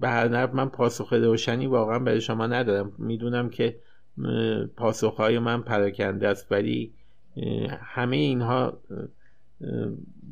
به 0.00 0.08
هر 0.08 0.46
من 0.46 0.68
پاسخ 0.68 1.12
روشنی 1.12 1.66
واقعا 1.66 1.98
برای 1.98 2.20
شما 2.20 2.46
ندارم. 2.46 2.92
می‌دونم 2.98 3.50
که 3.50 3.76
پاسخهای 4.76 5.38
من 5.38 5.62
پراکنده 5.62 6.28
است 6.28 6.46
ولی 6.50 6.94
همه 7.80 8.16
اینها 8.16 8.78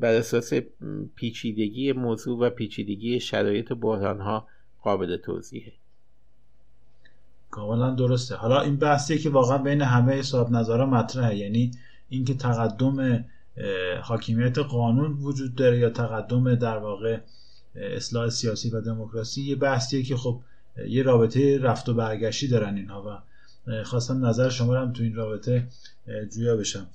بر 0.01 0.15
اساس 0.15 0.53
پیچیدگی 1.15 1.93
موضوع 1.93 2.39
و 2.39 2.51
پیچیدگی 2.51 3.21
شرایط 3.21 3.73
بحران 3.73 4.21
ها 4.21 4.47
قابل 4.83 5.17
توضیحه. 5.17 5.73
کاملا 7.51 7.91
درسته. 7.91 8.37
حالا 8.37 8.61
این 8.61 8.77
بحثیه 8.77 9.19
که 9.19 9.31
واقعا 9.31 9.59
بین 9.59 9.83
همه 9.83 10.13
حساب 10.13 10.51
نظارا 10.51 10.87
مطرحه. 10.87 11.37
یعنی 11.37 11.71
اینکه 12.09 12.35
تقدم 12.35 13.25
حاکمیت 14.03 14.59
قانون 14.59 15.13
وجود 15.13 15.55
داره 15.55 15.79
یا 15.79 15.91
تقدم 15.91 16.55
در 16.55 16.79
واقع 16.79 17.19
اصلاح 17.75 18.29
سیاسی 18.29 18.71
و 18.71 18.81
دموکراسی 18.81 19.43
یه 19.43 19.57
بحثیه 19.57 20.03
که 20.03 20.17
خب 20.17 20.41
یه 20.89 21.03
رابطه 21.03 21.59
رفت 21.59 21.89
و 21.89 21.95
برگشتی 21.95 22.49
دارن 22.49 22.77
اینها 22.77 23.03
و 23.03 23.30
خواستم 23.85 24.27
نظر 24.27 24.49
شما 24.49 24.77
هم 24.77 24.93
تو 24.93 25.03
این 25.03 25.15
رابطه 25.15 25.67
جویا 26.35 26.57
بشم. 26.57 26.87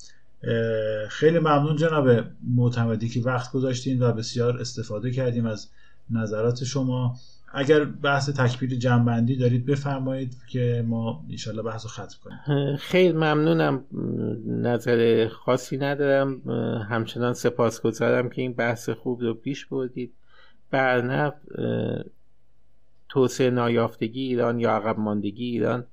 خیلی 1.10 1.40
ممنون 1.40 1.76
جناب 1.76 2.10
معتمدی 2.56 3.10
که 3.10 3.22
وقت 3.22 3.52
گذاشتین 3.52 4.04
و 4.04 4.12
بسیار 4.12 4.58
استفاده 4.58 5.12
کردیم 5.12 5.46
از 5.46 5.70
نظرات 6.10 6.64
شما. 6.64 7.16
اگر 7.54 7.84
بحث 7.86 8.30
تکبیر 8.30 8.76
جنبندی 8.76 9.36
دارید 9.36 9.66
بفرمایید 9.66 10.38
که 10.48 10.86
ما 10.88 11.26
انشالله 11.30 11.62
بحث 11.62 11.86
رو 11.86 11.90
ختم 11.90 12.18
کنیم. 12.24 12.78
خیلی 12.78 13.14
ممنونم. 13.14 13.84
نظر 14.48 15.28
خاصی 15.28 15.78
ندارم. 15.78 16.42
همچنان 16.90 17.34
سپاسگزارم 17.34 18.30
که 18.30 18.42
این 18.42 18.54
بحث 18.54 18.90
خوب 18.90 19.22
رو 19.22 19.34
پیش 19.34 19.66
بردید. 19.66 20.14
برنف 20.72 21.34
توسعه 23.10 23.50
نایافتگی 23.50 24.22
ایران 24.22 24.60
یا 24.60 24.72
عقب 24.72 25.00
ماندگی 25.00 25.46
ایران 25.46 25.86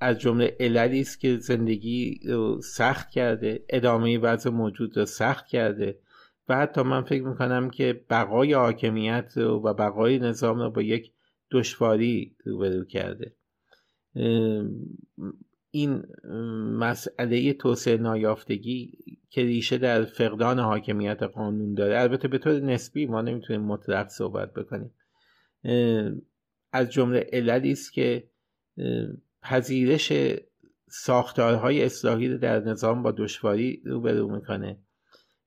از 0.00 0.18
جمله 0.18 0.56
عللی 0.60 1.00
است 1.00 1.20
که 1.20 1.36
زندگی 1.36 2.20
سخت 2.62 3.10
کرده 3.10 3.64
ادامه 3.68 4.18
وضع 4.18 4.50
موجود 4.50 4.98
رو 4.98 5.04
سخت 5.04 5.46
کرده. 5.46 5.98
و 6.48 6.56
حتی 6.56 6.82
من 6.82 7.02
فکر 7.02 7.22
می‌کنم 7.22 7.70
که 7.70 8.04
بقای 8.10 8.52
حاکمیت 8.52 9.36
و 9.36 9.74
بقای 9.74 10.18
نظام 10.18 10.60
رو 10.60 10.70
با 10.70 10.82
یک 10.82 11.12
دشواری 11.50 12.36
روبرو 12.44 12.84
کرده. 12.84 13.32
این 15.70 16.02
مسئله 16.78 17.52
توسعه 17.52 17.96
نایافتگی 17.96 18.98
که 19.30 19.42
ریشه 19.42 19.78
در 19.78 20.04
فقدان 20.04 20.58
حاکمیت 20.58 21.22
قانون 21.22 21.74
داره. 21.74 22.00
البته 22.00 22.28
به 22.28 22.38
طور 22.38 22.60
نسبی 22.60 23.06
ما 23.06 23.22
نمی‌تونیم 23.22 23.62
مطلق 23.62 24.08
صحبت 24.08 24.54
بکنیم. 24.54 24.90
از 26.72 26.90
جمله 26.90 27.26
عللی 27.32 27.72
است 27.72 27.92
که 27.92 28.29
پذیرش 29.42 30.12
ساختارهای 30.88 31.84
اصلاحی 31.84 32.28
رو 32.28 32.38
در 32.38 32.60
نظام 32.60 33.02
با 33.02 33.10
دشواری 33.12 33.82
روبرو 33.84 34.30
می‌کنه. 34.30 34.78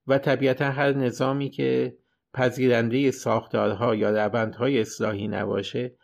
و 0.07 0.17
طبیعتا 0.17 0.65
هر 0.65 0.93
نظامی 0.93 1.49
که 1.49 1.97
پذیرنده 2.33 3.11
ساختارها 3.11 3.95
یا 3.95 4.09
روندهای 4.09 4.81
اصلاحی 4.81 5.27
نباشه 5.27 5.95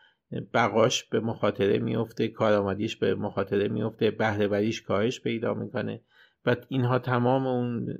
بقاش 0.53 1.03
به 1.03 1.19
مخاطره 1.19 1.79
میفته 1.79 2.27
کارآمدیش 2.27 2.97
به 2.97 3.15
مخاطره 3.15 3.67
میفته 3.67 4.11
بهرهوریش 4.11 4.81
کاهش 4.81 5.21
پیدا 5.21 5.53
می‌کنه. 5.53 6.01
و 6.45 6.55
اینها 6.67 6.99
تمام 6.99 7.47
اون 7.47 7.97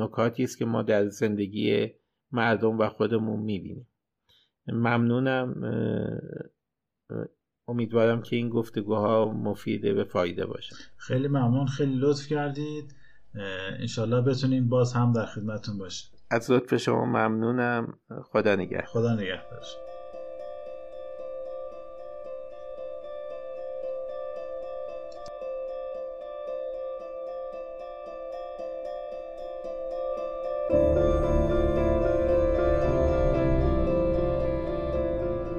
نکاتی 0.00 0.44
است 0.44 0.58
که 0.58 0.64
ما 0.64 0.82
در 0.82 1.08
زندگی 1.08 1.90
مردم 2.32 2.78
و 2.78 2.88
خودمون 2.88 3.40
می‌بینیم. 3.40 3.86
ممنونم 4.66 5.54
امیدوارم 7.68 8.22
که 8.22 8.36
این 8.36 8.48
گفتگوها 8.48 9.24
مفیده 9.24 9.94
به 9.94 10.04
فایده 10.04 10.46
باشه. 10.46 10.76
خیلی 10.96 11.28
ممنون. 11.28 11.66
خیلی 11.66 11.94
لطف 11.94 12.26
کردید. 12.26 12.94
انشالله 13.80 14.20
بتونیم 14.20 14.68
باز 14.68 14.92
هم 14.92 15.12
در 15.12 15.26
خدمتون 15.26 15.78
باشیم. 15.78 16.10
از 16.30 16.50
لطف 16.50 16.76
شما 16.76 17.04
ممنونم. 17.04 17.98
خدا 18.24 18.56
نگه 18.56 18.82
خدا 18.82 19.14
نگهدار. 19.14 19.62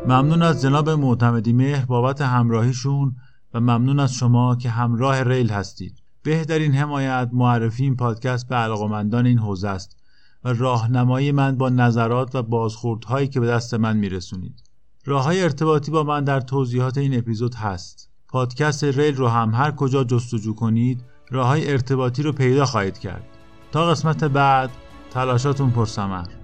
ممنون 0.09 0.41
از 0.41 0.61
جناب 0.61 0.89
معتمدی 0.89 1.53
مهر 1.53 1.85
بابت 1.85 2.21
همراهیشون 2.21 3.15
و 3.53 3.59
ممنون 3.59 3.99
از 3.99 4.13
شما 4.13 4.55
که 4.55 4.69
همراه 4.69 5.23
ریل 5.23 5.49
هستید. 5.49 6.03
بهترین 6.23 6.75
حمایت 6.75 7.29
معرفی 7.33 7.83
این 7.83 7.95
پادکست 7.95 8.47
به 8.47 8.55
علاقمندان 8.55 9.25
این 9.25 9.39
حوزه 9.39 9.67
است 9.67 9.97
و 10.43 10.53
راهنمایی 10.53 11.31
من 11.31 11.57
با 11.57 11.69
نظرات 11.69 12.35
و 12.35 12.43
بازخوردهایی 12.43 13.27
که 13.27 13.39
به 13.39 13.47
دست 13.47 13.73
من 13.73 13.97
میرسونید. 13.97 14.63
راه 15.05 15.23
های 15.23 15.43
ارتباطی 15.43 15.91
با 15.91 16.03
من 16.03 16.23
در 16.23 16.41
توضیحات 16.41 16.97
این 16.97 17.17
اپیزود 17.17 17.55
هست. 17.55 18.09
پادکست 18.27 18.83
ریل 18.83 19.15
رو 19.15 19.27
هم 19.27 19.53
هر 19.53 19.71
کجا 19.71 20.03
جستجو 20.03 20.55
کنید 20.55 21.03
راه 21.31 21.47
های 21.47 21.71
ارتباطی 21.71 22.23
رو 22.23 22.31
پیدا 22.31 22.65
خواهید 22.65 22.97
کرد. 22.97 23.23
تا 23.71 23.85
قسمت 23.85 24.23
بعد 24.23 24.69
تلاشاتون 25.11 25.71
پرسمر 25.71 26.38